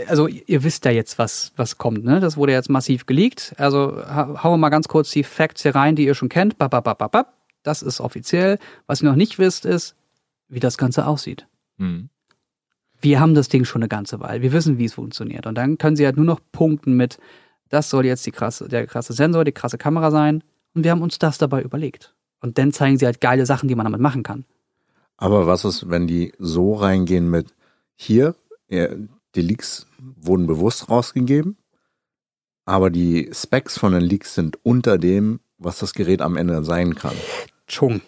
also 0.08 0.26
ihr 0.26 0.64
wisst 0.64 0.84
ja 0.84 0.90
jetzt, 0.90 1.16
was, 1.16 1.52
was 1.54 1.78
kommt, 1.78 2.04
ne? 2.04 2.18
Das 2.18 2.36
wurde 2.36 2.50
jetzt 2.50 2.68
massiv 2.68 3.06
geleakt. 3.06 3.54
Also 3.56 4.02
ha 4.04 4.42
hauen 4.42 4.54
wir 4.54 4.58
mal 4.58 4.70
ganz 4.70 4.88
kurz 4.88 5.12
die 5.12 5.22
Facts 5.22 5.62
hier 5.62 5.76
rein, 5.76 5.94
die 5.94 6.04
ihr 6.04 6.16
schon 6.16 6.28
kennt. 6.28 6.58
Bap, 6.58 6.72
bap, 6.72 6.82
bap, 6.82 7.12
bap. 7.12 7.34
Das 7.62 7.82
ist 7.82 8.00
offiziell. 8.00 8.58
Was 8.88 9.00
ihr 9.00 9.08
noch 9.08 9.14
nicht 9.14 9.38
wisst, 9.38 9.64
ist, 9.64 9.94
wie 10.48 10.58
das 10.58 10.76
Ganze 10.76 11.06
aussieht. 11.06 11.46
Hm. 11.78 12.08
Wir 13.00 13.20
haben 13.20 13.36
das 13.36 13.48
Ding 13.48 13.64
schon 13.64 13.82
eine 13.82 13.88
ganze 13.88 14.18
Weile. 14.18 14.42
Wir 14.42 14.50
wissen, 14.50 14.76
wie 14.78 14.86
es 14.86 14.94
funktioniert. 14.94 15.46
Und 15.46 15.54
dann 15.54 15.78
können 15.78 15.94
sie 15.94 16.04
halt 16.04 16.16
nur 16.16 16.26
noch 16.26 16.40
punkten 16.50 16.96
mit, 16.96 17.18
das 17.68 17.90
soll 17.90 18.06
jetzt 18.06 18.24
die 18.26 18.32
krasse, 18.32 18.68
der 18.68 18.86
krasse 18.86 19.12
Sensor, 19.12 19.44
die 19.44 19.52
krasse 19.52 19.78
Kamera 19.78 20.10
sein. 20.10 20.42
Und 20.74 20.84
wir 20.84 20.90
haben 20.90 21.02
uns 21.02 21.18
das 21.18 21.38
dabei 21.38 21.62
überlegt. 21.62 22.14
Und 22.40 22.58
dann 22.58 22.72
zeigen 22.72 22.98
sie 22.98 23.06
halt 23.06 23.20
geile 23.20 23.46
Sachen, 23.46 23.68
die 23.68 23.74
man 23.74 23.84
damit 23.84 24.00
machen 24.00 24.22
kann. 24.22 24.44
Aber 25.16 25.46
was 25.46 25.64
ist, 25.64 25.88
wenn 25.88 26.06
die 26.06 26.32
so 26.38 26.74
reingehen 26.74 27.30
mit 27.30 27.54
hier, 27.94 28.34
die 28.68 29.40
Leaks 29.40 29.86
wurden 29.98 30.46
bewusst 30.46 30.90
rausgegeben, 30.90 31.56
aber 32.66 32.90
die 32.90 33.30
Specs 33.32 33.78
von 33.78 33.92
den 33.92 34.02
Leaks 34.02 34.34
sind 34.34 34.58
unter 34.64 34.98
dem, 34.98 35.40
was 35.58 35.78
das 35.78 35.94
Gerät 35.94 36.20
am 36.20 36.36
Ende 36.36 36.64
sein 36.64 36.94
kann. 36.94 37.14
Chung. 37.66 38.02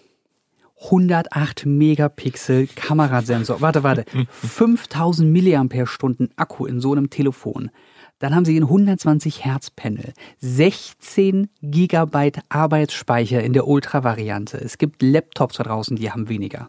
108 0.83 1.67
Megapixel 1.67 2.69
Kamerasensor. 2.69 3.61
Warte, 3.61 3.83
warte. 3.83 4.05
5000 4.31 5.31
Milliampere-Stunden 5.31 6.31
Akku 6.37 6.67
in 6.67 6.81
so 6.81 6.93
einem 6.93 7.11
Telefon. 7.11 7.71
Dann 8.19 8.35
haben 8.35 8.45
sie 8.45 8.55
den 8.55 8.65
120 8.65 9.45
Hertz 9.45 9.71
Panel. 9.71 10.13
16 10.41 11.49
Gigabyte 11.63 12.41
Arbeitsspeicher 12.49 13.43
in 13.43 13.53
der 13.53 13.67
Ultra-Variante. 13.69 14.59
Es 14.59 14.79
gibt 14.79 15.03
Laptops 15.03 15.57
da 15.59 15.65
draußen, 15.65 15.97
die 15.97 16.11
haben 16.11 16.29
weniger. 16.29 16.69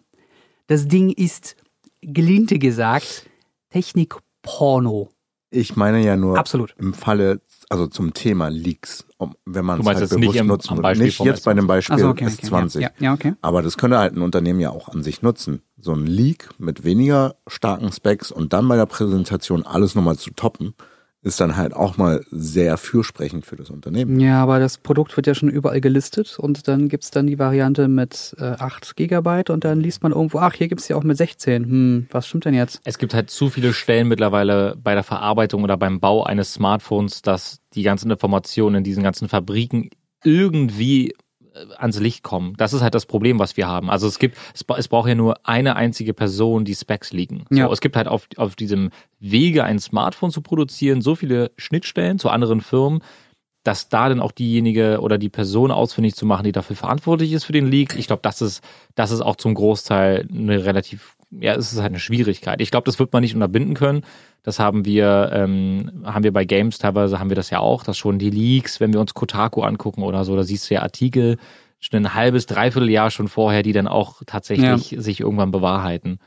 Das 0.67 0.87
Ding 0.87 1.09
ist, 1.09 1.55
gelinde 2.01 2.59
gesagt, 2.59 3.27
Technik-Porno. 3.71 5.09
Ich 5.51 5.75
meine 5.75 6.03
ja 6.05 6.15
nur 6.15 6.37
Absolut. 6.37 6.75
im 6.77 6.93
Falle, 6.93 7.41
also 7.69 7.87
zum 7.87 8.13
Thema 8.13 8.49
Leaks, 8.49 9.07
wenn 9.47 9.65
man 9.65 9.79
es 9.79 9.85
halt 9.87 9.99
nicht 10.01 10.09
bewusst 10.21 10.35
im- 10.37 10.45
nutzen 10.47 10.69
würde. 10.73 10.81
Beispiel 10.83 11.05
Nicht 11.07 11.19
jetzt 11.21 11.45
bei 11.45 11.55
dem 11.55 11.65
Beispiel 11.65 11.95
Also 11.95 12.09
okay, 12.09 12.27
okay, 12.27 12.45
S20. 12.47 12.79
Ja, 12.81 12.89
ja, 12.99 13.13
okay. 13.13 13.33
Aber 13.41 13.63
das 13.63 13.75
könnte 13.77 13.97
halt 13.97 14.15
ein 14.15 14.21
Unternehmen 14.21 14.59
ja 14.59 14.69
auch 14.69 14.89
an 14.89 15.01
sich 15.01 15.23
nutzen. 15.23 15.63
So 15.79 15.93
ein 15.93 16.05
Leak 16.05 16.49
mit 16.59 16.83
weniger 16.83 17.35
starken 17.47 17.91
Specs 17.91 18.31
und 18.31 18.53
dann 18.53 18.67
bei 18.67 18.75
der 18.75 18.85
Präsentation 18.85 19.63
alles 19.65 19.95
nochmal 19.95 20.17
zu 20.17 20.29
toppen, 20.29 20.75
ist 21.21 21.41
dann 21.41 21.57
halt 21.57 21.73
auch 21.73 21.97
mal 21.97 22.23
sehr 22.31 22.77
fürsprechend 22.77 23.45
für 23.45 23.57
das 23.57 23.69
Unternehmen. 23.69 24.19
Ja, 24.19 24.41
aber 24.41 24.59
das 24.59 24.77
Produkt 24.77 25.15
wird 25.17 25.27
ja 25.27 25.35
schon 25.35 25.49
überall 25.49 25.81
gelistet 25.81 26.39
und 26.39 26.67
dann 26.67 26.87
gibt's 26.87 27.11
dann 27.11 27.27
die 27.27 27.37
Variante 27.37 27.87
mit 27.89 28.35
äh, 28.39 28.43
8 28.43 28.95
Gigabyte 28.95 29.49
und 29.49 29.65
dann 29.65 29.81
liest 29.81 30.01
man 30.01 30.13
irgendwo, 30.13 30.39
ach, 30.39 30.53
hier 30.53 30.69
gibt's 30.69 30.87
ja 30.87 30.95
auch 30.95 31.03
mit 31.03 31.17
16. 31.17 31.65
Hm, 31.65 32.07
was 32.11 32.27
stimmt 32.27 32.45
denn 32.45 32.53
jetzt? 32.53 32.79
Es 32.85 32.97
gibt 32.97 33.13
halt 33.13 33.29
zu 33.29 33.49
viele 33.49 33.73
Stellen 33.73 34.07
mittlerweile 34.07 34.77
bei 34.81 34.93
der 34.93 35.03
Verarbeitung 35.03 35.63
oder 35.63 35.75
beim 35.75 35.99
Bau 35.99 36.23
eines 36.23 36.53
Smartphones, 36.53 37.21
dass 37.21 37.59
die 37.73 37.83
ganzen 37.83 38.09
Informationen 38.09 38.77
in 38.77 38.83
diesen 38.83 39.03
ganzen 39.03 39.27
Fabriken 39.27 39.89
irgendwie 40.23 41.13
ans 41.77 41.99
Licht 41.99 42.23
kommen. 42.23 42.53
Das 42.57 42.73
ist 42.73 42.81
halt 42.81 42.95
das 42.95 43.05
Problem, 43.05 43.39
was 43.39 43.57
wir 43.57 43.67
haben. 43.67 43.89
Also 43.89 44.07
es 44.07 44.19
gibt, 44.19 44.37
es, 44.53 44.63
es 44.77 44.87
braucht 44.87 45.09
ja 45.09 45.15
nur 45.15 45.47
eine 45.47 45.75
einzige 45.75 46.13
Person, 46.13 46.65
die 46.65 46.75
Specs 46.75 47.11
liegen. 47.13 47.45
So, 47.49 47.57
Ja. 47.57 47.71
Es 47.71 47.81
gibt 47.81 47.95
halt 47.95 48.07
auf, 48.07 48.27
auf 48.37 48.55
diesem 48.55 48.91
Wege, 49.19 49.63
ein 49.63 49.79
Smartphone 49.79 50.31
zu 50.31 50.41
produzieren, 50.41 51.01
so 51.01 51.15
viele 51.15 51.51
Schnittstellen 51.57 52.19
zu 52.19 52.29
anderen 52.29 52.61
Firmen, 52.61 53.01
dass 53.63 53.89
da 53.89 54.09
dann 54.09 54.19
auch 54.19 54.31
diejenige 54.31 54.99
oder 55.01 55.17
die 55.17 55.29
Person 55.29 55.71
ausfindig 55.71 56.15
zu 56.15 56.25
machen, 56.25 56.43
die 56.43 56.51
dafür 56.51 56.75
verantwortlich 56.75 57.33
ist 57.33 57.43
für 57.43 57.51
den 57.51 57.67
Leak. 57.67 57.95
Ich 57.97 58.07
glaube, 58.07 58.21
das 58.23 58.41
ist, 58.41 58.63
das 58.95 59.11
ist 59.11 59.21
auch 59.21 59.35
zum 59.35 59.53
Großteil 59.53 60.27
eine 60.33 60.65
relativ, 60.65 61.15
ja, 61.31 61.53
es 61.55 61.71
ist 61.71 61.79
halt 61.79 61.91
eine 61.91 61.99
Schwierigkeit. 61.99 62.61
Ich 62.61 62.71
glaube, 62.71 62.85
das 62.85 62.99
wird 62.99 63.13
man 63.13 63.21
nicht 63.21 63.35
unterbinden 63.35 63.75
können. 63.75 64.01
Das 64.43 64.59
haben 64.59 64.85
wir, 64.85 65.29
ähm, 65.33 66.03
haben 66.03 66.23
wir 66.23 66.33
bei 66.33 66.45
Games 66.45 66.77
teilweise, 66.79 67.19
haben 67.19 67.29
wir 67.29 67.35
das 67.35 67.49
ja 67.49 67.59
auch, 67.59 67.83
dass 67.83 67.97
schon 67.97 68.19
die 68.19 68.29
Leaks, 68.29 68.79
wenn 68.79 68.93
wir 68.93 68.99
uns 68.99 69.13
Kotaku 69.13 69.61
angucken 69.61 70.03
oder 70.03 70.23
so, 70.25 70.35
da 70.35 70.43
siehst 70.43 70.69
du 70.69 70.75
ja 70.75 70.81
Artikel 70.81 71.37
schon 71.79 72.01
ein 72.01 72.13
halbes, 72.13 72.45
dreiviertel 72.45 72.89
Jahr 72.89 73.11
schon 73.11 73.27
vorher, 73.27 73.63
die 73.63 73.73
dann 73.73 73.87
auch 73.87 74.21
tatsächlich 74.25 74.95
sich 74.97 75.19
irgendwann 75.21 75.51
bewahrheiten. 75.51 76.19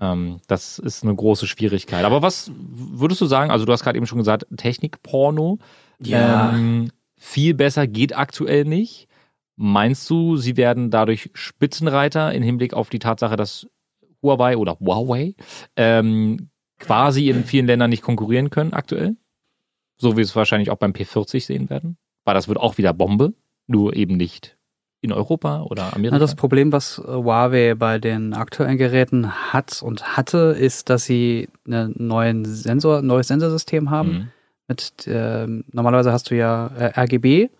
Ähm, 0.00 0.40
das 0.46 0.78
ist 0.78 1.02
eine 1.02 1.14
große 1.14 1.46
Schwierigkeit. 1.46 2.04
Aber 2.04 2.22
was 2.22 2.50
würdest 2.56 3.20
du 3.20 3.26
sagen? 3.26 3.50
Also 3.50 3.64
du 3.64 3.72
hast 3.72 3.82
gerade 3.82 3.96
eben 3.96 4.06
schon 4.06 4.18
gesagt, 4.18 4.46
Technikporno. 4.56 5.58
Ja. 6.00 6.54
Ähm, 6.54 6.90
viel 7.16 7.54
besser 7.54 7.86
geht 7.86 8.16
aktuell 8.16 8.64
nicht. 8.64 9.08
Meinst 9.56 10.08
du, 10.10 10.36
sie 10.36 10.56
werden 10.56 10.90
dadurch 10.90 11.30
Spitzenreiter 11.32 12.32
im 12.32 12.42
Hinblick 12.42 12.74
auf 12.74 12.90
die 12.90 12.98
Tatsache, 12.98 13.36
dass 13.36 13.68
Huawei 14.24 14.56
oder 14.56 14.78
Huawei 14.80 15.34
ähm, 15.76 16.48
quasi 16.80 17.28
in 17.28 17.44
vielen 17.44 17.66
Ländern 17.66 17.90
nicht 17.90 18.02
konkurrieren 18.02 18.50
können 18.50 18.72
aktuell? 18.72 19.16
So 19.96 20.12
wie 20.12 20.16
wir 20.16 20.24
es 20.24 20.34
wahrscheinlich 20.34 20.70
auch 20.70 20.78
beim 20.78 20.92
P40 20.92 21.44
sehen 21.44 21.70
werden. 21.70 21.96
Weil 22.24 22.34
das 22.34 22.48
wird 22.48 22.58
auch 22.58 22.78
wieder 22.78 22.92
Bombe, 22.92 23.34
nur 23.68 23.94
eben 23.94 24.16
nicht 24.16 24.56
in 25.04 25.12
Europa 25.12 25.62
oder 25.62 25.94
Amerika. 25.94 26.18
Das 26.18 26.34
Problem, 26.34 26.72
was 26.72 26.98
äh, 26.98 27.02
Huawei 27.02 27.74
bei 27.74 27.98
den 27.98 28.32
aktuellen 28.32 28.78
Geräten 28.78 29.52
hat 29.52 29.82
und 29.82 30.16
hatte, 30.16 30.56
ist, 30.58 30.88
dass 30.88 31.04
sie 31.04 31.48
einen 31.66 31.94
neuen 31.98 32.46
Sensor, 32.46 32.98
ein 32.98 33.06
neues 33.06 33.28
Sensorsystem 33.28 33.90
haben. 33.90 34.10
Mhm. 34.10 34.28
Mit 34.66 34.92
ähm, 35.06 35.64
normalerweise 35.72 36.10
hast 36.10 36.30
du 36.30 36.36
ja 36.36 36.68
äh, 36.68 36.98
RGB 36.98 37.50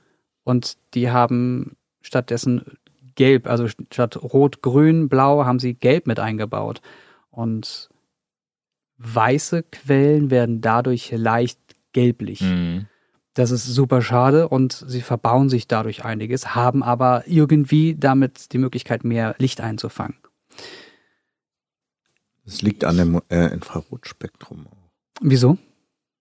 und 0.45 0.79
die 0.95 1.11
haben 1.11 1.77
stattdessen 2.01 2.63
gelb, 3.15 3.47
also 3.47 3.69
statt 3.69 4.17
rot, 4.23 4.63
grün, 4.63 5.09
blau 5.09 5.45
haben 5.45 5.59
sie 5.59 5.75
gelb 5.75 6.07
mit 6.07 6.19
eingebaut. 6.19 6.81
Und 7.31 7.91
weiße 8.99 9.63
Quellen 9.65 10.31
werden 10.31 10.61
dadurch 10.61 11.13
leicht 11.13 11.59
gelblich. 11.93 12.41
Mhm. 12.41 12.87
Das 13.35 13.51
ist 13.51 13.67
super 13.67 14.01
schade 14.01 14.49
und 14.49 14.85
sie 14.87 15.01
verbauen 15.01 15.49
sich 15.49 15.67
dadurch 15.67 16.05
einiges, 16.05 16.55
haben 16.55 16.85
aber 16.85 17.25
irgendwie 17.27 17.97
damit 17.97 18.53
die 18.53 18.59
Möglichkeit, 18.59 19.03
mehr 19.03 19.35
Licht 19.39 19.61
einzufangen. 19.61 20.17
Es 22.47 22.63
liegt 22.63 22.85
an 22.85 22.97
dem 22.97 23.21
äh, 23.31 23.53
Infrarotspektrum. 23.53 24.67
Wieso? 25.21 25.59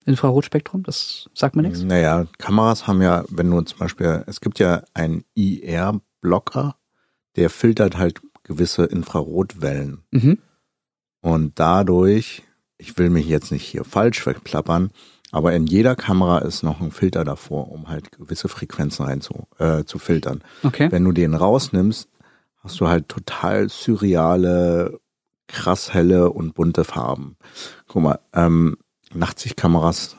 Infrarotspektrum, 0.05 0.83
das 0.83 1.29
sagt 1.33 1.55
mir 1.55 1.61
nichts. 1.61 1.83
Naja, 1.83 2.25
Kameras 2.37 2.87
haben 2.87 3.01
ja, 3.01 3.23
wenn 3.29 3.49
du 3.49 3.61
zum 3.61 3.79
Beispiel, 3.79 4.23
es 4.27 4.41
gibt 4.41 4.59
ja 4.59 4.83
einen 4.93 5.23
IR-Blocker, 5.35 6.75
der 7.35 7.49
filtert 7.49 7.97
halt 7.97 8.21
gewisse 8.43 8.85
Infrarotwellen. 8.85 10.03
Mhm. 10.11 10.37
Und 11.21 11.59
dadurch, 11.59 12.43
ich 12.77 12.97
will 12.97 13.09
mich 13.09 13.27
jetzt 13.27 13.51
nicht 13.51 13.63
hier 13.63 13.85
falsch 13.85 14.21
verplappern, 14.21 14.91
aber 15.31 15.53
in 15.53 15.65
jeder 15.65 15.95
Kamera 15.95 16.39
ist 16.39 16.61
noch 16.63 16.81
ein 16.81 16.91
Filter 16.91 17.23
davor, 17.23 17.71
um 17.71 17.87
halt 17.87 18.11
gewisse 18.11 18.49
Frequenzen 18.49 19.05
rein 19.05 19.21
zu, 19.21 19.47
äh, 19.57 19.83
zu 19.83 19.97
filtern. 19.97 20.43
Okay. 20.63 20.91
Wenn 20.91 21.03
du 21.03 21.11
den 21.11 21.33
rausnimmst, 21.33 22.09
hast 22.57 22.79
du 22.79 22.87
halt 22.87 23.09
total 23.09 23.69
surreale, 23.69 24.99
krass 25.47 25.93
helle 25.93 26.29
und 26.29 26.53
bunte 26.53 26.83
Farben. 26.83 27.37
Guck 27.87 28.03
mal, 28.03 28.19
ähm, 28.33 28.77
Nachtsichtkameras 29.13 30.17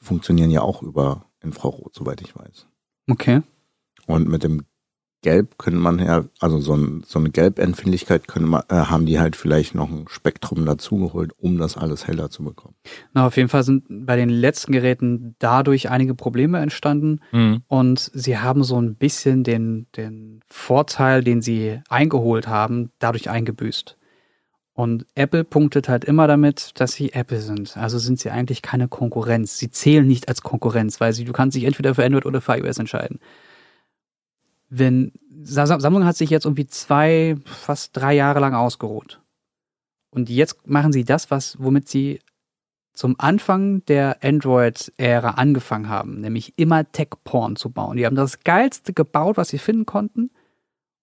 funktionieren 0.00 0.50
ja 0.50 0.62
auch 0.62 0.82
über 0.82 1.26
Infrarot, 1.40 1.94
soweit 1.94 2.20
ich 2.20 2.34
weiß. 2.34 2.66
Okay. 3.08 3.42
Und 4.06 4.28
mit 4.28 4.42
dem 4.42 4.64
Gelb 5.22 5.58
könnte 5.58 5.78
man 5.78 5.98
ja, 5.98 6.24
also 6.38 6.58
so, 6.60 6.74
ein, 6.74 7.02
so 7.06 7.18
eine 7.18 7.30
Gelbempfindlichkeit 7.30 8.26
könnte 8.26 8.48
man, 8.48 8.62
äh, 8.70 8.74
haben 8.74 9.04
die 9.04 9.20
halt 9.20 9.36
vielleicht 9.36 9.74
noch 9.74 9.90
ein 9.90 10.06
Spektrum 10.08 10.64
dazugeholt, 10.64 11.32
um 11.36 11.58
das 11.58 11.76
alles 11.76 12.06
heller 12.06 12.30
zu 12.30 12.42
bekommen. 12.42 12.74
Na, 13.12 13.26
auf 13.26 13.36
jeden 13.36 13.50
Fall 13.50 13.62
sind 13.62 13.84
bei 13.88 14.16
den 14.16 14.30
letzten 14.30 14.72
Geräten 14.72 15.34
dadurch 15.38 15.90
einige 15.90 16.14
Probleme 16.14 16.58
entstanden 16.60 17.20
Mhm. 17.32 17.62
und 17.68 18.10
sie 18.14 18.38
haben 18.38 18.64
so 18.64 18.80
ein 18.80 18.94
bisschen 18.94 19.44
den, 19.44 19.86
den 19.96 20.40
Vorteil, 20.46 21.22
den 21.22 21.42
sie 21.42 21.80
eingeholt 21.90 22.48
haben, 22.48 22.90
dadurch 22.98 23.28
eingebüßt. 23.28 23.98
Und 24.72 25.04
Apple 25.14 25.44
punktet 25.44 25.90
halt 25.90 26.04
immer 26.06 26.26
damit, 26.26 26.70
dass 26.80 26.92
sie 26.92 27.12
Apple 27.12 27.40
sind. 27.40 27.76
Also 27.76 27.98
sind 27.98 28.18
sie 28.18 28.30
eigentlich 28.30 28.62
keine 28.62 28.88
Konkurrenz. 28.88 29.58
Sie 29.58 29.70
zählen 29.70 30.06
nicht 30.06 30.28
als 30.28 30.40
Konkurrenz, 30.40 31.00
weil 31.00 31.12
sie, 31.12 31.24
du 31.24 31.32
kannst 31.32 31.54
dich 31.56 31.64
entweder 31.64 31.94
für 31.94 32.04
Android 32.04 32.24
oder 32.24 32.40
für 32.40 32.56
iOS 32.56 32.78
entscheiden. 32.78 33.18
Wenn 34.70 35.12
Sa- 35.42 35.66
Samsung 35.66 36.04
hat 36.04 36.16
sich 36.16 36.30
jetzt 36.30 36.44
irgendwie 36.44 36.66
zwei, 36.66 37.36
fast 37.44 37.96
drei 37.96 38.14
Jahre 38.14 38.40
lang 38.40 38.54
ausgeruht. 38.54 39.20
Und 40.10 40.28
jetzt 40.28 40.66
machen 40.66 40.92
sie 40.92 41.04
das, 41.04 41.30
was, 41.30 41.56
womit 41.60 41.88
sie 41.88 42.20
zum 42.92 43.14
Anfang 43.18 43.84
der 43.86 44.22
Android-Ära 44.22 45.30
angefangen 45.30 45.88
haben, 45.88 46.20
nämlich 46.20 46.54
immer 46.56 46.90
Tech-Porn 46.90 47.56
zu 47.56 47.70
bauen. 47.70 47.96
Die 47.96 48.04
haben 48.04 48.16
das 48.16 48.40
Geilste 48.40 48.92
gebaut, 48.92 49.36
was 49.36 49.48
sie 49.48 49.58
finden 49.58 49.86
konnten 49.86 50.30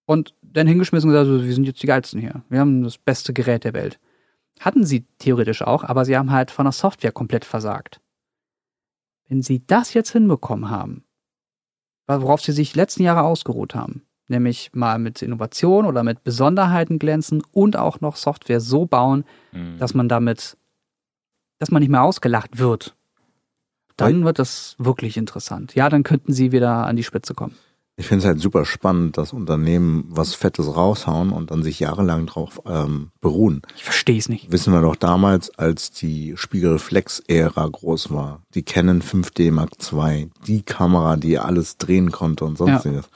und 0.06 0.34
dann 0.42 0.66
hingeschmissen 0.66 1.10
und 1.10 1.16
gesagt, 1.16 1.44
wir 1.44 1.54
sind 1.54 1.64
jetzt 1.64 1.82
die 1.82 1.86
Geilsten 1.86 2.20
hier. 2.20 2.42
Wir 2.48 2.60
haben 2.60 2.82
das 2.82 2.98
beste 2.98 3.32
Gerät 3.32 3.64
der 3.64 3.74
Welt. 3.74 3.98
Hatten 4.60 4.84
sie 4.84 5.06
theoretisch 5.18 5.62
auch, 5.62 5.84
aber 5.84 6.04
sie 6.04 6.16
haben 6.16 6.30
halt 6.30 6.50
von 6.50 6.66
der 6.66 6.72
Software 6.72 7.12
komplett 7.12 7.44
versagt. 7.44 8.00
Wenn 9.28 9.42
sie 9.42 9.66
das 9.66 9.94
jetzt 9.94 10.10
hinbekommen 10.12 10.70
haben, 10.70 11.04
worauf 12.08 12.40
sie 12.40 12.52
sich 12.52 12.72
die 12.72 12.78
letzten 12.78 13.02
Jahre 13.02 13.22
ausgeruht 13.22 13.74
haben, 13.74 14.02
nämlich 14.28 14.70
mal 14.72 14.98
mit 14.98 15.22
Innovation 15.22 15.84
oder 15.86 16.02
mit 16.02 16.24
Besonderheiten 16.24 16.98
glänzen 16.98 17.42
und 17.52 17.76
auch 17.76 18.00
noch 18.00 18.16
Software 18.16 18.60
so 18.60 18.86
bauen, 18.86 19.24
Mhm. 19.52 19.78
dass 19.78 19.94
man 19.94 20.08
damit, 20.08 20.56
dass 21.58 21.70
man 21.70 21.80
nicht 21.80 21.90
mehr 21.90 22.02
ausgelacht 22.02 22.58
wird, 22.58 22.94
dann 23.96 24.24
wird 24.24 24.38
das 24.38 24.76
wirklich 24.78 25.16
interessant. 25.16 25.74
Ja, 25.74 25.88
dann 25.88 26.02
könnten 26.04 26.32
sie 26.32 26.52
wieder 26.52 26.86
an 26.86 26.96
die 26.96 27.02
Spitze 27.04 27.34
kommen. 27.34 27.56
Ich 28.00 28.06
finde 28.06 28.20
es 28.22 28.26
halt 28.26 28.40
super 28.40 28.64
spannend, 28.64 29.18
dass 29.18 29.32
Unternehmen 29.32 30.04
was 30.08 30.34
Fettes 30.34 30.76
raushauen 30.76 31.32
und 31.32 31.50
dann 31.50 31.64
sich 31.64 31.80
jahrelang 31.80 32.26
drauf 32.26 32.60
ähm, 32.64 33.10
beruhen. 33.20 33.60
Ich 33.74 33.82
verstehe 33.82 34.16
es 34.16 34.28
nicht. 34.28 34.52
Wissen 34.52 34.72
wir 34.72 34.82
doch 34.82 34.94
damals, 34.94 35.50
als 35.58 35.90
die 35.90 36.34
Spiegelreflex-Ära 36.36 37.66
groß 37.66 38.12
war, 38.12 38.42
die 38.54 38.62
Canon 38.62 39.02
5D 39.02 39.50
Mark 39.50 39.72
II, 39.92 40.30
die 40.46 40.62
Kamera, 40.62 41.16
die 41.16 41.40
alles 41.40 41.76
drehen 41.76 42.12
konnte 42.12 42.44
und 42.44 42.56
sonstiges. 42.56 43.08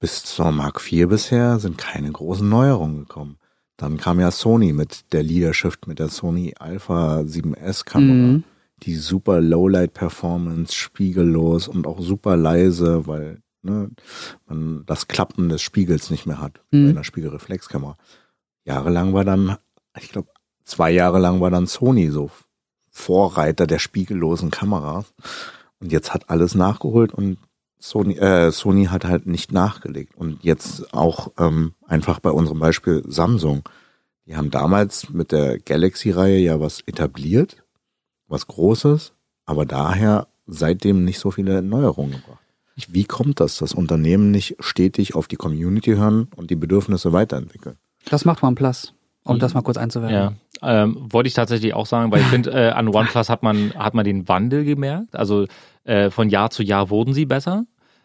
Bis 0.00 0.24
zur 0.24 0.50
Mark 0.50 0.80
IV 0.90 1.08
bisher 1.08 1.58
sind 1.60 1.78
keine 1.78 2.10
großen 2.10 2.48
Neuerungen 2.48 2.98
gekommen. 2.98 3.36
Dann 3.76 3.96
kam 3.96 4.18
ja 4.18 4.30
Sony 4.32 4.72
mit 4.72 5.12
der 5.12 5.22
Leadership 5.22 5.86
mit 5.86 6.00
der 6.00 6.08
Sony 6.08 6.52
Alpha 6.58 7.20
7S 7.20 7.84
Kamera, 7.84 8.12
Mhm. 8.12 8.44
die 8.82 8.96
super 8.96 9.40
Lowlight 9.40 9.94
Performance, 9.94 10.74
spiegellos 10.74 11.68
und 11.68 11.86
auch 11.86 12.00
super 12.00 12.36
leise, 12.36 13.06
weil 13.06 13.38
ne, 13.62 13.90
man 14.46 14.84
das 14.86 15.08
Klappen 15.08 15.48
des 15.48 15.62
Spiegels 15.62 16.10
nicht 16.10 16.26
mehr 16.26 16.40
hat 16.40 16.60
Mhm. 16.70 16.84
bei 16.86 16.90
einer 16.90 17.04
Spiegelreflexkamera. 17.04 17.96
Jahrelang 18.64 19.14
war 19.14 19.24
dann, 19.24 19.56
ich 19.98 20.10
glaube, 20.10 20.28
zwei 20.64 20.90
Jahre 20.90 21.18
lang 21.18 21.40
war 21.40 21.50
dann 21.50 21.66
Sony 21.66 22.10
so 22.10 22.30
Vorreiter 22.90 23.66
der 23.66 23.78
spiegellosen 23.78 24.50
Kameras. 24.50 25.12
Und 25.80 25.92
jetzt 25.92 26.12
hat 26.12 26.28
alles 26.30 26.54
nachgeholt 26.54 27.12
und 27.14 27.38
Sony, 27.78 28.16
äh, 28.18 28.50
Sony 28.50 28.86
hat 28.86 29.04
halt 29.04 29.26
nicht 29.26 29.52
nachgelegt. 29.52 30.16
Und 30.16 30.42
jetzt 30.42 30.92
auch 30.92 31.30
ähm, 31.38 31.74
einfach 31.86 32.18
bei 32.18 32.30
unserem 32.30 32.58
Beispiel 32.58 33.04
Samsung. 33.06 33.62
Die 34.26 34.36
haben 34.36 34.50
damals 34.50 35.10
mit 35.10 35.30
der 35.30 35.58
Galaxy-Reihe 35.60 36.38
ja 36.38 36.60
was 36.60 36.80
etabliert, 36.86 37.62
was 38.26 38.48
Großes, 38.48 39.12
aber 39.46 39.64
daher 39.64 40.26
seitdem 40.46 41.04
nicht 41.04 41.20
so 41.20 41.30
viele 41.30 41.62
Neuerungen 41.62 42.12
gebracht. 42.20 42.42
Wie 42.88 43.04
kommt 43.04 43.40
das, 43.40 43.58
dass 43.58 43.74
Unternehmen 43.74 44.30
nicht 44.30 44.56
stetig 44.60 45.14
auf 45.14 45.26
die 45.28 45.36
Community 45.36 45.92
hören 45.92 46.28
und 46.36 46.50
die 46.50 46.56
Bedürfnisse 46.56 47.12
weiterentwickeln? 47.12 47.76
Das 48.08 48.24
macht 48.24 48.42
OnePlus, 48.42 48.94
um 49.24 49.38
das 49.38 49.54
mal 49.54 49.62
kurz 49.62 49.76
einzuwerfen. 49.76 50.14
Ja, 50.14 50.32
Ähm, 50.62 50.96
wollte 51.00 51.28
ich 51.28 51.34
tatsächlich 51.34 51.74
auch 51.74 51.86
sagen, 51.86 52.10
weil 52.12 52.20
ich 52.20 52.26
finde, 52.26 52.50
äh, 52.50 52.70
an 52.70 52.88
OnePlus 52.88 53.28
hat 53.28 53.42
man, 53.42 53.74
hat 53.74 53.94
man 53.94 54.04
den 54.04 54.28
Wandel 54.28 54.64
gemerkt. 54.64 55.16
Also 55.16 55.46
äh, 55.84 56.10
von 56.10 56.28
Jahr 56.28 56.50
zu 56.50 56.62
Jahr 56.62 56.90
wurden 56.90 57.14
sie 57.14 57.26
besser. 57.26 57.64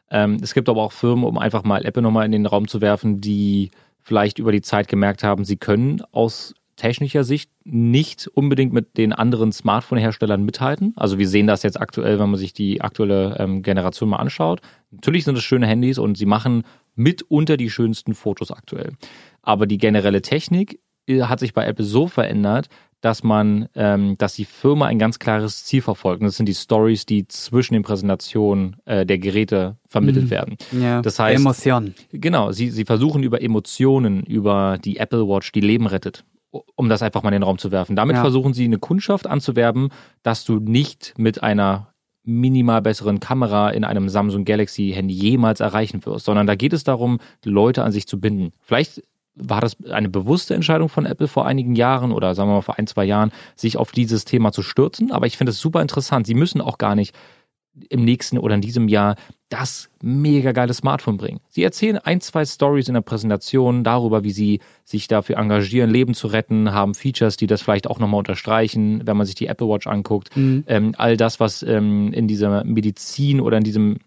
Ähm, 0.10 0.38
es 0.42 0.54
gibt 0.54 0.70
aber 0.70 0.82
auch 0.82 0.92
Firmen, 0.92 1.24
um 1.24 1.38
einfach 1.38 1.64
mal 1.64 1.86
Apple 1.86 2.02
nochmal 2.04 2.26
in 2.26 2.32
den 2.32 2.46
Raum 2.46 2.68
zu 2.68 2.82
werfen, 2.82 3.22
die 3.22 3.72
vielleicht 4.02 4.38
über 4.38 4.52
die 4.52 4.62
Zeit 4.62 4.88
gemerkt 4.88 5.24
haben, 5.24 5.46
sie 5.46 5.58
können 5.58 6.02
aus 6.12 6.54
technischer 6.76 7.24
Sicht 7.24 7.52
nicht 7.64 8.28
unbedingt 8.28 8.74
mit 8.74 8.98
den 8.98 9.14
anderen 9.14 9.52
Smartphone-Herstellern 9.52 10.44
mithalten. 10.44 10.94
Also 10.96 11.18
wir 11.20 11.28
sehen 11.28 11.48
das 11.48 11.64
jetzt 11.64 11.80
aktuell, 11.80 12.20
wenn 12.20 12.30
man 12.30 12.40
sich 12.40 12.54
die 12.54 12.82
aktuelle 12.82 13.36
ähm, 13.40 13.62
Generation 13.62 14.10
mal 14.10 14.18
anschaut. 14.18 14.62
Natürlich 14.92 15.24
sind 15.26 15.38
es 15.38 15.44
schöne 15.44 15.68
Handys 15.68 15.98
und 15.98 16.18
sie 16.18 16.26
machen 16.26 16.64
mitunter 16.96 17.58
die 17.58 17.70
schönsten 17.70 18.14
Fotos 18.14 18.52
aktuell. 18.52 18.94
Aber 19.42 19.66
die 19.68 19.78
generelle 19.78 20.22
Technik 20.22 20.80
äh, 21.08 21.22
hat 21.24 21.40
sich 21.40 21.54
bei 21.54 21.66
Apple 21.66 21.86
so 21.86 22.08
verändert, 22.08 22.68
dass 23.02 23.22
man, 23.22 23.68
ähm, 23.76 24.16
dass 24.18 24.36
die 24.36 24.46
Firma 24.46 24.86
ein 24.86 24.98
ganz 24.98 25.20
klares 25.20 25.66
Ziel 25.66 25.82
verfolgt. 25.82 26.22
Und 26.22 26.28
das 26.28 26.38
sind 26.38 26.48
die 26.48 26.54
Stories, 26.54 27.06
die 27.06 27.28
zwischen 27.28 27.74
den 27.74 27.84
Präsentationen 27.84 28.78
äh, 28.86 29.06
der 29.06 29.18
Geräte 29.20 29.76
vermittelt 29.86 30.26
Mhm. 30.26 30.30
werden. 30.30 30.58
Ja, 30.72 31.02
Das 31.02 31.20
heißt- 31.20 31.36
Emotion. 31.36 31.94
Genau, 32.14 32.54
sie, 32.54 32.70
sie 32.70 32.86
versuchen 32.86 33.22
über 33.24 33.42
Emotionen, 33.42 34.24
über 34.24 34.78
die 34.84 34.98
Apple 34.98 35.28
Watch, 35.28 35.52
die 35.52 35.60
Leben 35.60 35.86
rettet, 35.88 36.24
um 36.76 36.90
das 36.90 37.02
einfach 37.02 37.24
mal 37.24 37.30
in 37.30 37.34
den 37.34 37.44
Raum 37.44 37.58
zu 37.58 37.72
werfen. 37.72 37.96
Damit 37.96 38.16
Ja. 38.16 38.22
versuchen 38.22 38.54
sie 38.54 38.66
eine 38.66 38.78
Kundschaft 38.78 39.28
anzuwerben, 39.28 39.90
dass 40.22 40.46
du 40.46 40.60
nicht 40.60 41.14
mit 41.18 41.42
einer 41.44 41.94
minimal 42.24 42.82
besseren 42.82 43.20
Kamera 43.20 43.70
in 43.72 43.84
einem 43.84 44.08
Samsung 44.08 44.46
Galaxy 44.46 44.92
Handy 44.96 45.14
jemals 45.14 45.60
erreichen 45.60 46.06
wirst, 46.06 46.26
sondern 46.26 46.48
da 46.48 46.56
geht 46.56 46.72
es 46.74 46.84
darum, 46.84 47.20
Leute 47.44 47.84
an 47.84 47.92
sich 47.92 48.08
zu 48.08 48.20
binden. 48.20 48.52
Vielleicht 48.62 49.04
war 49.36 49.62
das 49.62 49.76
eine 49.90 50.10
bewusste 50.10 50.54
Entscheidung 50.54 50.90
von 50.90 51.06
Apple 51.06 51.28
vor 51.28 51.46
einigen 51.46 51.76
Jahren 51.76 52.12
oder 52.12 52.36
sagen 52.36 52.50
wir 52.50 52.56
mal 52.56 52.62
vor 52.62 52.78
ein, 52.78 52.88
zwei 52.88 53.04
Jahren, 53.04 53.32
sich 53.56 53.78
auf 53.78 53.92
dieses 53.92 54.26
Thema 54.26 54.52
zu 54.52 54.62
stürzen. 54.62 55.12
Aber 55.12 55.26
ich 55.26 55.38
finde 55.38 55.52
es 55.52 55.60
super 55.60 55.82
interessant. 55.82 56.28
Sie 56.28 56.36
müssen 56.36 56.62
auch 56.62 56.78
gar 56.78 56.96
nicht 56.96 57.16
im 57.90 58.04
nächsten 58.04 58.38
oder 58.38 58.56
in 58.56 58.62
diesem 58.62 58.88
Jahr 58.88 59.16
das 59.50 59.90
mega 60.02 60.52
geile 60.52 60.74
Smartphone 60.74 61.18
bringen. 61.18 61.40
Sie 61.50 61.64
erzählen 61.64 61.98
ein, 61.98 62.22
zwei 62.22 62.46
Stories 62.46 62.88
in 62.88 62.96
der 62.96 63.02
Präsentation 63.02 63.84
darüber, 63.84 64.24
wie 64.24 64.32
sie 64.32 64.62
sich 64.84 65.08
dafür 65.08 65.38
engagieren, 65.38 65.90
Leben 65.90 66.14
zu 66.14 66.28
retten, 66.28 66.72
haben 66.72 66.96
Features, 66.96 67.38
die 67.38 67.48
das 67.48 67.62
vielleicht 67.62 67.88
auch 67.88 68.00
nochmal 68.00 68.20
unterstreichen, 68.20 69.06
wenn 69.06 69.18
man 69.18 69.26
sich 69.26 69.36
die 69.36 69.48
Apple 69.48 69.68
Watch 69.68 69.88
anguckt. 69.88 70.36
Mhm. 70.36 70.64
Ähm, 70.68 70.96
all 70.98 71.18
das, 71.18 71.40
was 71.40 71.62
ähm, 71.64 72.14
in 72.14 72.28
dieser 72.28 72.64
Medizin 72.64 73.42
oder 73.42 73.58
in 73.58 73.64
diesem 73.64 73.98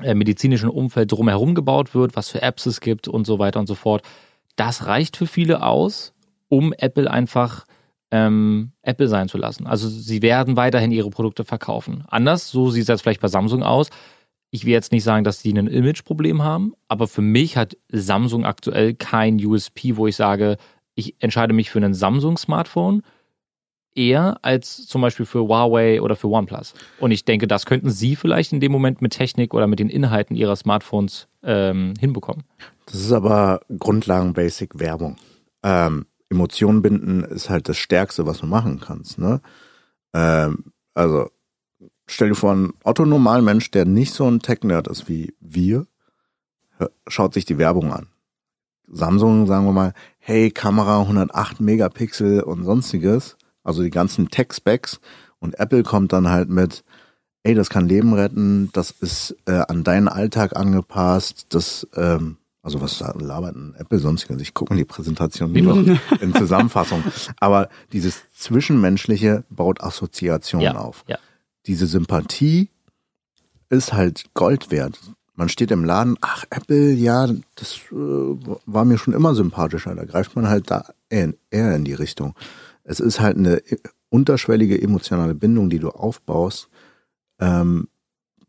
äh, 0.00 0.14
medizinischen 0.14 0.68
Umfeld 0.68 1.10
drumherum 1.10 1.54
gebaut 1.56 1.94
wird, 1.94 2.14
was 2.14 2.28
für 2.28 2.42
Apps 2.42 2.66
es 2.66 2.80
gibt 2.80 3.08
und 3.08 3.26
so 3.26 3.38
weiter 3.38 3.58
und 3.58 3.66
so 3.66 3.74
fort. 3.74 4.02
Das 4.54 4.86
reicht 4.86 5.16
für 5.16 5.26
viele 5.26 5.62
aus, 5.62 6.14
um 6.48 6.72
Apple 6.72 7.10
einfach 7.10 7.64
ähm, 8.10 8.72
Apple 8.82 9.08
sein 9.08 9.28
zu 9.28 9.38
lassen. 9.38 9.66
Also 9.66 9.88
sie 9.88 10.22
werden 10.22 10.56
weiterhin 10.56 10.90
ihre 10.90 11.10
Produkte 11.10 11.44
verkaufen. 11.44 12.04
Anders, 12.08 12.50
so 12.50 12.70
sieht 12.70 12.82
es 12.82 12.88
jetzt 12.88 13.02
vielleicht 13.02 13.20
bei 13.20 13.28
Samsung 13.28 13.62
aus. 13.62 13.90
Ich 14.50 14.64
will 14.64 14.72
jetzt 14.72 14.92
nicht 14.92 15.04
sagen, 15.04 15.24
dass 15.24 15.42
die 15.42 15.52
ein 15.52 15.66
Imageproblem 15.66 16.42
haben, 16.42 16.72
aber 16.88 17.06
für 17.06 17.20
mich 17.20 17.56
hat 17.56 17.76
Samsung 17.90 18.46
aktuell 18.46 18.94
kein 18.94 19.44
USP, 19.44 19.96
wo 19.96 20.06
ich 20.06 20.16
sage, 20.16 20.56
ich 20.94 21.16
entscheide 21.20 21.52
mich 21.52 21.70
für 21.70 21.80
ein 21.80 21.92
Samsung-Smartphone 21.94 23.02
eher 23.94 24.38
als 24.42 24.86
zum 24.86 25.02
Beispiel 25.02 25.26
für 25.26 25.40
Huawei 25.40 26.00
oder 26.00 26.16
für 26.16 26.28
OnePlus. 26.28 26.74
Und 26.98 27.10
ich 27.10 27.24
denke, 27.24 27.46
das 27.46 27.66
könnten 27.66 27.90
Sie 27.90 28.16
vielleicht 28.16 28.52
in 28.52 28.60
dem 28.60 28.72
Moment 28.72 29.02
mit 29.02 29.12
Technik 29.12 29.52
oder 29.52 29.66
mit 29.66 29.80
den 29.80 29.90
Inhalten 29.90 30.34
Ihrer 30.34 30.56
Smartphones 30.56 31.28
ähm, 31.42 31.94
hinbekommen. 32.00 32.44
Das 32.86 32.96
ist 32.96 33.12
aber 33.12 33.60
Grundlagen-Basic 33.76 34.78
Werbung. 34.78 35.16
Ähm, 35.62 36.06
Emotionen 36.30 36.82
binden 36.82 37.24
ist 37.24 37.50
halt 37.50 37.68
das 37.68 37.76
Stärkste, 37.76 38.26
was 38.26 38.38
du 38.38 38.46
machen 38.46 38.80
kannst. 38.80 39.18
Ne? 39.18 39.40
Ähm, 40.14 40.72
also 40.94 41.30
stell 42.06 42.30
dir 42.30 42.34
vor, 42.34 42.54
ein 42.54 42.72
autonormal 42.84 43.42
Mensch, 43.42 43.70
der 43.70 43.84
nicht 43.84 44.12
so 44.12 44.28
ein 44.28 44.40
Tech-Nerd 44.40 44.88
ist 44.88 45.08
wie 45.08 45.34
wir, 45.40 45.86
schaut 47.06 47.34
sich 47.34 47.44
die 47.44 47.58
Werbung 47.58 47.92
an. 47.92 48.08
Samsung, 48.90 49.46
sagen 49.46 49.66
wir 49.66 49.72
mal, 49.72 49.92
hey, 50.18 50.50
Kamera 50.50 51.00
108 51.00 51.60
Megapixel 51.60 52.42
und 52.42 52.64
sonstiges, 52.64 53.36
also 53.62 53.82
die 53.82 53.90
ganzen 53.90 54.30
Tech-Specs. 54.30 55.00
Und 55.40 55.58
Apple 55.58 55.82
kommt 55.82 56.12
dann 56.12 56.28
halt 56.28 56.48
mit, 56.48 56.84
ey, 57.42 57.54
das 57.54 57.70
kann 57.70 57.88
Leben 57.88 58.14
retten, 58.14 58.70
das 58.72 58.90
ist 58.90 59.36
äh, 59.46 59.62
an 59.68 59.84
deinen 59.84 60.08
Alltag 60.08 60.56
angepasst, 60.56 61.46
das, 61.50 61.86
ähm, 61.94 62.37
also 62.62 62.80
was 62.80 63.00
labert 63.00 63.56
ein 63.56 63.74
Apple 63.76 63.98
sonstiges? 63.98 64.40
Ich 64.42 64.52
gucke 64.54 64.72
mir 64.74 64.78
die 64.80 64.84
Präsentation 64.84 65.52
nur 65.52 65.76
noch 65.82 66.00
in 66.20 66.34
Zusammenfassung. 66.34 67.02
Aber 67.40 67.68
dieses 67.92 68.22
Zwischenmenschliche 68.34 69.44
baut 69.50 69.80
Assoziationen 69.80 70.64
Ja, 70.74 70.78
auf. 70.78 71.04
ja. 71.06 71.18
Diese 71.66 71.86
Sympathie 71.86 72.68
ist 73.70 73.92
halt 73.92 74.24
Gold 74.34 74.70
wert. 74.70 74.98
Man 75.34 75.48
steht 75.48 75.70
im 75.70 75.84
Laden, 75.84 76.16
ach, 76.20 76.44
Apple, 76.50 76.92
ja, 76.92 77.28
das 77.54 77.76
äh, 77.92 77.94
war 77.94 78.84
mir 78.84 78.98
schon 78.98 79.14
immer 79.14 79.34
sympathischer. 79.34 79.94
Da 79.94 80.04
greift 80.04 80.34
man 80.34 80.48
halt 80.48 80.70
da 80.70 80.86
eher, 81.10 81.32
eher 81.50 81.76
in 81.76 81.84
die 81.84 81.94
Richtung. 81.94 82.34
Es 82.82 82.98
ist 82.98 83.20
halt 83.20 83.36
eine 83.36 83.62
unterschwellige 84.10 84.80
emotionale 84.80 85.34
Bindung, 85.34 85.70
die 85.70 85.78
du 85.78 85.90
aufbaust, 85.90 86.68
ähm, 87.38 87.88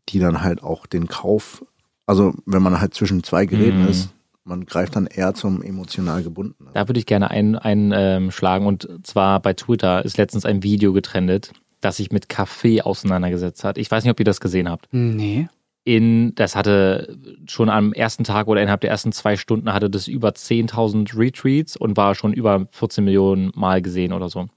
die 0.08 0.18
dann 0.18 0.42
halt 0.42 0.62
auch 0.62 0.86
den 0.86 1.06
Kauf, 1.06 1.64
also 2.10 2.34
wenn 2.44 2.62
man 2.62 2.80
halt 2.80 2.92
zwischen 2.94 3.22
zwei 3.22 3.46
Geräten 3.46 3.82
Mhm. 3.84 3.88
ist, 3.88 4.10
man 4.44 4.66
greift 4.66 4.96
dann 4.96 5.06
eher 5.06 5.32
zum 5.34 5.62
emotional 5.62 6.22
gebundenen. 6.22 6.72
Da 6.74 6.88
würde 6.88 6.98
ich 6.98 7.06
gerne 7.06 7.30
einschlagen 7.30 7.92
ein, 7.92 7.92
ähm, 7.94 8.30
schlagen. 8.30 8.66
und 8.66 8.88
zwar 9.04 9.40
bei 9.40 9.52
Twitter 9.54 10.04
ist 10.04 10.18
letztens 10.18 10.44
ein 10.44 10.62
Video 10.62 10.92
getrendet, 10.92 11.52
das 11.80 11.98
sich 11.98 12.10
mit 12.10 12.28
Kaffee 12.28 12.82
auseinandergesetzt 12.82 13.62
hat. 13.64 13.78
Ich 13.78 13.90
weiß 13.90 14.02
nicht, 14.04 14.10
ob 14.10 14.18
ihr 14.18 14.24
das 14.24 14.40
gesehen 14.40 14.68
habt. 14.68 14.88
Nee. 14.92 15.48
in, 15.84 16.34
das 16.34 16.56
hatte 16.56 17.16
schon 17.46 17.70
am 17.70 17.92
ersten 17.94 18.22
Tag 18.24 18.48
oder 18.48 18.60
innerhalb 18.60 18.82
der 18.82 18.90
ersten 18.90 19.12
zwei 19.12 19.36
Stunden 19.36 19.72
hatte 19.72 19.88
das 19.88 20.08
über 20.08 20.28
10.000 20.30 21.16
Retweets 21.16 21.76
und 21.76 21.96
war 21.96 22.14
schon 22.14 22.32
über 22.34 22.66
14 22.70 23.02
Millionen 23.04 23.50
Mal 23.54 23.80
gesehen 23.80 24.12
oder 24.12 24.28
so. 24.28 24.48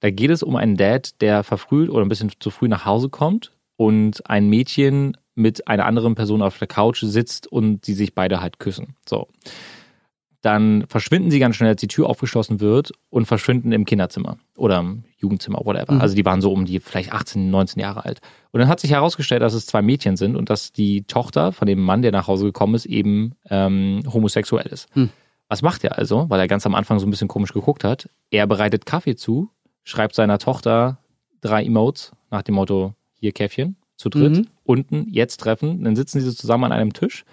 Da 0.00 0.10
geht 0.10 0.30
es 0.30 0.42
um 0.44 0.54
einen 0.56 0.76
Dad, 0.76 1.20
der 1.20 1.42
verfrüht 1.42 1.90
oder 1.90 2.04
ein 2.04 2.08
bisschen 2.08 2.30
zu 2.38 2.50
früh 2.50 2.68
nach 2.68 2.84
Hause 2.84 3.08
kommt 3.08 3.52
und 3.76 4.28
ein 4.30 4.48
Mädchen 4.48 5.16
mit 5.40 5.66
einer 5.68 5.86
anderen 5.86 6.14
Person 6.14 6.42
auf 6.42 6.58
der 6.58 6.68
Couch 6.68 7.02
sitzt 7.02 7.46
und 7.46 7.84
sie 7.84 7.94
sich 7.94 8.14
beide 8.14 8.40
halt 8.40 8.58
küssen. 8.58 8.96
So. 9.08 9.28
Dann 10.42 10.86
verschwinden 10.88 11.30
sie 11.30 11.38
ganz 11.38 11.56
schnell, 11.56 11.70
als 11.70 11.80
die 11.80 11.88
Tür 11.88 12.08
aufgeschlossen 12.08 12.60
wird 12.60 12.92
und 13.10 13.26
verschwinden 13.26 13.72
im 13.72 13.84
Kinderzimmer 13.84 14.38
oder 14.56 14.78
im 14.78 15.04
Jugendzimmer, 15.18 15.60
whatever. 15.64 15.92
Mhm. 15.92 16.00
Also 16.00 16.14
die 16.14 16.24
waren 16.24 16.40
so 16.40 16.50
um 16.50 16.64
die 16.64 16.80
vielleicht 16.80 17.12
18, 17.12 17.50
19 17.50 17.80
Jahre 17.80 18.06
alt. 18.06 18.20
Und 18.50 18.60
dann 18.60 18.68
hat 18.68 18.80
sich 18.80 18.90
herausgestellt, 18.90 19.42
dass 19.42 19.52
es 19.52 19.66
zwei 19.66 19.82
Mädchen 19.82 20.16
sind 20.16 20.36
und 20.36 20.48
dass 20.48 20.72
die 20.72 21.02
Tochter 21.02 21.52
von 21.52 21.66
dem 21.66 21.80
Mann, 21.80 22.00
der 22.00 22.12
nach 22.12 22.26
Hause 22.26 22.46
gekommen 22.46 22.74
ist, 22.74 22.86
eben 22.86 23.34
ähm, 23.50 24.02
homosexuell 24.10 24.66
ist. 24.66 24.88
Hm. 24.94 25.10
Was 25.48 25.60
macht 25.62 25.84
er 25.84 25.98
also? 25.98 26.30
Weil 26.30 26.40
er 26.40 26.48
ganz 26.48 26.64
am 26.64 26.74
Anfang 26.74 26.98
so 27.00 27.06
ein 27.06 27.10
bisschen 27.10 27.28
komisch 27.28 27.52
geguckt 27.52 27.84
hat. 27.84 28.08
Er 28.30 28.46
bereitet 28.46 28.86
Kaffee 28.86 29.16
zu, 29.16 29.50
schreibt 29.82 30.14
seiner 30.14 30.38
Tochter 30.38 30.98
drei 31.42 31.64
Emotes 31.64 32.12
nach 32.30 32.42
dem 32.42 32.54
Motto, 32.54 32.94
hier 33.18 33.32
Käffchen, 33.32 33.76
zu 33.96 34.08
dritt, 34.08 34.38
Mhm. 34.38 34.46
Unten, 34.70 35.06
jetzt 35.10 35.38
treffen. 35.38 35.84
Dann 35.84 35.96
sitzen 35.96 36.20
sie 36.20 36.26
so 36.26 36.32
zusammen 36.32 36.64
an 36.64 36.72
einem 36.72 36.92
Tisch 36.92 37.24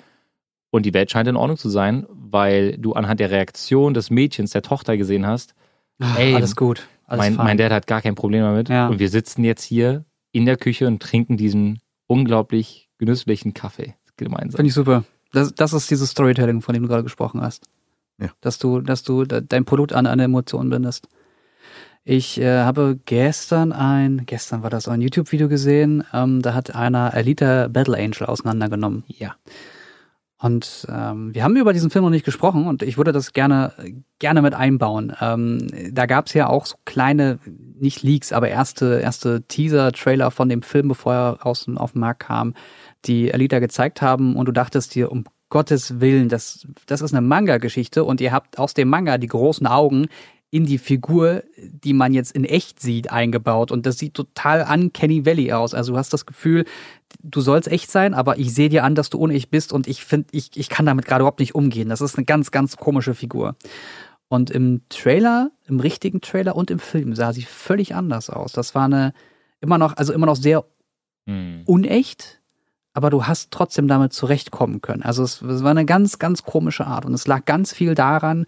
und 0.71 0.85
die 0.85 0.93
Welt 0.93 1.09
scheint 1.11 1.27
in 1.29 1.35
Ordnung 1.35 1.57
zu 1.57 1.69
sein, 1.69 2.05
weil 2.09 2.77
du 2.77 2.93
anhand 2.93 3.19
der 3.19 3.31
Reaktion 3.31 3.93
des 3.93 4.09
Mädchens, 4.09 4.51
der 4.51 4.61
Tochter 4.61 4.97
gesehen 4.97 5.25
hast, 5.25 5.53
Ach, 5.99 6.19
Ey, 6.19 6.35
alles 6.35 6.55
gut. 6.55 6.87
Alles 7.05 7.19
mein, 7.23 7.35
mein 7.35 7.57
Dad 7.57 7.71
hat 7.71 7.87
gar 7.87 8.01
kein 8.01 8.13
Problem 8.15 8.43
damit. 8.43 8.69
Ja. 8.69 8.87
Und 8.87 8.99
wir 8.99 9.09
sitzen 9.09 9.43
jetzt 9.43 9.63
hier 9.63 10.05
in 10.31 10.45
der 10.45 10.57
Küche 10.57 10.85
und 10.85 11.01
trinken 11.01 11.37
diesen 11.37 11.79
unglaublich 12.05 12.89
genüsslichen 12.99 13.53
Kaffee 13.53 13.95
gemeinsam. 14.17 14.57
Finde 14.57 14.67
ich 14.67 14.73
super. 14.75 15.05
Das, 15.31 15.55
das 15.55 15.73
ist 15.73 15.89
dieses 15.89 16.11
Storytelling, 16.11 16.61
von 16.61 16.73
dem 16.73 16.83
du 16.83 16.89
gerade 16.89 17.03
gesprochen 17.03 17.41
hast. 17.41 17.65
Ja. 18.21 18.29
Dass 18.41 18.59
du, 18.59 18.81
dass 18.81 19.03
du 19.03 19.23
de- 19.25 19.41
dein 19.47 19.65
Produkt 19.65 19.93
an 19.93 20.05
eine 20.05 20.23
Emotion 20.23 20.69
bindest. 20.69 21.07
Ich 22.09 22.39
äh, 22.39 22.59
habe 22.59 22.97
gestern 23.03 23.73
ein, 23.73 24.21
gestern 24.25 24.63
war 24.63 24.69
das 24.69 24.87
ein 24.87 25.01
YouTube-Video 25.01 25.49
gesehen, 25.49 26.05
ähm, 26.13 26.41
da 26.41 26.53
hat 26.53 26.73
einer 26.73 27.13
Alita 27.13 27.67
Battle 27.67 27.97
Angel 27.97 28.27
auseinandergenommen. 28.27 29.03
Ja. 29.09 29.35
Und 30.39 30.87
ähm, 30.89 31.35
wir 31.35 31.43
haben 31.43 31.57
über 31.57 31.73
diesen 31.73 31.89
Film 31.89 32.05
noch 32.05 32.09
nicht 32.09 32.23
gesprochen 32.23 32.65
und 32.65 32.81
ich 32.81 32.95
würde 32.95 33.11
das 33.11 33.33
gerne 33.33 33.73
gerne 34.19 34.41
mit 34.41 34.53
einbauen. 34.53 35.17
Ähm, 35.19 35.67
da 35.91 36.05
gab 36.05 36.27
es 36.27 36.33
ja 36.33 36.47
auch 36.47 36.65
so 36.65 36.77
kleine, 36.85 37.39
nicht 37.77 38.03
Leaks, 38.03 38.31
aber 38.31 38.47
erste 38.47 39.01
erste 39.01 39.41
Teaser-Trailer 39.41 40.31
von 40.31 40.47
dem 40.47 40.61
Film, 40.61 40.87
bevor 40.87 41.13
er 41.13 41.41
raus 41.41 41.67
auf 41.75 41.91
den 41.91 41.99
Markt 41.99 42.21
kam, 42.21 42.53
die 43.03 43.33
Alita 43.33 43.59
gezeigt 43.59 44.01
haben 44.01 44.37
und 44.37 44.45
du 44.45 44.53
dachtest 44.53 44.95
dir, 44.95 45.11
um 45.11 45.25
Gottes 45.49 45.99
Willen, 45.99 46.29
das, 46.29 46.67
das 46.85 47.01
ist 47.01 47.13
eine 47.13 47.25
Manga-Geschichte 47.25 48.05
und 48.05 48.21
ihr 48.21 48.31
habt 48.31 48.59
aus 48.59 48.73
dem 48.73 48.87
Manga 48.87 49.17
die 49.17 49.27
großen 49.27 49.67
Augen 49.67 50.07
in 50.49 50.65
die 50.65 50.77
Figur, 50.77 51.43
die 51.57 51.93
man 51.93 52.13
jetzt 52.13 52.31
in 52.31 52.45
echt 52.45 52.79
sieht, 52.79 53.11
eingebaut. 53.11 53.71
Und 53.71 53.85
das 53.85 53.97
sieht 53.97 54.13
total 54.13 54.63
an 54.63 54.93
Kenny 54.93 55.25
Valley 55.25 55.51
aus. 55.51 55.73
Also 55.73 55.93
du 55.93 55.97
hast 55.97 56.13
das 56.13 56.25
Gefühl, 56.25 56.65
du 57.21 57.41
sollst 57.41 57.67
echt 57.67 57.91
sein, 57.91 58.13
aber 58.13 58.37
ich 58.37 58.53
sehe 58.53 58.69
dir 58.69 58.83
an, 58.83 58.95
dass 58.95 59.09
du 59.09 59.17
ohne 59.17 59.33
ich 59.33 59.49
bist 59.49 59.73
und 59.73 59.87
ich 59.87 60.05
finde, 60.05 60.29
ich, 60.31 60.51
ich 60.55 60.69
kann 60.69 60.85
damit 60.85 61.05
gerade 61.05 61.23
überhaupt 61.23 61.39
nicht 61.39 61.55
umgehen. 61.55 61.89
Das 61.89 62.01
ist 62.01 62.17
eine 62.17 62.25
ganz, 62.25 62.51
ganz 62.51 62.77
komische 62.77 63.13
Figur. 63.13 63.55
Und 64.29 64.49
im 64.49 64.81
Trailer, 64.89 65.51
im 65.67 65.79
richtigen 65.79 66.21
Trailer 66.21 66.55
und 66.55 66.71
im 66.71 66.79
Film 66.79 67.15
sah 67.15 67.33
sie 67.33 67.43
völlig 67.43 67.95
anders 67.95 68.29
aus. 68.29 68.51
Das 68.53 68.73
war 68.73 68.85
eine 68.85 69.13
immer 69.59 69.77
noch, 69.77 69.97
also 69.97 70.13
immer 70.13 70.25
noch 70.25 70.35
sehr 70.35 70.63
Hm. 71.27 71.63
unecht, 71.65 72.41
aber 72.93 73.09
du 73.09 73.25
hast 73.25 73.51
trotzdem 73.51 73.87
damit 73.87 74.13
zurechtkommen 74.13 74.81
können. 74.81 75.03
Also 75.03 75.23
es, 75.23 75.41
es 75.41 75.61
war 75.61 75.71
eine 75.71 75.85
ganz, 75.85 76.19
ganz 76.19 76.43
komische 76.43 76.87
Art 76.87 77.05
und 77.05 77.13
es 77.13 77.27
lag 77.27 77.43
ganz 77.45 77.73
viel 77.73 77.93
daran, 77.95 78.45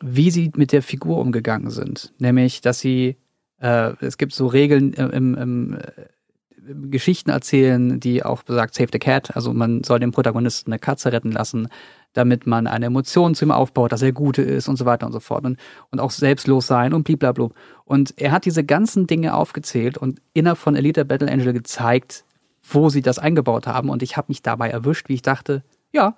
wie 0.00 0.30
sie 0.30 0.52
mit 0.56 0.72
der 0.72 0.82
Figur 0.82 1.18
umgegangen 1.18 1.70
sind. 1.70 2.12
Nämlich, 2.18 2.60
dass 2.60 2.80
sie, 2.80 3.16
äh, 3.60 3.92
es 4.00 4.18
gibt 4.18 4.32
so 4.32 4.46
Regeln 4.46 4.92
im, 4.92 5.10
im, 5.10 5.34
im, 5.34 5.74
äh, 5.74 6.90
Geschichten 6.90 7.30
erzählen, 7.30 8.00
die 8.00 8.24
auch 8.24 8.42
besagt, 8.42 8.74
save 8.74 8.88
the 8.92 8.98
cat, 8.98 9.36
also 9.36 9.52
man 9.52 9.84
soll 9.84 10.00
den 10.00 10.10
Protagonisten 10.10 10.72
eine 10.72 10.80
Katze 10.80 11.12
retten 11.12 11.30
lassen, 11.30 11.68
damit 12.12 12.46
man 12.46 12.66
eine 12.66 12.86
Emotion 12.86 13.34
zu 13.34 13.44
ihm 13.44 13.50
aufbaut, 13.50 13.92
dass 13.92 14.02
er 14.02 14.12
Gute 14.12 14.42
ist 14.42 14.68
und 14.68 14.76
so 14.76 14.84
weiter 14.84 15.06
und 15.06 15.12
so 15.12 15.20
fort 15.20 15.44
und, 15.44 15.58
und 15.90 16.00
auch 16.00 16.10
selbstlos 16.10 16.66
sein 16.66 16.92
und 16.92 17.04
blablabla. 17.04 17.50
Und 17.84 18.14
er 18.16 18.32
hat 18.32 18.46
diese 18.46 18.64
ganzen 18.64 19.06
Dinge 19.06 19.34
aufgezählt 19.34 19.98
und 19.98 20.20
innerhalb 20.32 20.58
von 20.58 20.74
Elite 20.74 21.04
Battle 21.04 21.30
Angel 21.30 21.52
gezeigt, 21.52 22.24
wo 22.62 22.88
sie 22.88 23.02
das 23.02 23.18
eingebaut 23.18 23.66
haben. 23.66 23.90
Und 23.90 24.02
ich 24.02 24.16
habe 24.16 24.26
mich 24.28 24.42
dabei 24.42 24.70
erwischt, 24.70 25.08
wie 25.08 25.14
ich 25.14 25.22
dachte, 25.22 25.62
ja, 25.92 26.16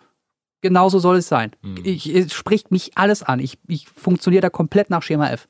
genauso 0.60 0.98
soll 0.98 1.16
es 1.18 1.28
sein. 1.28 1.52
Hm. 1.62 1.76
Ich, 1.84 2.08
es 2.14 2.32
spricht 2.32 2.70
mich 2.70 2.96
alles 2.96 3.22
an. 3.22 3.40
Ich, 3.40 3.58
ich 3.66 3.88
funktioniere 3.88 4.42
da 4.42 4.50
komplett 4.50 4.90
nach 4.90 5.02
Schema 5.02 5.30
F. 5.30 5.46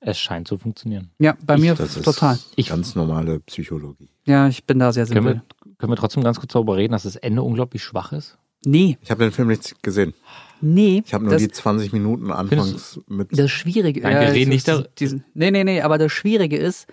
Es 0.00 0.18
scheint 0.18 0.46
zu 0.48 0.58
funktionieren. 0.58 1.10
Ja, 1.18 1.36
bei 1.44 1.54
Ich- 1.54 1.60
mir 1.62 1.74
Das 1.74 1.96
ist 1.96 2.04
total. 2.04 2.38
Ich- 2.56 2.68
ganz 2.68 2.94
normale 2.94 3.40
Psychologie. 3.40 4.10
Ja, 4.26 4.48
ich 4.48 4.64
bin 4.64 4.78
da 4.78 4.92
sehr 4.92 5.06
Können 5.06 5.14
simpel. 5.26 5.42
wir, 5.64 5.74
können 5.78 5.92
wir 5.92 5.96
trotzdem 5.96 6.22
ganz 6.22 6.38
kurz 6.40 6.52
darüber 6.52 6.76
reden, 6.76 6.92
dass 6.92 7.04
das 7.04 7.16
Ende 7.16 7.42
unglaublich 7.42 7.82
schwach 7.82 8.12
ist? 8.12 8.36
Nee, 8.66 8.98
Ich 9.02 9.10
habe 9.10 9.22
den 9.24 9.32
Film 9.32 9.48
nicht 9.48 9.82
gesehen. 9.82 10.14
nee. 10.60 11.02
Ich 11.04 11.12
habe 11.14 11.24
nur 11.24 11.34
das, 11.34 11.42
die 11.42 11.48
20 11.48 11.92
Minuten 11.92 12.30
anfangs 12.30 12.98
mit. 13.08 13.38
das 13.38 13.50
Schwierige 13.50 14.00
Nein, 14.00 14.20
wir 14.20 14.32
reden 14.32 14.50
nicht 14.50 14.66
das- 14.68 14.82
dar- 14.84 14.88
diesen, 14.98 15.24
Nee, 15.34 15.50
nee, 15.50 15.64
nee, 15.64 15.80
aber 15.82 15.98
das 15.98 16.12
Schwierige 16.12 16.56
ist, 16.56 16.86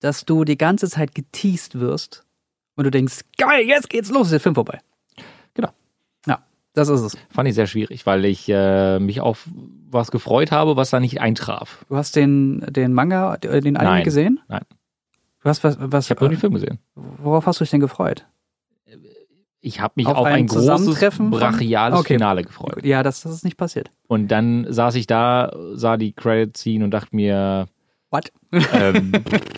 dass 0.00 0.24
du 0.24 0.44
die 0.44 0.58
ganze 0.58 0.88
Zeit 0.88 1.14
geteased 1.14 1.78
wirst 1.80 2.24
und 2.76 2.84
du 2.84 2.90
denkst, 2.90 3.20
geil, 3.36 3.66
jetzt 3.66 3.88
geht's 3.90 4.10
los, 4.10 4.28
ist 4.28 4.32
der 4.32 4.40
Film 4.40 4.54
vorbei. 4.56 4.80
Das 6.74 6.88
ist 6.88 7.00
es. 7.02 7.16
Fand 7.30 7.48
ich 7.48 7.54
sehr 7.54 7.66
schwierig, 7.66 8.06
weil 8.06 8.24
ich 8.24 8.48
äh, 8.48 8.98
mich 8.98 9.20
auf 9.20 9.46
was 9.90 10.10
gefreut 10.10 10.50
habe, 10.52 10.76
was 10.76 10.90
da 10.90 11.00
nicht 11.00 11.20
eintraf. 11.20 11.84
Du 11.88 11.96
hast 11.96 12.16
den, 12.16 12.60
den 12.70 12.92
Manga, 12.94 13.34
äh, 13.34 13.60
den 13.60 13.76
Anime 13.76 13.96
Nein, 13.96 14.04
gesehen? 14.04 14.40
nein. 14.48 14.62
Du 15.42 15.48
hast 15.48 15.62
was, 15.64 15.76
was 15.78 16.06
Ich 16.06 16.10
habe 16.10 16.20
nur 16.20 16.30
den 16.30 16.38
Film 16.38 16.54
gesehen. 16.54 16.78
worauf 16.94 17.46
hast 17.46 17.60
du 17.60 17.64
dich 17.64 17.70
denn 17.70 17.80
gefreut? 17.80 18.26
Ich 19.64 19.80
habe 19.80 19.92
mich 19.96 20.06
Auf 20.08 20.16
auf, 20.16 20.26
ein 20.26 20.34
ein 20.34 20.46
großes, 20.48 20.98
brachiales 21.30 22.00
Okay. 22.00 22.14
Finale 22.14 22.42
gefreut. 22.42 22.84
Ja, 22.84 23.02
das, 23.04 23.22
das 23.22 23.32
ist 23.32 23.44
nicht 23.44 23.56
passiert. 23.56 23.90
Und 24.08 24.28
dann 24.28 24.66
saß 24.68 24.96
ich 24.96 25.06
da, 25.06 25.52
sah 25.74 25.96
die 25.96 26.12
Credits 26.14 26.60
ziehen 26.62 26.82
und 26.82 26.90
dachte 26.90 27.14
mir, 27.14 27.68
What? 28.12 28.30
ähm, 28.52 29.10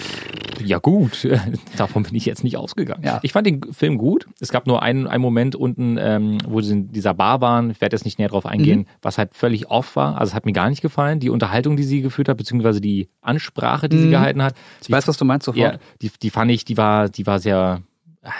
ja 0.64 0.78
gut, 0.78 1.28
davon 1.76 2.04
bin 2.04 2.14
ich 2.14 2.24
jetzt 2.24 2.44
nicht 2.44 2.56
ausgegangen. 2.56 3.02
Ja. 3.04 3.18
Ich 3.22 3.32
fand 3.32 3.46
den 3.46 3.60
Film 3.72 3.98
gut. 3.98 4.26
Es 4.40 4.50
gab 4.50 4.66
nur 4.66 4.80
einen, 4.82 5.06
einen 5.06 5.20
Moment 5.22 5.56
unten, 5.56 5.96
ähm, 5.98 6.38
wo 6.46 6.60
sie 6.60 6.72
in 6.72 6.92
dieser 6.92 7.12
Bar 7.14 7.40
waren, 7.40 7.70
ich 7.70 7.80
werde 7.80 7.96
jetzt 7.96 8.04
nicht 8.04 8.18
näher 8.18 8.28
drauf 8.28 8.46
eingehen, 8.46 8.80
Mhm. 8.80 8.86
was 9.02 9.18
halt 9.18 9.34
völlig 9.34 9.68
off 9.70 9.96
war. 9.96 10.16
Also 10.18 10.30
es 10.30 10.34
hat 10.34 10.46
mir 10.46 10.52
gar 10.52 10.70
nicht 10.70 10.80
gefallen. 10.82 11.20
Die 11.20 11.30
Unterhaltung, 11.30 11.76
die 11.76 11.82
sie 11.82 12.00
geführt 12.00 12.28
hat, 12.28 12.36
beziehungsweise 12.36 12.80
die 12.80 13.08
Ansprache, 13.20 13.88
die 13.88 13.98
sie 13.98 14.06
Mhm. 14.06 14.10
gehalten 14.12 14.42
hat, 14.42 14.54
Ich 14.80 14.90
weiß, 14.90 15.06
was 15.08 15.16
du 15.16 15.24
meinst 15.24 15.44
sofort. 15.46 15.74
ja, 15.74 15.78
die, 16.00 16.10
die 16.22 16.30
fand 16.30 16.50
ich, 16.50 16.64
die 16.64 16.76
war, 16.76 17.08
die 17.08 17.26
war 17.26 17.40
sehr, 17.40 17.82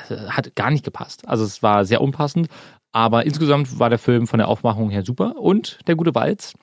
hat 0.08 0.54
gar 0.54 0.70
nicht 0.70 0.84
gepasst. 0.84 1.28
Also 1.28 1.44
es 1.44 1.62
war 1.62 1.84
sehr 1.84 2.00
unpassend. 2.00 2.48
Aber 2.92 3.26
insgesamt 3.26 3.80
war 3.80 3.90
der 3.90 3.98
Film 3.98 4.28
von 4.28 4.38
der 4.38 4.46
Aufmachung 4.46 4.88
her 4.88 5.02
super. 5.02 5.34
Und 5.40 5.80
der 5.88 5.96
gute 5.96 6.14
Walz, 6.14 6.54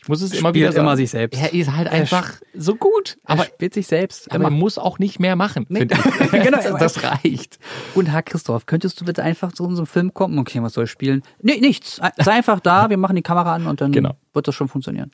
ich 0.00 0.08
muss 0.08 0.20
es 0.22 0.32
immer 0.32 0.54
wieder 0.54 0.72
sagen. 0.72 0.84
immer 0.86 0.96
sich 0.96 1.10
selbst. 1.10 1.40
Er 1.40 1.52
ist 1.52 1.72
halt 1.72 1.86
Er 1.88 1.92
einfach 1.94 2.32
so 2.54 2.74
gut. 2.74 3.18
Aber 3.24 3.34
Aber 3.40 3.42
er 3.48 3.54
spielt 3.54 3.74
sich 3.74 3.86
selbst. 3.86 4.28
ja, 4.32 4.38
man 4.38 4.52
muss 4.52 4.78
auch 4.78 4.98
nicht 4.98 5.18
mehr 5.20 5.36
machen. 5.36 5.66
Nee. 5.68 5.86
Genau, 6.30 6.58
das, 6.78 7.02
reicht. 7.02 7.58
Guten 7.94 8.08
Tag, 8.10 8.26
Christoph. 8.26 8.66
Könntest 8.66 9.00
du 9.00 9.04
bitte 9.04 9.22
einfach 9.22 9.52
zu 9.52 9.64
unserem 9.64 9.86
Film 9.86 10.12
kommen? 10.14 10.38
Okay, 10.38 10.62
was 10.62 10.74
soll 10.74 10.84
ich 10.84 10.90
spielen? 10.90 11.22
Nee, 11.40 11.58
nichts. 11.60 12.00
Sei 12.18 12.32
einfach 12.32 12.60
da, 12.60 12.90
wir 12.90 12.96
machen 12.96 13.16
die 13.16 13.22
Kamera 13.22 13.54
an 13.54 13.66
und 13.66 13.80
dann 13.80 13.92
Genau. 13.92 14.16
wird 14.32 14.46
das 14.48 14.54
schon 14.54 14.68
funktionieren. 14.68 15.10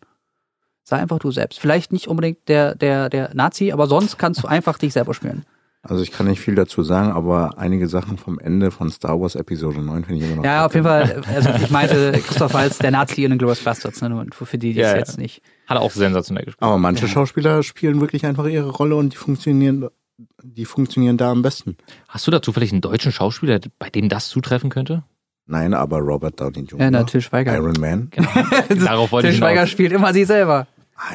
Sei 0.83 0.97
einfach 0.97 1.19
du 1.19 1.31
selbst. 1.31 1.61
Vielleicht 1.61 1.93
nicht 1.93 2.09
unbedingt 2.09 2.49
der, 2.49 2.75
der, 2.75 3.09
der 3.11 3.31
Nazi, 3.35 3.71
aber 3.71 3.87
sonst 3.87 4.19
kannst 4.19 4.43
du 4.43 4.49
einfach 4.49 4.77
dich 4.79 4.93
selber 4.93 5.15
spielen. 5.15 5.45
Also 5.83 6.03
ich 6.03 6.13
kann 6.13 6.27
nicht 6.27 6.41
viel 6.41 6.55
dazu 6.55 6.83
sagen, 6.83 7.11
aber 7.11 7.57
einige 7.57 7.89
Sachen 7.89 8.19
vom 8.19 8.39
Ende 8.39 8.71
von 8.71 8.91
Star 8.91 9.19
Wars 9.19 9.35
Episode 9.35 9.81
9 9.81 10.05
finde 10.05 10.21
ich 10.21 10.27
immer 10.27 10.37
noch. 10.37 10.45
Ja, 10.45 10.67
auf 10.67 10.75
jeden 10.75 10.85
Fall. 10.87 11.23
Also 11.35 11.49
ich 11.51 11.71
meinte 11.71 12.13
Christoph 12.13 12.55
als 12.55 12.79
der 12.79 12.91
Nazi 12.91 13.25
in 13.25 13.31
den 13.31 13.39
Glorious 13.39 13.61
Bastards, 13.65 14.03
ne? 14.03 14.27
Für 14.33 14.59
die, 14.59 14.75
die 14.75 14.81
Ja, 14.81 14.89
es 14.89 14.93
ja. 14.93 14.99
jetzt 14.99 15.19
nicht. 15.19 15.41
Hat 15.67 15.79
er 15.79 15.81
auch 15.81 15.91
sensationell 15.91 16.45
gespielt. 16.45 16.63
Aber 16.63 16.77
manche 16.77 17.09
Schauspieler 17.09 17.63
spielen 17.63 18.01
wirklich 18.01 18.27
einfach 18.27 18.45
ihre 18.47 18.69
Rolle 18.69 18.95
und 18.97 19.15
die 19.15 19.17
funktionieren, 19.17 19.89
die 20.43 20.67
funktionieren 20.67 21.17
da 21.17 21.31
am 21.31 21.41
besten. 21.41 21.79
Hast 22.09 22.27
du 22.27 22.31
da 22.31 22.43
zufällig 22.43 22.73
einen 22.73 22.83
deutschen 22.83 23.11
Schauspieler, 23.11 23.59
bei 23.79 23.89
dem 23.89 24.11
das 24.11 24.29
zutreffen 24.29 24.69
könnte? 24.69 25.03
Nein, 25.47 25.73
aber 25.73 25.99
Robert 25.99 26.39
Downey 26.39 26.61
Jr. 26.65 26.81
Ja, 26.81 26.91
na, 26.91 27.05
Til 27.05 27.23
Schweiger. 27.23 27.55
Iron 27.57 27.81
Man. 27.81 28.11
Darauf 28.85 29.13
wollte 29.13 29.29
Til 29.29 29.33
ich 29.33 29.39
Schweiger 29.39 29.67
spielt 29.67 29.93
immer 29.93 30.13
sich 30.13 30.27
selber. 30.27 30.67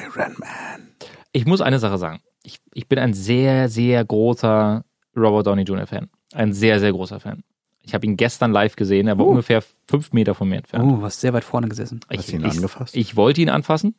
Iron 0.04 0.34
Man. 0.40 0.90
Ich 1.32 1.46
muss 1.46 1.62
eine 1.62 1.78
Sache 1.78 2.00
sagen. 2.00 2.20
Ich, 2.46 2.60
ich 2.74 2.88
bin 2.88 3.00
ein 3.00 3.14
sehr, 3.14 3.70
sehr 3.70 4.04
großer 4.06 4.84
Robert 5.16 5.48
Downey 5.48 5.64
Jr. 5.64 5.88
Fan. 5.88 6.10
Ein 6.34 6.54
sehr, 6.54 6.80
sehr 6.80 6.92
großer 6.92 7.20
Fan. 7.20 7.44
Ich 7.82 7.94
habe 7.94 8.06
ihn 8.06 8.18
gestern 8.18 8.52
live 8.52 8.76
gesehen. 8.76 9.08
Er 9.08 9.18
war 9.18 9.26
Uh. 9.26 9.32
ungefähr 9.32 9.64
fünf 9.88 10.12
Meter 10.12 10.34
von 10.36 10.50
mir 10.50 10.58
entfernt. 10.58 10.86
Oh, 10.86 11.02
was 11.02 11.22
sehr 11.22 11.34
weit 11.34 11.44
vorne 11.44 11.68
gesessen. 11.68 12.00
Hast 12.10 12.20
ich, 12.20 12.26
du 12.28 12.42
ihn 12.42 12.46
ich, 12.46 12.56
angefasst? 12.56 12.96
Ich 12.96 13.16
wollte 13.16 13.42
ihn 13.42 13.50
anfassen. 13.50 13.96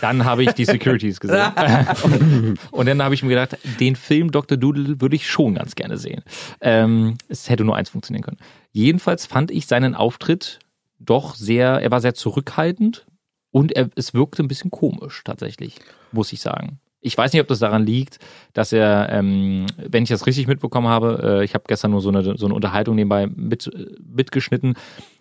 Dann 0.00 0.24
habe 0.24 0.42
ich 0.42 0.52
die 0.52 0.64
Securities 0.66 1.20
gesehen. 1.20 1.52
und 2.70 2.86
dann 2.86 3.02
habe 3.02 3.14
ich 3.14 3.22
mir 3.22 3.30
gedacht, 3.30 3.56
den 3.80 3.96
Film 3.96 4.30
Dr. 4.30 4.58
Doodle 4.58 5.00
würde 5.00 5.16
ich 5.16 5.26
schon 5.26 5.54
ganz 5.54 5.74
gerne 5.74 5.96
sehen. 5.96 6.22
Ähm, 6.60 7.16
es 7.28 7.48
hätte 7.48 7.64
nur 7.64 7.76
eins 7.76 7.88
funktionieren 7.88 8.24
können. 8.24 8.36
Jedenfalls 8.72 9.24
fand 9.24 9.50
ich 9.50 9.66
seinen 9.66 9.94
Auftritt 9.94 10.58
doch 10.98 11.34
sehr, 11.34 11.80
er 11.80 11.90
war 11.90 12.00
sehr 12.00 12.14
zurückhaltend 12.14 13.06
und 13.52 13.72
er, 13.72 13.88
es 13.94 14.12
wirkte 14.12 14.42
ein 14.42 14.48
bisschen 14.48 14.70
komisch 14.70 15.22
tatsächlich, 15.24 15.78
muss 16.12 16.32
ich 16.32 16.40
sagen. 16.40 16.78
Ich 17.06 17.18
weiß 17.18 17.32
nicht, 17.34 17.42
ob 17.42 17.48
das 17.48 17.58
daran 17.58 17.84
liegt, 17.84 18.18
dass 18.54 18.72
er, 18.72 19.10
ähm, 19.12 19.66
wenn 19.76 20.04
ich 20.04 20.08
das 20.08 20.26
richtig 20.26 20.46
mitbekommen 20.46 20.88
habe, 20.88 21.40
äh, 21.40 21.44
ich 21.44 21.52
habe 21.52 21.64
gestern 21.68 21.90
nur 21.90 22.00
so 22.00 22.08
eine, 22.08 22.22
so 22.38 22.46
eine 22.46 22.54
Unterhaltung 22.54 22.94
nebenbei 22.94 23.26
mit, 23.26 23.70
mitgeschnitten, 24.02 24.74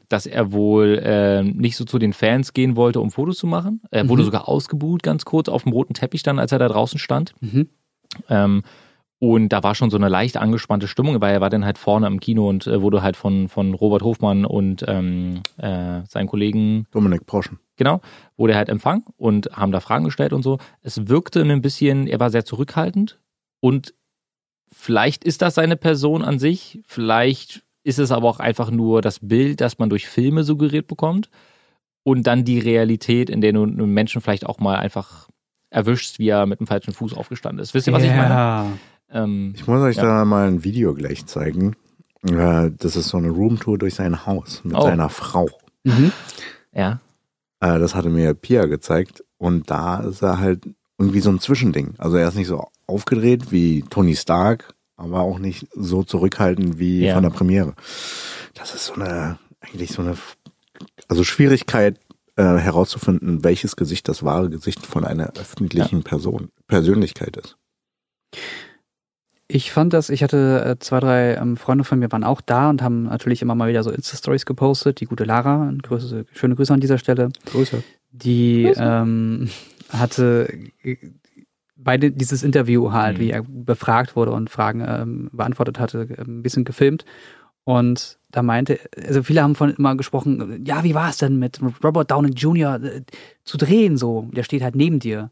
dass 0.07 0.25
er 0.25 0.53
wohl 0.53 0.99
äh, 1.03 1.43
nicht 1.43 1.75
so 1.75 1.83
zu 1.83 1.99
den 1.99 2.13
Fans 2.13 2.53
gehen 2.53 2.77
wollte, 2.77 3.01
um 3.01 3.11
Fotos 3.11 3.37
zu 3.37 3.47
machen. 3.47 3.81
Er 3.91 4.07
wurde 4.07 4.21
Mhm. 4.21 4.27
sogar 4.27 4.47
ausgebuht, 4.47 5.03
ganz 5.03 5.25
kurz, 5.25 5.49
auf 5.49 5.63
dem 5.63 5.73
roten 5.73 5.93
Teppich 5.93 6.23
dann, 6.23 6.39
als 6.39 6.53
er 6.53 6.59
da 6.59 6.69
draußen 6.69 6.99
stand. 6.99 7.33
Mhm. 7.41 7.67
Ähm, 8.29 8.63
und 9.19 9.49
da 9.49 9.63
war 9.63 9.75
schon 9.75 9.89
so 9.89 9.97
eine 9.97 10.09
leicht 10.09 10.37
angespannte 10.37 10.87
Stimmung, 10.87 11.19
weil 11.19 11.33
er 11.33 11.41
war 11.41 11.49
dann 11.49 11.65
halt 11.65 11.77
vorne 11.77 12.07
im 12.07 12.19
Kino 12.19 12.47
und 12.47 12.65
äh, 12.67 12.81
wurde 12.81 13.01
halt 13.01 13.15
von, 13.17 13.49
von 13.49 13.73
Robert 13.73 14.03
Hofmann 14.03 14.45
und 14.45 14.85
ähm, 14.87 15.41
äh, 15.57 16.01
seinen 16.07 16.27
Kollegen 16.27 16.85
Dominik 16.91 17.25
Porschen. 17.25 17.59
Genau, 17.75 18.01
wurde 18.37 18.53
er 18.53 18.57
halt 18.59 18.69
empfangen 18.69 19.03
und 19.17 19.49
haben 19.53 19.71
da 19.71 19.79
Fragen 19.79 20.05
gestellt 20.05 20.33
und 20.33 20.43
so. 20.43 20.59
Es 20.81 21.07
wirkte 21.07 21.41
ein 21.41 21.61
bisschen, 21.61 22.07
er 22.07 22.19
war 22.19 22.29
sehr 22.29 22.45
zurückhaltend 22.45 23.19
und 23.59 23.93
vielleicht 24.71 25.23
ist 25.23 25.41
das 25.41 25.55
seine 25.55 25.75
Person 25.77 26.23
an 26.23 26.39
sich, 26.39 26.79
vielleicht 26.85 27.63
ist 27.83 27.99
es 27.99 28.11
aber 28.11 28.29
auch 28.29 28.39
einfach 28.39 28.71
nur 28.71 29.01
das 29.01 29.19
Bild, 29.19 29.61
das 29.61 29.77
man 29.79 29.89
durch 29.89 30.07
Filme 30.07 30.43
suggeriert 30.43 30.87
bekommt 30.87 31.29
und 32.03 32.27
dann 32.27 32.43
die 32.45 32.59
Realität, 32.59 33.29
in 33.29 33.41
der 33.41 33.53
du 33.53 33.63
einen 33.63 33.93
Menschen 33.93 34.21
vielleicht 34.21 34.45
auch 34.45 34.59
mal 34.59 34.77
einfach 34.77 35.29
erwischst, 35.69 36.19
wie 36.19 36.29
er 36.29 36.45
mit 36.45 36.59
dem 36.59 36.67
falschen 36.67 36.93
Fuß 36.93 37.13
aufgestanden 37.13 37.61
ist. 37.61 37.73
Wisst 37.73 37.87
ihr, 37.87 37.93
was 37.93 38.03
ich 38.03 38.09
meine? 38.11 38.77
Ähm, 39.11 39.53
Ich 39.55 39.67
muss 39.67 39.81
euch 39.81 39.97
Ja. 39.97 40.03
da 40.03 40.25
mal 40.25 40.47
ein 40.47 40.63
Video 40.63 40.93
gleich 40.93 41.25
zeigen. 41.25 41.75
Äh, 42.23 42.71
Das 42.77 42.95
ist 42.95 43.09
so 43.09 43.17
eine 43.17 43.29
Roomtour 43.29 43.77
durch 43.77 43.95
sein 43.95 44.25
Haus 44.25 44.61
mit 44.63 44.75
Oh. 44.77 44.81
seiner 44.81 45.09
Frau. 45.09 45.49
Mhm. 45.83 46.11
ja. 46.73 46.99
Äh, 47.63 47.79
Das 47.79 47.95
hatte 47.95 48.09
mir 48.09 48.33
Pia 48.33 48.65
gezeigt. 48.65 49.23
Und 49.37 49.69
da 49.69 50.01
ist 50.01 50.21
er 50.21 50.39
halt 50.39 50.67
irgendwie 50.97 51.19
so 51.21 51.29
ein 51.29 51.39
Zwischending. 51.39 51.95
Also 51.97 52.17
er 52.17 52.27
ist 52.27 52.35
nicht 52.35 52.47
so 52.47 52.67
aufgedreht 52.87 53.51
wie 53.51 53.83
Tony 53.89 54.15
Stark, 54.15 54.73
aber 54.95 55.21
auch 55.21 55.39
nicht 55.39 55.67
so 55.73 56.03
zurückhaltend 56.03 56.77
wie 56.79 57.05
Ja. 57.05 57.15
von 57.15 57.23
der 57.23 57.29
Premiere. 57.31 57.73
Das 58.53 58.75
ist 58.75 58.85
so 58.85 58.93
eine, 58.93 59.39
eigentlich 59.61 59.91
so 59.91 60.01
eine, 60.01 60.15
also 61.07 61.23
Schwierigkeit 61.23 61.99
äh, 62.35 62.43
herauszufinden, 62.43 63.43
welches 63.43 63.75
Gesicht 63.75 64.07
das 64.07 64.23
wahre 64.23 64.49
Gesicht 64.49 64.85
von 64.85 65.03
einer 65.05 65.33
öffentlichen 65.37 66.03
Person, 66.03 66.49
Persönlichkeit 66.67 67.37
ist. 67.37 67.57
Ich 69.55 69.71
fand 69.71 69.93
das, 69.93 70.09
ich 70.09 70.23
hatte 70.23 70.63
äh, 70.65 70.79
zwei, 70.79 70.99
drei 70.99 71.35
ähm, 71.35 71.57
Freunde 71.57 71.83
von 71.83 71.99
mir 71.99 72.11
waren 72.11 72.23
auch 72.23 72.41
da 72.41 72.71
und 72.71 72.81
haben 72.81 73.03
natürlich 73.03 73.43
immer 73.43 73.53
mal 73.53 73.69
wieder 73.69 73.83
so 73.83 73.91
Insta-Stories 73.91 74.47
gepostet. 74.47 74.99
Die 74.99 75.05
gute 75.05 75.25
Lara, 75.25 75.71
Grüße, 75.83 76.25
schöne 76.33 76.55
Grüße 76.55 76.73
an 76.73 76.79
dieser 76.79 76.97
Stelle. 76.97 77.29
Grüße. 77.45 77.83
Die 78.11 78.63
Grüße. 78.63 78.81
ähm, 78.83 79.49
hatte 79.89 80.49
äh, 80.81 80.97
beide 81.75 82.09
dieses 82.09 82.41
Interview 82.41 82.91
halt, 82.93 83.17
Mhm. 83.17 83.21
wie 83.21 83.29
er 83.29 83.43
befragt 83.43 84.15
wurde 84.15 84.31
und 84.31 84.49
Fragen 84.49 84.83
ähm, 84.87 85.29
beantwortet 85.31 85.77
hatte, 85.79 86.07
äh, 86.09 86.21
ein 86.23 86.41
bisschen 86.41 86.63
gefilmt. 86.63 87.05
Und 87.63 88.17
da 88.31 88.41
meinte, 88.41 88.79
also 89.07 89.21
viele 89.21 89.43
haben 89.43 89.53
von 89.53 89.69
immer 89.69 89.95
gesprochen, 89.95 90.63
ja, 90.65 90.83
wie 90.83 90.95
war 90.95 91.09
es 91.09 91.17
denn 91.17 91.37
mit 91.37 91.59
Robert 91.83 92.09
Downey 92.09 92.31
Jr. 92.31 92.79
zu 93.43 93.57
drehen 93.57 93.97
so? 93.97 94.27
Der 94.33 94.41
steht 94.41 94.63
halt 94.63 94.75
neben 94.75 94.97
dir. 94.99 95.29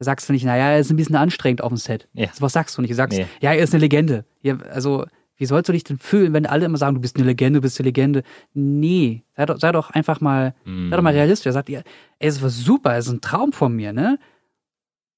Sagst 0.00 0.28
du 0.28 0.32
nicht, 0.32 0.44
naja, 0.44 0.66
er 0.70 0.78
ist 0.78 0.90
ein 0.90 0.96
bisschen 0.96 1.16
anstrengend 1.16 1.60
auf 1.62 1.68
dem 1.70 1.76
Set. 1.76 2.08
Ja. 2.14 2.28
Was 2.38 2.52
sagst 2.52 2.76
du 2.78 2.82
nicht? 2.82 2.90
Du 2.92 2.94
sagst, 2.94 3.18
Nee. 3.18 3.26
ja, 3.40 3.52
er 3.52 3.62
ist 3.62 3.74
eine 3.74 3.80
Legende. 3.80 4.24
Ja, 4.42 4.56
also, 4.70 5.06
wie 5.36 5.46
sollst 5.46 5.68
du 5.68 5.72
dich 5.72 5.82
denn 5.84 5.98
fühlen, 5.98 6.32
wenn 6.32 6.46
alle 6.46 6.66
immer 6.66 6.78
sagen, 6.78 6.94
du 6.94 7.00
bist 7.00 7.16
eine 7.16 7.26
Legende, 7.26 7.58
du 7.58 7.62
bist 7.62 7.78
eine 7.80 7.86
Legende? 7.88 8.22
Nee, 8.54 9.24
sei 9.36 9.46
doch, 9.46 9.58
sei 9.58 9.72
doch 9.72 9.90
einfach 9.90 10.20
mal, 10.20 10.54
sei 10.64 10.96
doch 10.96 11.02
mal 11.02 11.12
realistisch. 11.12 11.46
Er 11.46 11.52
sagt, 11.52 11.68
ja, 11.68 11.80
ey, 12.20 12.28
es 12.28 12.40
war 12.42 12.50
super, 12.50 12.96
es 12.96 13.06
ist 13.06 13.12
ein 13.12 13.20
Traum 13.20 13.52
von 13.52 13.74
mir, 13.74 13.92
ne? 13.92 14.18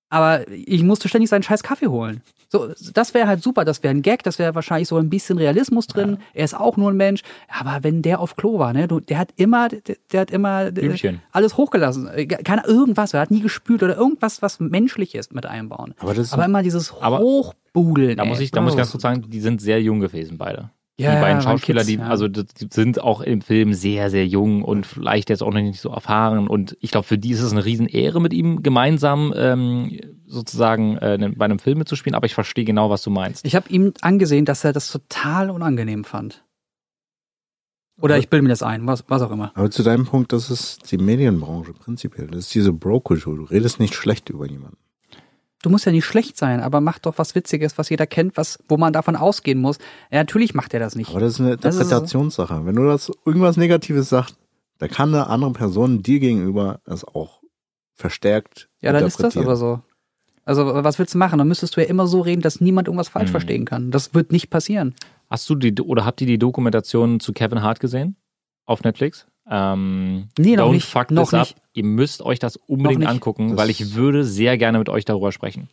Aber 0.08 0.48
ich 0.50 0.82
musste 0.82 1.08
ständig 1.08 1.30
seinen 1.30 1.42
scheiß 1.42 1.62
Kaffee 1.62 1.86
holen. 1.88 2.22
So, 2.53 2.68
das 2.94 3.14
wäre 3.14 3.28
halt 3.28 3.44
super, 3.44 3.64
das 3.64 3.80
wäre 3.84 3.94
ein 3.94 4.03
Gag, 4.03 4.24
das 4.24 4.40
wäre 4.40 4.57
wahrscheinlich 4.57 4.88
so 4.88 4.96
ein 4.96 5.09
bisschen 5.09 5.38
Realismus 5.38 5.86
drin. 5.86 6.18
Er 6.34 6.44
ist 6.44 6.55
auch 6.55 6.76
nur 6.76 6.90
ein 6.90 6.96
Mensch. 6.96 7.22
Aber 7.48 7.84
wenn 7.84 8.03
der 8.03 8.18
auf 8.18 8.34
Klo 8.34 8.59
war, 8.59 8.72
ne, 8.72 8.88
du, 8.88 8.98
der 8.98 9.18
hat 9.18 9.28
immer, 9.36 9.68
der, 9.68 9.96
der 10.11 10.20
hat 10.20 10.32
immer 10.32 10.66
äh, 10.66 10.72
Blümchen. 10.72 11.22
alles 11.30 11.57
hochgelassen. 11.57 12.09
Äh, 12.09 12.26
Keine 12.26 12.66
irgendwas, 12.66 13.14
er 13.14 13.20
hat 13.20 13.30
nie 13.30 13.40
gespült 13.40 13.84
oder 13.84 13.96
irgendwas, 13.96 14.42
was 14.42 14.59
menschlich 14.59 15.14
ist 15.14 15.32
mit 15.32 15.46
einbauen. 15.46 15.94
Aber 16.01 16.12
das 16.12 16.26
ist 16.26 16.32
Aber 16.32 16.44
immer 16.44 16.64
dieses 16.64 16.92
Aber 17.01 17.20
Hochbudeln. 17.20 18.16
Da 18.16 18.24
muss 18.24 18.40
ich, 18.40 18.51
da 18.51 18.61
muss 18.61 18.72
ich 18.72 18.78
ganz 18.78 18.90
kurz 18.90 19.03
sagen, 19.03 19.24
die 19.28 19.40
sind 19.40 19.61
sehr 19.61 19.80
jung 19.80 20.01
gewesen, 20.01 20.36
beide. 20.36 20.70
Ja, 21.01 21.14
die 21.14 21.20
beiden 21.20 21.42
Schauspieler, 21.42 21.80
Kids, 21.80 21.88
die, 21.88 21.98
ja. 21.98 22.09
also 22.09 22.28
die 22.28 22.44
die 22.44 22.68
sind 22.70 23.01
auch 23.01 23.20
im 23.20 23.40
Film 23.40 23.74
sehr, 23.74 24.11
sehr 24.11 24.26
jung 24.26 24.62
und 24.62 24.86
vielleicht 24.86 25.30
jetzt 25.30 25.42
auch 25.42 25.53
noch 25.53 25.61
nicht 25.61 25.80
so 25.80 25.90
erfahren. 25.90 26.48
Und 26.48 26.76
ich 26.80 26.90
glaube, 26.90 27.07
für 27.07 27.18
die 27.18 27.30
ist 27.30 27.40
es 27.40 27.53
eine 27.53 27.64
Riesenehre, 27.64 28.20
mit 28.20 28.32
ihm 28.32 28.62
gemeinsam 28.62 29.32
ähm, 29.36 29.98
sozusagen 30.26 30.96
äh, 30.98 31.32
bei 31.34 31.44
einem 31.44 31.59
Film 31.59 31.78
mitzuspielen. 31.78 32.14
Aber 32.14 32.26
ich 32.26 32.34
verstehe 32.34 32.64
genau, 32.64 32.90
was 32.90 33.03
du 33.03 33.11
meinst. 33.11 33.44
Ich 33.44 33.55
habe 33.55 33.68
ihm 33.70 33.92
angesehen, 34.01 34.44
dass 34.44 34.64
er 34.64 34.72
das 34.72 34.88
total 34.88 35.51
unangenehm 35.51 36.05
fand. 36.05 36.44
Oder 38.01 38.18
ich 38.18 38.30
bilde 38.30 38.44
mir 38.44 38.48
das 38.48 38.62
ein, 38.62 38.86
was, 38.86 39.05
was 39.09 39.22
auch 39.22 39.30
immer. 39.30 39.53
Aber 39.55 39.70
zu 39.70 39.82
deinem 39.82 40.07
Punkt, 40.07 40.32
das 40.32 40.51
ist 40.51 40.90
die 40.90 40.98
Medienbranche 40.98 41.74
prinzipiell. 41.74 42.28
Das 42.28 42.46
ist 42.46 42.55
diese 42.55 42.72
Bro-Kultur. 42.72 43.36
Du 43.36 43.44
redest 43.44 43.78
nicht 43.78 43.94
schlecht 43.94 44.30
über 44.30 44.46
jemanden. 44.46 44.78
Du 45.62 45.68
musst 45.70 45.84
ja 45.84 45.92
nicht 45.92 46.04
schlecht 46.06 46.36
sein, 46.38 46.61
aber 46.61 46.80
mach 46.80 46.98
doch 46.98 47.18
was 47.18 47.34
Witziges, 47.34 47.76
was 47.76 47.90
jeder 47.90 48.06
kennt, 48.06 48.36
was, 48.36 48.58
wo 48.68 48.76
man 48.78 48.92
davon 48.92 49.14
ausgehen 49.16 49.61
muss. 49.61 49.76
Ja, 50.11 50.18
natürlich 50.18 50.54
macht 50.54 50.72
er 50.72 50.80
das 50.80 50.94
nicht. 50.96 51.11
Aber 51.11 51.20
das 51.20 51.34
ist 51.34 51.40
eine 51.40 51.56
Das 51.56 51.74
so. 51.74 51.82
Interpretationssache. 51.82 52.64
Wenn 52.64 52.76
du 52.76 52.86
das 52.86 53.11
irgendwas 53.26 53.56
Negatives 53.58 54.08
sagst, 54.08 54.36
da 54.78 54.88
kann 54.88 55.14
eine 55.14 55.26
andere 55.26 55.52
Person 55.52 56.02
dir 56.02 56.18
gegenüber 56.20 56.80
es 56.86 57.04
auch 57.04 57.40
verstärkt 57.94 58.68
Ja, 58.80 58.92
dann 58.92 59.04
ist 59.04 59.22
das 59.22 59.36
aber 59.36 59.56
so. 59.56 59.80
Also, 60.46 60.64
was 60.82 60.98
willst 60.98 61.14
du 61.14 61.18
machen? 61.18 61.38
Dann 61.38 61.46
müsstest 61.48 61.76
du 61.76 61.82
ja 61.82 61.86
immer 61.86 62.06
so 62.06 62.22
reden, 62.22 62.40
dass 62.40 62.61
niemand 62.61 62.88
irgendwas 62.88 63.11
falsch 63.11 63.28
Mhm. 63.28 63.32
verstehen 63.32 63.64
kann. 63.66 63.90
Das 63.90 64.14
wird 64.14 64.32
nicht 64.32 64.48
passieren. 64.48 64.94
Hast 65.28 65.48
du 65.50 65.54
die 65.54 65.74
oder 65.82 66.04
habt 66.06 66.20
ihr 66.22 66.26
die 66.26 66.38
Dokumentation 66.38 67.20
zu 67.20 67.32
Kevin 67.34 67.62
Hart 67.62 67.78
gesehen? 67.78 68.16
Auf 68.64 68.82
Netflix? 68.82 69.26
Ähm, 69.51 70.28
Nee, 70.38 70.57
noch 70.57 70.68
Don't 70.68 70.72
nicht. 70.74 70.86
Fuck 70.86 71.11
Noch 71.11 71.24
this 71.24 71.32
nicht. 71.32 71.57
up. 71.57 71.62
Ihr 71.74 71.84
müsst 71.84 72.22
euch 72.22 72.38
das 72.38 72.57
unbedingt 72.57 73.07
angucken, 73.07 73.51
Das- 73.51 73.59
weil 73.59 73.70
ich 73.70 73.94
würde 73.94 74.24
sehr 74.24 74.57
gerne 74.57 74.78
mit 74.78 74.88
euch 74.88 75.05
darüber 75.05 75.32
sprechen. 75.32 75.68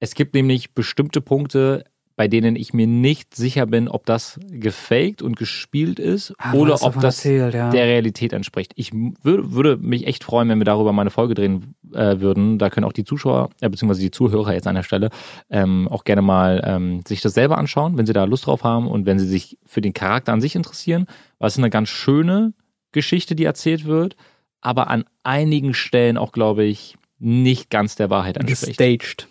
Es 0.00 0.14
gibt 0.14 0.34
nämlich 0.34 0.74
bestimmte 0.74 1.20
Punkte, 1.20 1.84
bei 2.14 2.28
denen 2.28 2.56
ich 2.56 2.74
mir 2.74 2.86
nicht 2.86 3.34
sicher 3.34 3.64
bin, 3.66 3.88
ob 3.88 4.04
das 4.04 4.38
gefaked 4.50 5.22
und 5.22 5.36
gespielt 5.36 5.98
ist 5.98 6.34
Ah, 6.38 6.52
oder 6.52 6.74
ob 6.82 6.94
das 6.96 7.24
erzählt, 7.24 7.54
ja. 7.54 7.70
der 7.70 7.84
Realität 7.86 8.34
entspricht. 8.34 8.72
Ich 8.76 8.92
würde, 8.92 9.52
würde 9.52 9.76
mich 9.78 10.06
echt 10.06 10.22
freuen, 10.22 10.48
wenn 10.50 10.58
wir 10.58 10.66
darüber 10.66 10.92
mal 10.92 11.02
eine 11.02 11.10
Folge 11.10 11.32
drehen 11.34 11.74
äh, 11.94 12.20
würden. 12.20 12.58
Da 12.58 12.68
können 12.68 12.84
auch 12.84 12.92
die 12.92 13.04
Zuschauer, 13.04 13.48
äh, 13.62 13.68
beziehungsweise 13.70 14.02
die 14.02 14.10
Zuhörer 14.10 14.52
jetzt 14.52 14.66
an 14.66 14.74
der 14.74 14.82
Stelle, 14.82 15.08
ähm, 15.48 15.88
auch 15.88 16.04
gerne 16.04 16.20
mal 16.22 16.62
ähm, 16.66 17.00
sich 17.06 17.22
das 17.22 17.32
selber 17.32 17.56
anschauen, 17.56 17.96
wenn 17.96 18.06
sie 18.06 18.12
da 18.12 18.24
Lust 18.24 18.46
drauf 18.46 18.62
haben 18.62 18.88
und 18.88 19.06
wenn 19.06 19.18
sie 19.18 19.26
sich 19.26 19.56
für 19.64 19.80
den 19.80 19.94
Charakter 19.94 20.32
an 20.34 20.42
sich 20.42 20.54
interessieren. 20.54 21.06
Weil 21.38 21.48
es 21.48 21.54
ist 21.54 21.58
eine 21.60 21.70
ganz 21.70 21.88
schöne 21.88 22.52
Geschichte, 22.92 23.34
die 23.34 23.44
erzählt 23.44 23.86
wird, 23.86 24.16
aber 24.60 24.88
an 24.88 25.04
einigen 25.22 25.74
Stellen 25.74 26.16
auch, 26.16 26.32
glaube 26.32 26.64
ich, 26.64 26.96
nicht 27.18 27.70
ganz 27.70 27.96
der 27.96 28.10
Wahrheit 28.10 28.36
entspricht. 28.36 28.78
Gestaged. 28.78 29.28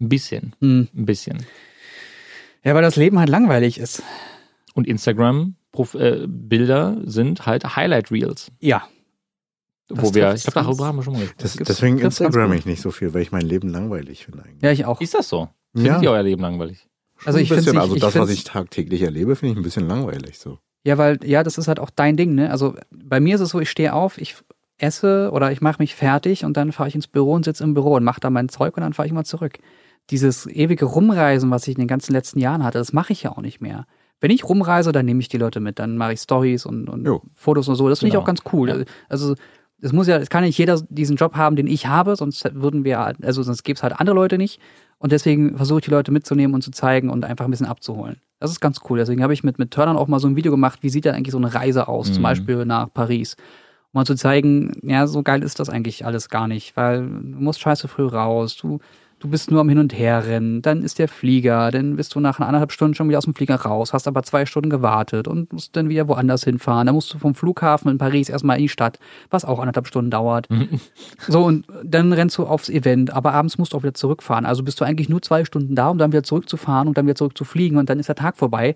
Ein 0.00 0.08
bisschen, 0.08 0.54
Hm. 0.60 0.88
ein 0.94 1.06
bisschen. 1.06 1.44
Ja, 2.64 2.74
weil 2.74 2.82
das 2.82 2.96
Leben 2.96 3.18
halt 3.18 3.28
langweilig 3.28 3.78
ist. 3.78 4.02
Und 4.74 4.86
Instagram-Bilder 4.86 6.98
sind 7.04 7.46
halt 7.46 7.76
Highlight-Reels. 7.76 8.52
Ja. 8.60 8.86
Wo 9.88 10.14
wir, 10.14 10.34
ich 10.34 10.44
glaube, 10.44 10.66
darüber 10.66 10.86
haben 10.86 10.98
wir 10.98 11.02
schon 11.02 11.14
mal 11.14 11.26
gesprochen. 11.26 11.64
Deswegen 11.66 11.98
Instagram 11.98 12.52
ich 12.52 12.64
nicht 12.64 12.80
so 12.80 12.92
viel, 12.92 13.12
weil 13.12 13.22
ich 13.22 13.32
mein 13.32 13.42
Leben 13.42 13.68
langweilig 13.68 14.24
finde 14.24 14.44
eigentlich. 14.44 14.62
Ja, 14.62 14.70
ich 14.70 14.84
auch. 14.84 15.00
Ist 15.00 15.14
das 15.14 15.28
so? 15.28 15.48
Findet 15.74 16.02
ihr 16.02 16.12
euer 16.12 16.22
Leben 16.22 16.42
langweilig? 16.42 16.86
Also 17.24 17.38
ich 17.38 17.48
finde 17.48 17.80
also 17.80 17.96
ich 17.96 18.00
das, 18.00 18.14
was 18.14 18.30
ich 18.30 18.44
tagtäglich 18.44 19.02
erlebe, 19.02 19.34
finde 19.36 19.52
ich 19.52 19.58
ein 19.58 19.62
bisschen 19.62 19.86
langweilig 19.88 20.38
so. 20.38 20.58
Ja, 20.84 20.96
weil, 20.98 21.18
ja, 21.24 21.42
das 21.42 21.58
ist 21.58 21.68
halt 21.68 21.78
auch 21.80 21.90
dein 21.90 22.16
Ding, 22.16 22.34
ne? 22.34 22.50
Also 22.50 22.74
bei 22.90 23.20
mir 23.20 23.34
ist 23.34 23.40
es 23.42 23.50
so, 23.50 23.60
ich 23.60 23.70
stehe 23.70 23.92
auf, 23.92 24.18
ich 24.18 24.36
esse 24.78 25.30
oder 25.32 25.52
ich 25.52 25.60
mache 25.60 25.76
mich 25.82 25.94
fertig 25.94 26.44
und 26.44 26.56
dann 26.56 26.72
fahre 26.72 26.88
ich 26.88 26.94
ins 26.94 27.06
Büro 27.06 27.32
und 27.34 27.44
sitze 27.44 27.64
im 27.64 27.74
Büro 27.74 27.94
und 27.96 28.04
mache 28.04 28.20
da 28.20 28.30
mein 28.30 28.48
Zeug 28.48 28.76
und 28.76 28.82
dann 28.82 28.94
fahre 28.94 29.06
ich 29.06 29.12
mal 29.12 29.24
zurück. 29.24 29.58
Dieses 30.08 30.46
ewige 30.46 30.86
Rumreisen, 30.86 31.50
was 31.50 31.68
ich 31.68 31.74
in 31.76 31.80
den 31.82 31.88
ganzen 31.88 32.12
letzten 32.12 32.38
Jahren 32.40 32.64
hatte, 32.64 32.78
das 32.78 32.92
mache 32.94 33.12
ich 33.12 33.22
ja 33.22 33.32
auch 33.32 33.42
nicht 33.42 33.60
mehr. 33.60 33.84
Wenn 34.20 34.30
ich 34.30 34.44
rumreise, 34.44 34.92
dann 34.92 35.06
nehme 35.06 35.20
ich 35.20 35.28
die 35.28 35.38
Leute 35.38 35.60
mit, 35.60 35.78
dann 35.78 35.96
mache 35.96 36.14
ich 36.14 36.20
Stories 36.20 36.66
und, 36.66 36.88
und. 36.88 37.08
Fotos 37.34 37.68
und 37.68 37.74
so. 37.76 37.88
Das 37.88 38.00
finde 38.00 38.08
ich 38.08 38.12
Genau. 38.14 38.22
auch 38.22 38.26
ganz 38.26 38.40
cool. 38.52 38.68
Ja. 38.70 38.84
Also 39.08 39.34
es 39.82 39.92
muss 39.92 40.06
ja, 40.06 40.16
es 40.18 40.30
kann 40.30 40.44
nicht 40.44 40.58
jeder 40.58 40.80
diesen 40.88 41.16
Job 41.16 41.34
haben, 41.36 41.56
den 41.56 41.66
ich 41.66 41.86
habe, 41.86 42.16
sonst 42.16 42.54
würden 42.54 42.84
wir, 42.84 43.00
also 43.22 43.42
sonst 43.42 43.62
gäbe 43.62 43.76
es 43.76 43.82
halt 43.82 43.98
andere 43.98 44.14
Leute 44.14 44.38
nicht. 44.38 44.60
Und 44.98 45.12
deswegen 45.12 45.56
versuche 45.56 45.78
ich 45.78 45.84
die 45.86 45.90
Leute 45.90 46.12
mitzunehmen 46.12 46.54
und 46.54 46.62
zu 46.62 46.70
zeigen 46.70 47.08
und 47.08 47.24
einfach 47.24 47.46
ein 47.46 47.50
bisschen 47.50 47.66
abzuholen. 47.66 48.20
Das 48.38 48.50
ist 48.50 48.60
ganz 48.60 48.80
cool. 48.88 48.98
Deswegen 48.98 49.22
habe 49.22 49.32
ich 49.32 49.42
mit, 49.42 49.58
mit 49.58 49.70
Turnern 49.70 49.96
auch 49.96 50.08
mal 50.08 50.20
so 50.20 50.28
ein 50.28 50.36
Video 50.36 50.52
gemacht, 50.52 50.80
wie 50.82 50.90
sieht 50.90 51.06
denn 51.06 51.14
eigentlich 51.14 51.32
so 51.32 51.38
eine 51.38 51.54
Reise 51.54 51.88
aus, 51.88 52.08
zum 52.12 52.18
Mhm. 52.18 52.24
Beispiel 52.24 52.64
nach 52.66 52.92
Paris. 52.92 53.36
Um 53.92 54.00
mal 54.00 54.04
zu 54.04 54.14
zeigen, 54.14 54.72
ja, 54.82 55.06
so 55.06 55.22
geil 55.22 55.42
ist 55.42 55.58
das 55.58 55.70
eigentlich 55.70 56.04
alles 56.04 56.28
gar 56.28 56.46
nicht, 56.48 56.76
weil 56.76 57.00
du 57.00 57.40
musst 57.40 57.60
scheiße 57.60 57.88
früh 57.88 58.06
raus, 58.06 58.56
du, 58.56 58.78
du 59.20 59.28
bist 59.28 59.50
nur 59.50 59.60
am 59.60 59.68
Hin 59.68 59.78
und 59.78 59.96
Her 59.96 60.26
rennen, 60.26 60.62
dann 60.62 60.82
ist 60.82 60.98
der 60.98 61.06
Flieger, 61.06 61.70
dann 61.70 61.96
bist 61.96 62.14
du 62.14 62.20
nach 62.20 62.40
anderthalb 62.40 62.72
Stunden 62.72 62.94
schon 62.94 63.08
wieder 63.08 63.18
aus 63.18 63.24
dem 63.24 63.34
Flieger 63.34 63.54
raus, 63.56 63.92
hast 63.92 64.08
aber 64.08 64.22
zwei 64.22 64.46
Stunden 64.46 64.70
gewartet 64.70 65.28
und 65.28 65.52
musst 65.52 65.76
dann 65.76 65.88
wieder 65.88 66.08
woanders 66.08 66.44
hinfahren. 66.44 66.86
Dann 66.86 66.94
musst 66.94 67.12
du 67.14 67.18
vom 67.18 67.34
Flughafen 67.34 67.90
in 67.90 67.98
Paris 67.98 68.28
erstmal 68.28 68.56
in 68.56 68.62
die 68.62 68.68
Stadt, 68.68 68.98
was 69.30 69.44
auch 69.44 69.60
anderthalb 69.60 69.86
Stunden 69.86 70.10
dauert. 70.10 70.48
So, 71.28 71.44
und 71.44 71.66
dann 71.84 72.12
rennst 72.12 72.38
du 72.38 72.46
aufs 72.46 72.68
Event, 72.68 73.12
aber 73.12 73.34
abends 73.34 73.58
musst 73.58 73.72
du 73.72 73.76
auch 73.76 73.82
wieder 73.82 73.94
zurückfahren. 73.94 74.46
Also 74.46 74.62
bist 74.62 74.80
du 74.80 74.84
eigentlich 74.84 75.08
nur 75.08 75.20
zwei 75.22 75.44
Stunden 75.44 75.74
da, 75.74 75.88
um 75.90 75.98
dann 75.98 76.12
wieder 76.12 76.22
zurückzufahren 76.22 76.88
und 76.88 76.96
dann 76.96 77.06
wieder 77.06 77.14
zurückzufliegen 77.14 77.76
und 77.78 77.90
dann 77.90 77.98
ist 78.00 78.08
der 78.08 78.16
Tag 78.16 78.36
vorbei. 78.36 78.74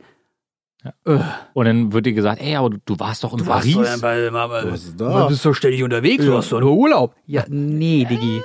Und 1.55 1.65
dann 1.65 1.93
wird 1.93 2.05
dir 2.07 2.13
gesagt, 2.13 2.41
ey, 2.43 2.57
aber 2.57 2.71
du, 2.71 2.77
du 2.85 2.99
warst 3.01 3.25
doch 3.25 3.33
in 3.33 3.39
Paris. 3.45 3.77
Was 4.71 4.85
ist 4.85 5.01
da? 5.01 5.07
bist 5.29 5.45
doch 5.45 5.55
ständig 5.55 5.83
unterwegs, 5.83 6.25
du 6.25 6.37
hast 6.37 6.53
doch 6.53 6.61
nur 6.61 6.73
Urlaub. 6.73 7.15
Ja, 7.27 7.45
nee, 7.49 8.05
Diggi. 8.05 8.43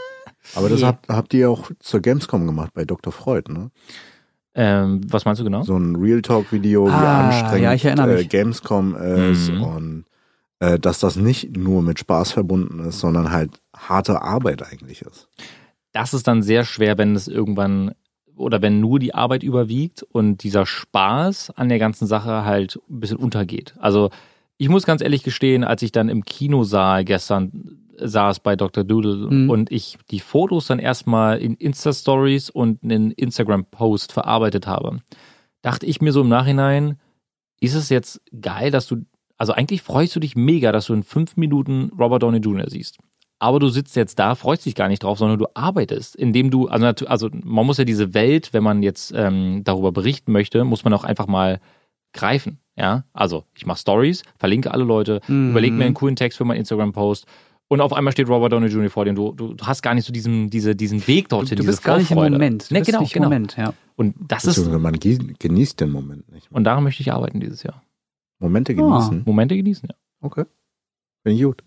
Aber 0.55 0.69
das 0.69 0.83
habt, 0.83 1.09
habt 1.09 1.33
ihr 1.33 1.49
auch 1.49 1.69
zur 1.79 1.99
Gamescom 2.01 2.45
gemacht 2.45 2.71
bei 2.73 2.85
Dr. 2.85 3.13
Freud, 3.13 3.51
ne? 3.51 3.71
Ähm, 4.55 5.01
was 5.09 5.25
meinst 5.25 5.39
du 5.39 5.43
genau? 5.45 5.61
So 5.61 5.77
ein 5.77 5.95
Real 5.95 6.21
Talk-Video, 6.21 6.85
wie 6.87 6.89
Ah, 6.91 7.19
anstrengend 7.29 7.63
ja, 7.63 7.73
ich 7.73 7.85
erinnere 7.85 8.13
äh, 8.13 8.17
mich. 8.17 8.29
Gamescom 8.29 8.95
ist 8.95 9.51
Mhm. 9.51 9.61
und 9.63 10.05
äh, 10.59 10.79
dass 10.79 10.99
das 10.99 11.15
nicht 11.15 11.55
nur 11.55 11.81
mit 11.83 11.99
Spaß 11.99 12.31
verbunden 12.31 12.79
ist, 12.79 12.99
sondern 12.99 13.31
halt 13.31 13.61
harte 13.75 14.21
Arbeit 14.21 14.63
eigentlich 14.63 15.01
ist. 15.03 15.27
Das 15.93 16.13
ist 16.13 16.27
dann 16.27 16.41
sehr 16.41 16.65
schwer, 16.65 16.97
wenn 16.97 17.15
es 17.15 17.27
irgendwann 17.27 17.93
oder 18.35 18.61
wenn 18.61 18.79
nur 18.79 18.99
die 18.99 19.13
Arbeit 19.13 19.43
überwiegt 19.43 20.01
und 20.03 20.43
dieser 20.43 20.65
Spaß 20.65 21.51
an 21.55 21.69
der 21.69 21.79
ganzen 21.79 22.07
Sache 22.07 22.43
halt 22.45 22.79
ein 22.89 22.99
bisschen 22.99 23.17
untergeht. 23.17 23.75
Also 23.79 24.09
ich 24.57 24.67
muss 24.69 24.85
ganz 24.85 25.01
ehrlich 25.01 25.23
gestehen, 25.23 25.63
als 25.63 25.81
ich 25.83 25.91
dann 25.91 26.09
im 26.09 26.25
Kinosaal 26.25 27.05
gestern 27.05 27.79
saß 28.01 28.39
bei 28.41 28.55
Dr. 28.55 28.83
Doodle 28.83 29.27
Mhm. 29.29 29.49
und 29.49 29.71
ich 29.71 29.97
die 30.11 30.19
Fotos 30.19 30.67
dann 30.67 30.79
erstmal 30.79 31.37
in 31.39 31.55
Insta-Stories 31.55 32.49
und 32.49 32.83
in 32.83 33.11
Instagram-Post 33.11 34.11
verarbeitet 34.11 34.67
habe, 34.67 34.99
dachte 35.61 35.85
ich 35.85 36.01
mir 36.01 36.11
so 36.11 36.21
im 36.21 36.29
Nachhinein, 36.29 36.97
ist 37.59 37.75
es 37.75 37.89
jetzt 37.89 38.21
geil, 38.41 38.71
dass 38.71 38.87
du, 38.87 39.05
also 39.37 39.53
eigentlich 39.53 39.81
freust 39.81 40.15
du 40.15 40.19
dich 40.19 40.35
mega, 40.35 40.71
dass 40.71 40.85
du 40.87 40.93
in 40.93 41.03
fünf 41.03 41.35
Minuten 41.37 41.91
Robert 41.99 42.23
Downey 42.23 42.39
Jr. 42.39 42.69
siehst. 42.69 42.97
Aber 43.41 43.59
du 43.59 43.69
sitzt 43.69 43.95
jetzt 43.95 44.19
da, 44.19 44.35
freust 44.35 44.65
dich 44.65 44.75
gar 44.75 44.89
nicht 44.89 45.03
drauf, 45.03 45.17
sondern 45.17 45.39
du 45.39 45.45
arbeitest, 45.53 46.15
indem 46.15 46.51
du, 46.51 46.67
also, 46.67 46.85
also 47.07 47.29
man 47.31 47.65
muss 47.65 47.77
ja 47.77 47.85
diese 47.85 48.13
Welt, 48.13 48.51
wenn 48.53 48.63
man 48.63 48.83
jetzt 48.83 49.13
ähm, 49.15 49.61
darüber 49.63 49.91
berichten 49.93 50.31
möchte, 50.33 50.65
muss 50.65 50.83
man 50.83 50.93
auch 50.93 51.05
einfach 51.05 51.27
mal 51.27 51.59
greifen. 52.13 52.59
Ja, 52.75 53.03
also 53.13 53.43
ich 53.55 53.65
mache 53.65 53.79
Stories, 53.79 54.23
verlinke 54.37 54.71
alle 54.71 54.83
Leute, 54.83 55.21
Mhm. 55.27 55.51
überlege 55.51 55.75
mir 55.75 55.85
einen 55.85 55.93
coolen 55.93 56.15
Text 56.15 56.37
für 56.37 56.45
meinen 56.45 56.57
Instagram-Post 56.59 57.25
und 57.69 57.79
auf 57.81 57.93
einmal 57.93 58.11
steht 58.11 58.27
Robert 58.27 58.51
Downey 58.51 58.67
Jr. 58.67 58.89
vor 58.89 59.05
dir 59.05 59.13
du, 59.13 59.31
du, 59.31 59.53
du 59.53 59.65
hast 59.65 59.81
gar 59.81 59.93
nicht 59.93 60.05
so 60.05 60.11
diesen, 60.11 60.49
diese, 60.49 60.75
diesen 60.75 61.07
Weg 61.07 61.29
Du, 61.29 61.37
dorthin, 61.37 61.55
du 61.55 61.61
diese 61.61 61.71
bist 61.71 61.83
gar 61.83 61.97
nicht 61.97 62.11
im. 62.11 62.17
Moment. 62.17 62.69
Du 62.69 62.73
Ne, 62.73 62.79
bist 62.81 62.87
genau, 62.91 62.99
nicht 63.01 63.15
im 63.15 63.21
genau. 63.21 63.29
Moment, 63.29 63.55
ja. 63.57 63.73
Und 63.95 64.15
das 64.27 64.43
ist, 64.45 64.67
man 64.67 64.93
genießt 64.99 65.79
den 65.79 65.89
Moment 65.91 66.29
nicht. 66.31 66.51
und 66.51 66.63
daran 66.65 66.83
möchte 66.83 67.01
ich 67.01 67.11
arbeiten 67.13 67.39
dieses 67.39 67.63
Jahr. 67.63 67.81
Momente 68.39 68.73
Ah. 68.73 68.75
genießen. 68.75 69.23
Momente 69.25 69.55
genießen, 69.55 69.87
ja. 69.89 69.95
Okay. 70.21 70.45
Bin 71.23 71.35
ich 71.35 71.43
gut. 71.43 71.63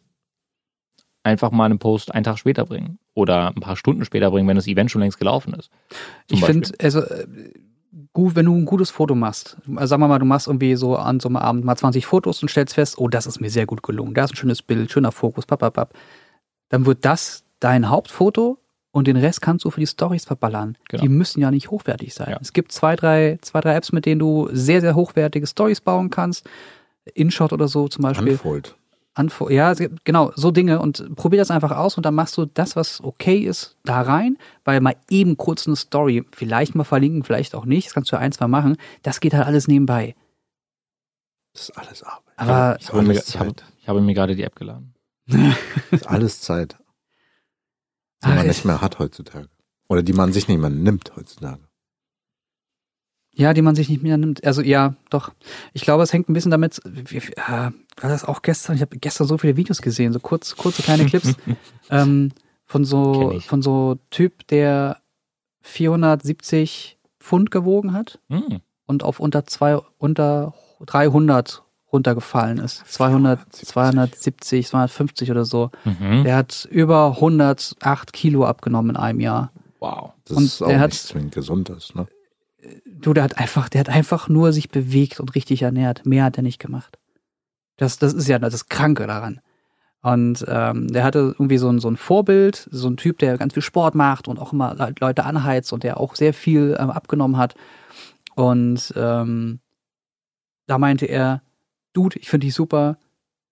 Einfach 1.25 1.51
mal 1.53 1.67
einen 1.67 1.79
Post 1.79 2.13
einen 2.15 2.25
Tag 2.25 2.39
später 2.39 2.65
bringen 2.67 2.99
oder 3.15 3.49
ein 3.49 3.61
paar 3.61 3.77
Stunden 3.77 4.05
später 4.05 4.31
bringen, 4.31 4.49
wenn 4.49 4.57
das 4.57 4.67
Event 4.67 4.91
schon 4.91 5.03
längst 5.03 5.19
gelaufen 5.19 5.55
ist. 5.55 5.71
Zum 6.27 6.39
Ich 6.39 6.45
finde, 6.45 6.71
also 6.83 7.01
äh, 7.01 7.27
gut, 8.13 8.35
wenn 8.35 8.47
du 8.47 8.55
ein 8.55 8.65
gutes 8.65 8.91
Foto 8.91 9.15
machst, 9.15 9.57
also 9.75 9.87
sagen 9.87 10.03
wir 10.03 10.09
mal, 10.09 10.19
du 10.19 10.25
machst 10.25 10.47
irgendwie 10.47 10.77
so 10.77 10.97
an 10.97 11.21
so 11.21 11.29
einem 11.29 11.37
Abend 11.37 11.65
mal 11.65 11.77
20 11.77 12.07
Fotos 12.07 12.43
und 12.43 12.49
stellst 12.49 12.75
fest, 12.75 12.99
oh, 12.99 13.09
das 13.09 13.27
ist 13.27 13.41
mir 13.41 13.51
sehr 13.51 13.67
gut 13.67 13.83
gelungen, 13.83 14.15
da 14.15 14.25
ist 14.25 14.33
ein 14.33 14.37
schönes 14.37 14.63
Bild, 14.63 14.91
schöner 14.91 15.13
Fokus, 15.13 15.47
papapap, 15.47 15.95
dann 16.69 16.87
wird 16.87 17.05
das 17.05 17.45
dein 17.61 17.89
Hauptfoto 17.89 18.59
und 18.91 19.07
den 19.07 19.17
Rest 19.17 19.41
kannst 19.41 19.65
du 19.65 19.71
für 19.71 19.81
die 19.81 19.87
Stories 19.87 20.27
verballern. 20.27 20.77
Genau. 20.89 21.03
Die 21.03 21.09
müssen 21.09 21.41
ja 21.41 21.51
nicht 21.51 21.71
hochwertig 21.71 22.13
sein. 22.13 22.31
Ja. 22.31 22.39
Es 22.41 22.53
gibt 22.53 22.73
zwei, 22.73 22.95
drei, 22.95 23.39
zwei, 23.41 23.61
drei 23.61 23.75
Apps, 23.75 23.93
mit 23.93 24.05
denen 24.05 24.19
du 24.19 24.49
sehr, 24.53 24.83
sehr 24.83 24.95
hochwertige 24.95 25.47
Stories 25.47 25.81
bauen 25.81 26.11
kannst. 26.11 26.47
InShot 27.15 27.53
oder 27.53 27.69
so 27.69 27.89
zum 27.89 28.03
Beispiel. 28.03 28.33
Unfold. 28.33 28.77
Anfo 29.15 29.51
ja, 29.51 29.75
genau, 30.05 30.33
so 30.37 30.51
Dinge 30.51 30.81
und 30.81 31.15
probier 31.17 31.39
das 31.39 31.51
einfach 31.51 31.73
aus 31.73 31.97
und 31.99 32.07
dann 32.07 32.15
machst 32.15 32.37
du 32.39 32.47
das, 32.47 32.77
was 32.77 33.03
okay 33.05 33.39
ist, 33.41 33.77
da 33.85 34.01
rein, 34.01 34.39
weil 34.65 34.81
mal 34.81 34.97
eben 35.11 35.37
kurz 35.37 35.67
eine 35.67 35.77
Story, 35.77 36.25
vielleicht 36.33 36.75
mal 36.75 36.85
verlinken, 36.85 37.23
vielleicht 37.23 37.55
auch 37.55 37.67
nicht, 37.67 37.89
das 37.89 37.95
kannst 37.95 38.11
du 38.13 38.17
ein, 38.17 38.33
zwei 38.33 38.47
machen, 38.49 38.77
das 39.03 39.21
geht 39.21 39.35
halt 39.35 39.47
alles 39.47 39.69
nebenbei. 39.69 40.15
Das 41.53 41.65
ist 41.69 41.77
alles 41.77 42.03
Arbeit. 42.03 42.23
Aber 42.37 42.77
Ich 42.79 42.85
ist 42.85 42.93
habe, 42.95 43.03
mir, 43.03 43.09
alles 43.11 43.29
ich, 43.29 43.39
habe, 43.39 43.55
Zeit. 43.55 43.65
ich 43.81 43.89
habe 43.89 44.01
mir 44.01 44.15
gerade 44.15 44.35
die 44.35 44.43
App 44.45 44.57
geladen. 44.57 44.95
Das 45.91 46.01
ist 46.01 46.07
alles 46.09 46.41
Zeit. 46.41 46.79
Die 48.23 48.29
Ach, 48.29 48.29
man 48.31 48.39
ich- 48.39 48.47
nicht 48.47 48.65
mehr 48.65 48.81
hat 48.81 48.99
heutzutage. 48.99 49.49
Oder 49.89 50.03
die 50.03 50.15
man 50.15 50.33
sich 50.33 50.49
nicht 50.49 50.59
mehr 50.59 50.71
nimmt 50.71 51.15
heutzutage. 51.17 51.63
Ja, 53.35 53.55
die 53.55 53.63
man 53.63 53.75
sich 53.75 53.89
nicht 53.89 54.03
mehr 54.03 54.17
nimmt. 54.19 54.45
Also 54.45 54.63
ja, 54.63 54.95
doch. 55.11 55.33
Ich 55.73 55.83
glaube, 55.83 56.03
es 56.03 56.13
hängt 56.13 56.29
ein 56.29 56.33
bisschen 56.35 56.51
damit, 56.51 56.81
wie, 56.85 57.17
äh, 57.17 57.31
war 57.39 57.73
das 58.01 58.25
auch 58.25 58.43
gestern, 58.43 58.77
ich 58.77 58.83
habe 58.83 58.99
gestern 58.99 59.27
so 59.27 59.39
viele 59.39 59.57
Videos 59.57 59.81
gesehen, 59.83 60.13
so 60.13 60.21
kurz, 60.21 60.57
kurze 60.57 60.83
kleine 60.83 61.07
Clips 61.07 61.35
ähm, 61.91 62.33
von 62.67 62.85
so, 62.85 63.39
von 63.41 63.63
so 63.63 63.97
Typ, 64.11 64.47
der 64.49 64.99
470 65.63 66.99
Pfund 67.21 67.51
gewogen 67.51 67.93
hat. 67.93 68.19
Hm. 68.29 68.61
und 68.87 69.03
auf 69.05 69.21
unter 69.21 69.47
zwei, 69.47 69.79
unter 69.99 70.55
300 70.87 71.63
runtergefallen 71.93 72.59
ist. 72.59 72.83
200, 72.91 73.41
270, 73.55 74.67
250 74.67 75.31
oder 75.31 75.45
so. 75.45 75.71
Mhm. 75.85 76.25
Der 76.25 76.37
hat 76.37 76.67
über 76.71 77.13
108 77.17 78.13
Kilo 78.13 78.45
abgenommen 78.47 78.91
in 78.91 78.97
einem 78.97 79.21
Jahr. 79.21 79.53
Wow. 79.79 80.13
Das 80.25 80.37
Und 80.37 80.45
ist 80.45 80.63
auch 80.63 80.69
er 80.69 80.81
hat- 80.81 80.91
nicht 80.91 81.03
zwingend 81.03 81.35
gesund 81.35 81.69
ist, 81.69 81.95
ne? 81.95 82.07
Du, 83.03 83.13
der 83.13 83.25
hat 83.25 83.39
einfach, 83.39 83.69
der 83.69 83.81
hat 83.81 83.89
einfach 83.89 84.29
nur 84.29 84.53
sich 84.53 84.69
bewegt 84.71 85.21
und 85.21 85.35
richtig 85.35 85.63
ernährt. 85.63 86.07
Mehr 86.07 86.25
hat 86.25 86.37
er 86.37 86.43
nicht 86.43 86.59
gemacht. 86.61 86.99
Das, 87.77 87.99
das 87.99 88.13
ist 88.15 88.29
ja 88.29 88.39
das 88.39 88.69
Kranke 88.69 89.07
daran. 89.07 89.41
Und 90.03 90.45
ähm, 90.49 90.89
der 90.89 91.05
hatte 91.05 91.19
irgendwie 91.39 91.59
so 91.59 91.69
ein, 91.69 91.79
so 91.79 91.89
ein 91.89 91.97
Vorbild, 91.97 92.69
so 92.71 92.89
ein 92.89 92.97
Typ, 92.97 93.19
der 93.19 93.39
ganz 93.39 93.55
viel 93.55 93.63
Sport 93.63 93.95
macht 93.95 94.27
und 94.29 94.39
auch 94.39 94.53
immer 94.53 94.75
Le- 94.75 94.95
Leute 95.01 95.25
anheizt 95.25 95.73
und 95.73 95.85
der 95.85 96.01
auch 96.01 96.17
sehr 96.17 96.35
viel 96.35 96.77
ähm, 96.79 96.91
abgenommen 96.91 97.37
hat. 97.37 97.55
Und 98.35 98.93
ähm, 98.97 99.61
da 100.67 100.79
meinte 100.79 101.07
er, 101.07 101.43
Dude, 101.93 102.19
ich 102.19 102.29
finde 102.31 102.47
dich 102.47 102.55
super. 102.55 102.99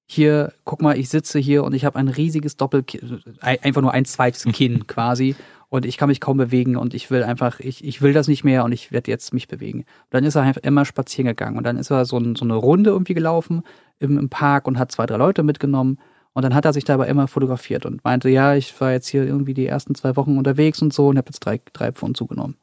Hier, 0.07 0.53
guck 0.64 0.82
mal, 0.82 0.98
ich 0.98 1.09
sitze 1.09 1.38
hier 1.38 1.62
und 1.62 1.72
ich 1.72 1.84
habe 1.84 1.98
ein 1.98 2.09
riesiges 2.09 2.57
Doppelkinn, 2.57 3.22
einfach 3.40 3.82
nur 3.82 3.92
ein 3.92 4.05
zweites 4.05 4.44
Kinn 4.53 4.86
quasi. 4.88 5.36
Und 5.71 5.87
ich 5.87 5.97
kann 5.97 6.09
mich 6.09 6.21
kaum 6.21 6.37
bewegen 6.37 6.77
und 6.77 6.95
ich 6.95 7.12
will 7.12 7.23
einfach, 7.23 7.61
ich, 7.61 7.85
ich 7.85 8.03
will 8.03 8.12
das 8.12 8.27
nicht 8.27 8.43
mehr 8.43 8.64
und 8.64 8.73
ich 8.73 8.91
werde 8.91 9.09
jetzt 9.09 9.33
mich 9.33 9.47
bewegen. 9.47 9.81
Und 9.81 9.87
dann 10.11 10.25
ist 10.25 10.35
er 10.35 10.43
einfach 10.43 10.62
immer 10.62 10.85
spazieren 10.85 11.29
gegangen 11.29 11.57
und 11.57 11.64
dann 11.64 11.77
ist 11.77 11.91
er 11.91 12.05
so, 12.05 12.18
ein, 12.18 12.35
so 12.35 12.45
eine 12.45 12.55
Runde 12.55 12.91
irgendwie 12.91 13.14
gelaufen 13.14 13.62
im, 14.01 14.18
im 14.18 14.29
Park 14.29 14.66
und 14.66 14.79
hat 14.81 14.91
zwei, 14.91 15.07
drei 15.07 15.16
Leute 15.16 15.45
mitgenommen. 15.45 15.99
Und 16.33 16.43
dann 16.43 16.55
hat 16.55 16.64
er 16.64 16.73
sich 16.73 16.85
dabei 16.85 17.07
immer 17.07 17.29
fotografiert 17.29 17.87
und 17.87 18.03
meinte, 18.05 18.29
ja, 18.29 18.55
ich 18.55 18.79
war 18.81 18.91
jetzt 18.91 19.09
hier 19.09 19.25
irgendwie 19.25 19.55
die 19.55 19.66
ersten 19.66 19.95
zwei 19.95 20.16
Wochen 20.16 20.39
unterwegs 20.39 20.83
und 20.83 20.93
so 20.93 21.09
und 21.09 21.18
habe 21.18 21.29
jetzt 21.29 21.41
drei, 21.41 21.61
drei 21.73 21.93
Pfund 21.93 22.16
zugenommen. 22.16 22.57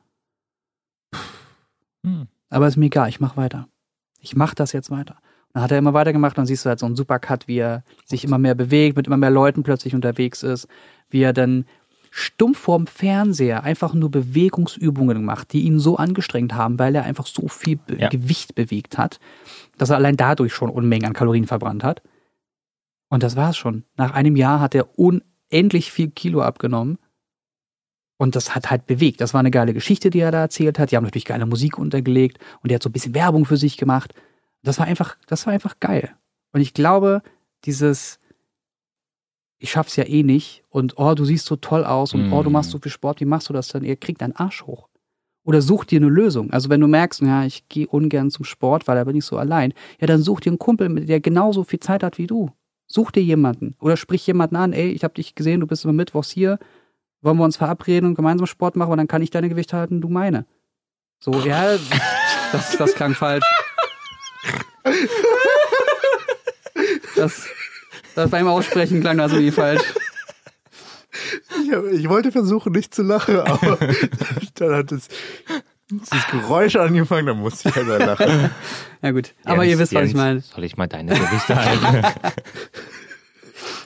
Hm. 2.05 2.27
Aber 2.49 2.67
ist 2.67 2.77
mir 2.77 2.85
egal, 2.85 3.07
ich 3.07 3.21
mache 3.21 3.37
weiter. 3.37 3.69
Ich 4.19 4.35
mache 4.35 4.55
das 4.55 4.73
jetzt 4.73 4.91
weiter. 4.91 5.15
Und 5.15 5.55
dann 5.55 5.63
hat 5.63 5.71
er 5.71 5.77
immer 5.77 5.93
weitergemacht 5.93 6.33
und 6.33 6.39
dann 6.39 6.45
siehst 6.45 6.65
du 6.65 6.69
halt 6.69 6.79
so 6.79 6.85
einen 6.85 6.97
Supercut, 6.97 7.47
wie 7.47 7.59
er 7.59 7.83
sich 8.05 8.25
immer 8.25 8.37
mehr 8.37 8.55
bewegt, 8.55 8.97
mit 8.97 9.07
immer 9.07 9.17
mehr 9.17 9.31
Leuten 9.31 9.63
plötzlich 9.63 9.95
unterwegs 9.95 10.43
ist, 10.43 10.67
wie 11.09 11.21
er 11.21 11.33
dann 11.33 11.65
stumpf 12.17 12.57
vorm 12.57 12.87
Fernseher 12.87 13.63
einfach 13.63 13.93
nur 13.93 14.09
Bewegungsübungen 14.09 15.23
macht, 15.23 15.53
die 15.53 15.61
ihn 15.61 15.77
so 15.77 15.97
angestrengt 15.97 16.55
haben, 16.55 16.79
weil 16.79 16.95
er 16.95 17.03
einfach 17.03 17.27
so 17.27 17.47
viel 17.47 17.79
Ja. 17.95 18.09
Gewicht 18.09 18.55
bewegt 18.55 18.97
hat, 18.97 19.19
dass 19.77 19.91
er 19.91 19.97
allein 19.97 20.17
dadurch 20.17 20.51
schon 20.51 20.71
Unmengen 20.71 21.05
an 21.05 21.13
Kalorien 21.13 21.45
verbrannt 21.45 21.83
hat. 21.83 22.01
Und 23.09 23.21
das 23.21 23.35
war's 23.35 23.55
schon. 23.55 23.83
Nach 23.97 24.13
einem 24.13 24.35
Jahr 24.35 24.59
hat 24.59 24.73
er 24.73 24.97
unendlich 24.97 25.91
viel 25.91 26.09
Kilo 26.09 26.41
abgenommen. 26.41 26.97
Und 28.17 28.35
das 28.35 28.55
hat 28.55 28.71
halt 28.71 28.87
bewegt. 28.87 29.21
Das 29.21 29.35
war 29.35 29.39
eine 29.39 29.51
geile 29.51 29.75
Geschichte, 29.75 30.09
die 30.09 30.19
er 30.19 30.31
da 30.31 30.39
erzählt 30.41 30.79
hat. 30.79 30.89
Die 30.91 30.95
haben 30.97 31.03
natürlich 31.03 31.25
geile 31.25 31.45
Musik 31.45 31.77
untergelegt 31.77 32.39
und 32.63 32.71
er 32.71 32.75
hat 32.75 32.83
so 32.83 32.89
ein 32.89 32.93
bisschen 32.93 33.13
Werbung 33.13 33.45
für 33.45 33.57
sich 33.57 33.77
gemacht. 33.77 34.15
Das 34.63 34.79
war 34.79 34.87
einfach, 34.87 35.17
das 35.27 35.45
war 35.45 35.53
einfach 35.53 35.79
geil. 35.79 36.15
Und 36.51 36.61
ich 36.61 36.73
glaube, 36.73 37.21
dieses, 37.65 38.19
ich 39.59 39.71
schaff's 39.71 39.95
ja 39.95 40.05
eh 40.05 40.23
nicht 40.23 40.63
und 40.69 40.93
oh, 40.97 41.13
du 41.13 41.25
siehst 41.25 41.45
so 41.45 41.55
toll 41.55 41.83
aus 41.83 42.13
und 42.13 42.31
oh, 42.31 42.43
du 42.43 42.49
machst 42.49 42.71
so 42.71 42.79
viel 42.79 42.91
Sport, 42.91 43.19
wie 43.19 43.25
machst 43.25 43.49
du 43.49 43.53
das 43.53 43.69
denn? 43.69 43.83
Ihr 43.83 43.95
kriegt 43.95 44.21
deinen 44.21 44.35
Arsch 44.35 44.63
hoch. 44.63 44.87
Oder 45.43 45.61
such 45.61 45.85
dir 45.85 45.99
eine 45.99 46.09
Lösung. 46.09 46.51
Also 46.51 46.69
wenn 46.69 46.81
du 46.81 46.87
merkst, 46.87 47.21
ja, 47.21 47.45
ich 47.45 47.67
gehe 47.69 47.87
ungern 47.87 48.29
zum 48.29 48.43
Sport, 48.45 48.87
weil 48.87 48.97
da 48.97 49.05
bin 49.05 49.15
ich 49.15 49.25
so 49.25 49.37
allein, 49.37 49.73
ja, 49.99 50.05
dann 50.05 50.21
such 50.21 50.41
dir 50.41 50.51
einen 50.51 50.59
Kumpel, 50.59 51.05
der 51.05 51.21
genauso 51.21 51.63
viel 51.63 51.79
Zeit 51.79 52.03
hat 52.03 52.17
wie 52.17 52.27
du. 52.27 52.51
Such 52.85 53.11
dir 53.11 53.23
jemanden 53.23 53.75
oder 53.79 53.97
sprich 53.97 54.25
jemanden 54.27 54.55
an, 54.55 54.73
ey, 54.73 54.89
ich 54.89 55.03
habe 55.03 55.13
dich 55.13 55.35
gesehen, 55.35 55.59
du 55.59 55.67
bist 55.67 55.83
immer 55.83 55.93
mittwochs 55.93 56.29
hier, 56.29 56.59
wollen 57.21 57.37
wir 57.37 57.43
uns 57.43 57.57
verabreden 57.57 58.09
und 58.09 58.15
gemeinsam 58.15 58.47
Sport 58.47 58.75
machen, 58.75 58.89
weil 58.91 58.97
dann 58.97 59.07
kann 59.07 59.21
ich 59.21 59.29
deine 59.29 59.49
Gewichte 59.49 59.75
halten, 59.75 60.01
du 60.01 60.09
meine. 60.09 60.45
So, 61.19 61.33
ja, 61.33 61.77
das, 62.51 62.77
das 62.77 62.93
klang 62.93 63.13
falsch. 63.13 63.45
Das, 67.15 67.47
das 68.17 68.31
beim 68.31 68.47
Aussprechen 68.47 69.01
klang 69.01 69.17
das 69.17 69.31
irgendwie 69.31 69.51
falsch. 69.51 69.83
Ich, 71.63 71.71
hab, 71.71 71.85
ich 71.85 72.09
wollte 72.09 72.31
versuchen, 72.31 72.73
nicht 72.73 72.93
zu 72.93 73.03
lachen, 73.03 73.39
aber 73.39 73.77
dann 74.55 74.73
hat 74.73 74.91
es 74.91 75.07
das 75.89 76.27
Geräusch 76.31 76.75
angefangen, 76.75 77.27
dann 77.27 77.39
musste 77.39 77.69
ich 77.69 77.75
halt 77.75 77.87
mal 77.87 78.03
lachen. 78.03 78.49
Ja 79.01 79.11
gut, 79.11 79.33
aber 79.43 79.63
ihr 79.63 79.69
Jens, 79.69 79.81
wisst, 79.81 79.93
was 79.93 80.09
ich 80.09 80.15
meine. 80.15 80.41
Soll 80.41 80.63
ich 80.63 80.77
mal 80.77 80.87
deine 80.87 81.13
Gewichte 81.13 81.55
halten? 81.55 82.05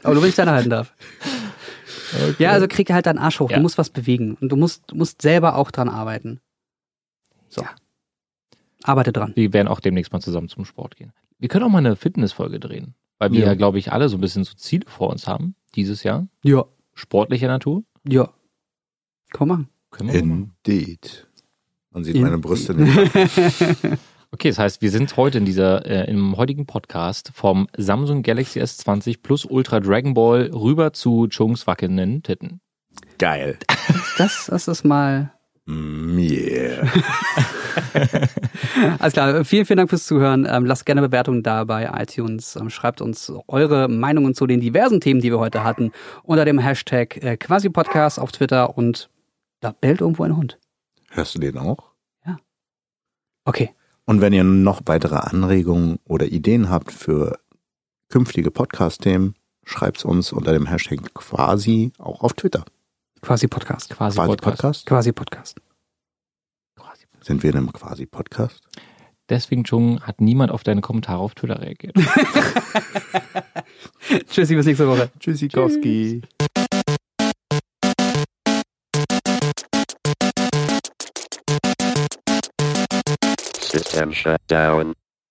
Aber 0.03 0.13
nur 0.13 0.23
wenn 0.23 0.29
ich 0.29 0.35
deine 0.35 0.51
halten 0.51 0.69
darf. 0.69 0.93
Ja, 2.39 2.51
also 2.51 2.67
krieg 2.67 2.91
halt 2.91 3.05
deinen 3.05 3.19
Arsch 3.19 3.39
hoch. 3.39 3.49
Ja. 3.49 3.57
Du 3.57 3.61
musst 3.61 3.77
was 3.77 3.89
bewegen. 3.89 4.37
Und 4.41 4.49
du 4.49 4.55
musst, 4.55 4.83
du 4.87 4.95
musst 4.95 5.21
selber 5.21 5.55
auch 5.55 5.71
dran 5.71 5.89
arbeiten. 5.89 6.39
So. 7.49 7.61
Ja. 7.61 7.69
Arbeite 8.83 9.11
dran. 9.11 9.33
Wir 9.35 9.53
werden 9.53 9.67
auch 9.67 9.79
demnächst 9.79 10.11
mal 10.11 10.21
zusammen 10.21 10.49
zum 10.49 10.65
Sport 10.65 10.95
gehen. 10.95 11.13
Wir 11.37 11.49
können 11.49 11.65
auch 11.65 11.69
mal 11.69 11.79
eine 11.79 11.95
Fitnessfolge 11.95 12.59
drehen, 12.59 12.95
weil 13.21 13.31
wir 13.31 13.41
Ja. 13.41 13.45
ja, 13.47 13.53
glaube 13.53 13.77
ich, 13.77 13.91
alle 13.91 14.09
so 14.09 14.17
ein 14.17 14.21
bisschen 14.21 14.43
so 14.43 14.53
Ziele 14.55 14.85
vor 14.89 15.09
uns 15.11 15.27
haben 15.27 15.53
dieses 15.75 16.01
Jahr. 16.01 16.27
Ja. 16.43 16.65
Sportlicher 16.95 17.47
Natur. 17.47 17.83
Ja. 18.07 18.29
Komm 19.31 19.47
mal. 19.49 19.65
Können 19.91 20.11
wir 20.11 20.19
mal 20.21 20.27
machen. 20.27 20.53
Indeed. 20.65 21.27
Man 21.91 22.03
sieht 22.03 22.15
In- 22.15 22.23
meine 22.23 22.39
Brüste 22.39 22.73
nicht. 22.73 22.97
Okay, 24.33 24.47
das 24.47 24.59
heißt, 24.59 24.81
wir 24.81 24.89
sind 24.91 25.17
heute 25.17 25.39
in 25.39 25.43
dieser, 25.45 25.85
äh, 25.85 26.09
im 26.09 26.37
heutigen 26.37 26.65
Podcast 26.65 27.31
vom 27.33 27.67
Samsung 27.75 28.23
Galaxy 28.23 28.61
S20 28.61 29.21
plus 29.21 29.43
Ultra 29.43 29.81
Dragon 29.81 30.13
Ball 30.13 30.49
rüber 30.53 30.93
zu 30.93 31.27
Chungs 31.27 31.67
wackelnden 31.67 32.23
Titten. 32.23 32.61
Geil. 33.17 33.59
Das, 34.17 34.45
das 34.49 34.69
ist 34.69 34.85
mal. 34.85 35.33
Mm, 35.65 36.17
yeah. 36.17 36.91
Alles 38.99 39.13
klar. 39.13 39.45
Vielen, 39.45 39.65
vielen 39.65 39.77
Dank 39.77 39.89
fürs 39.89 40.05
Zuhören. 40.05 40.47
Ähm, 40.49 40.65
lasst 40.65 40.85
gerne 40.85 41.01
Bewertungen 41.01 41.43
da 41.43 41.63
bei 41.63 41.89
iTunes. 41.93 42.55
Ähm, 42.55 42.69
schreibt 42.69 43.01
uns 43.01 43.31
eure 43.47 43.87
Meinungen 43.87 44.33
zu 44.33 44.47
den 44.47 44.59
diversen 44.59 45.01
Themen, 45.01 45.21
die 45.21 45.31
wir 45.31 45.39
heute 45.39 45.63
hatten, 45.63 45.91
unter 46.23 46.45
dem 46.45 46.59
Hashtag 46.59 47.23
äh, 47.23 47.37
Quasi 47.37 47.69
Podcast 47.69 48.19
auf 48.19 48.31
Twitter 48.31 48.77
und 48.77 49.09
da 49.59 49.71
bellt 49.71 50.01
irgendwo 50.01 50.23
ein 50.23 50.35
Hund. 50.35 50.57
Hörst 51.09 51.35
du 51.35 51.39
den 51.39 51.57
auch? 51.57 51.91
Okay. 53.45 53.71
Und 54.05 54.21
wenn 54.21 54.33
ihr 54.33 54.43
noch 54.43 54.81
weitere 54.85 55.15
Anregungen 55.15 55.99
oder 56.05 56.27
Ideen 56.27 56.69
habt 56.69 56.91
für 56.91 57.39
künftige 58.09 58.51
Podcast-Themen, 58.51 59.35
schreibt's 59.63 60.05
uns 60.05 60.31
unter 60.31 60.53
dem 60.53 60.67
Hashtag 60.67 61.13
quasi 61.13 61.91
auch 61.97 62.21
auf 62.21 62.33
Twitter. 62.33 62.65
Quasi 63.21 63.47
Podcast. 63.47 63.89
Quasi, 63.91 64.17
Quasi 64.17 64.27
Podcast. 64.29 64.57
Podcast? 64.57 64.85
Quasi 64.87 65.11
Podcast. 65.11 65.57
Quasi. 66.75 67.05
Sind 67.21 67.43
wir 67.43 67.51
in 67.51 67.57
einem 67.57 67.71
quasi 67.71 68.07
Podcast? 68.07 68.63
Deswegen, 69.29 69.63
Chung, 69.63 70.01
hat 70.01 70.19
niemand 70.19 70.51
auf 70.51 70.63
deine 70.63 70.81
Kommentare 70.81 71.19
auf 71.19 71.35
Twitter 71.35 71.61
reagiert. 71.61 71.95
Tschüssi, 74.27 74.55
bis 74.55 74.65
nächste 74.65 74.87
Woche. 74.87 75.11
Tschüssikowski. 75.19 76.23
System 83.71 84.11
shut 84.13 84.41
down. 84.47 84.95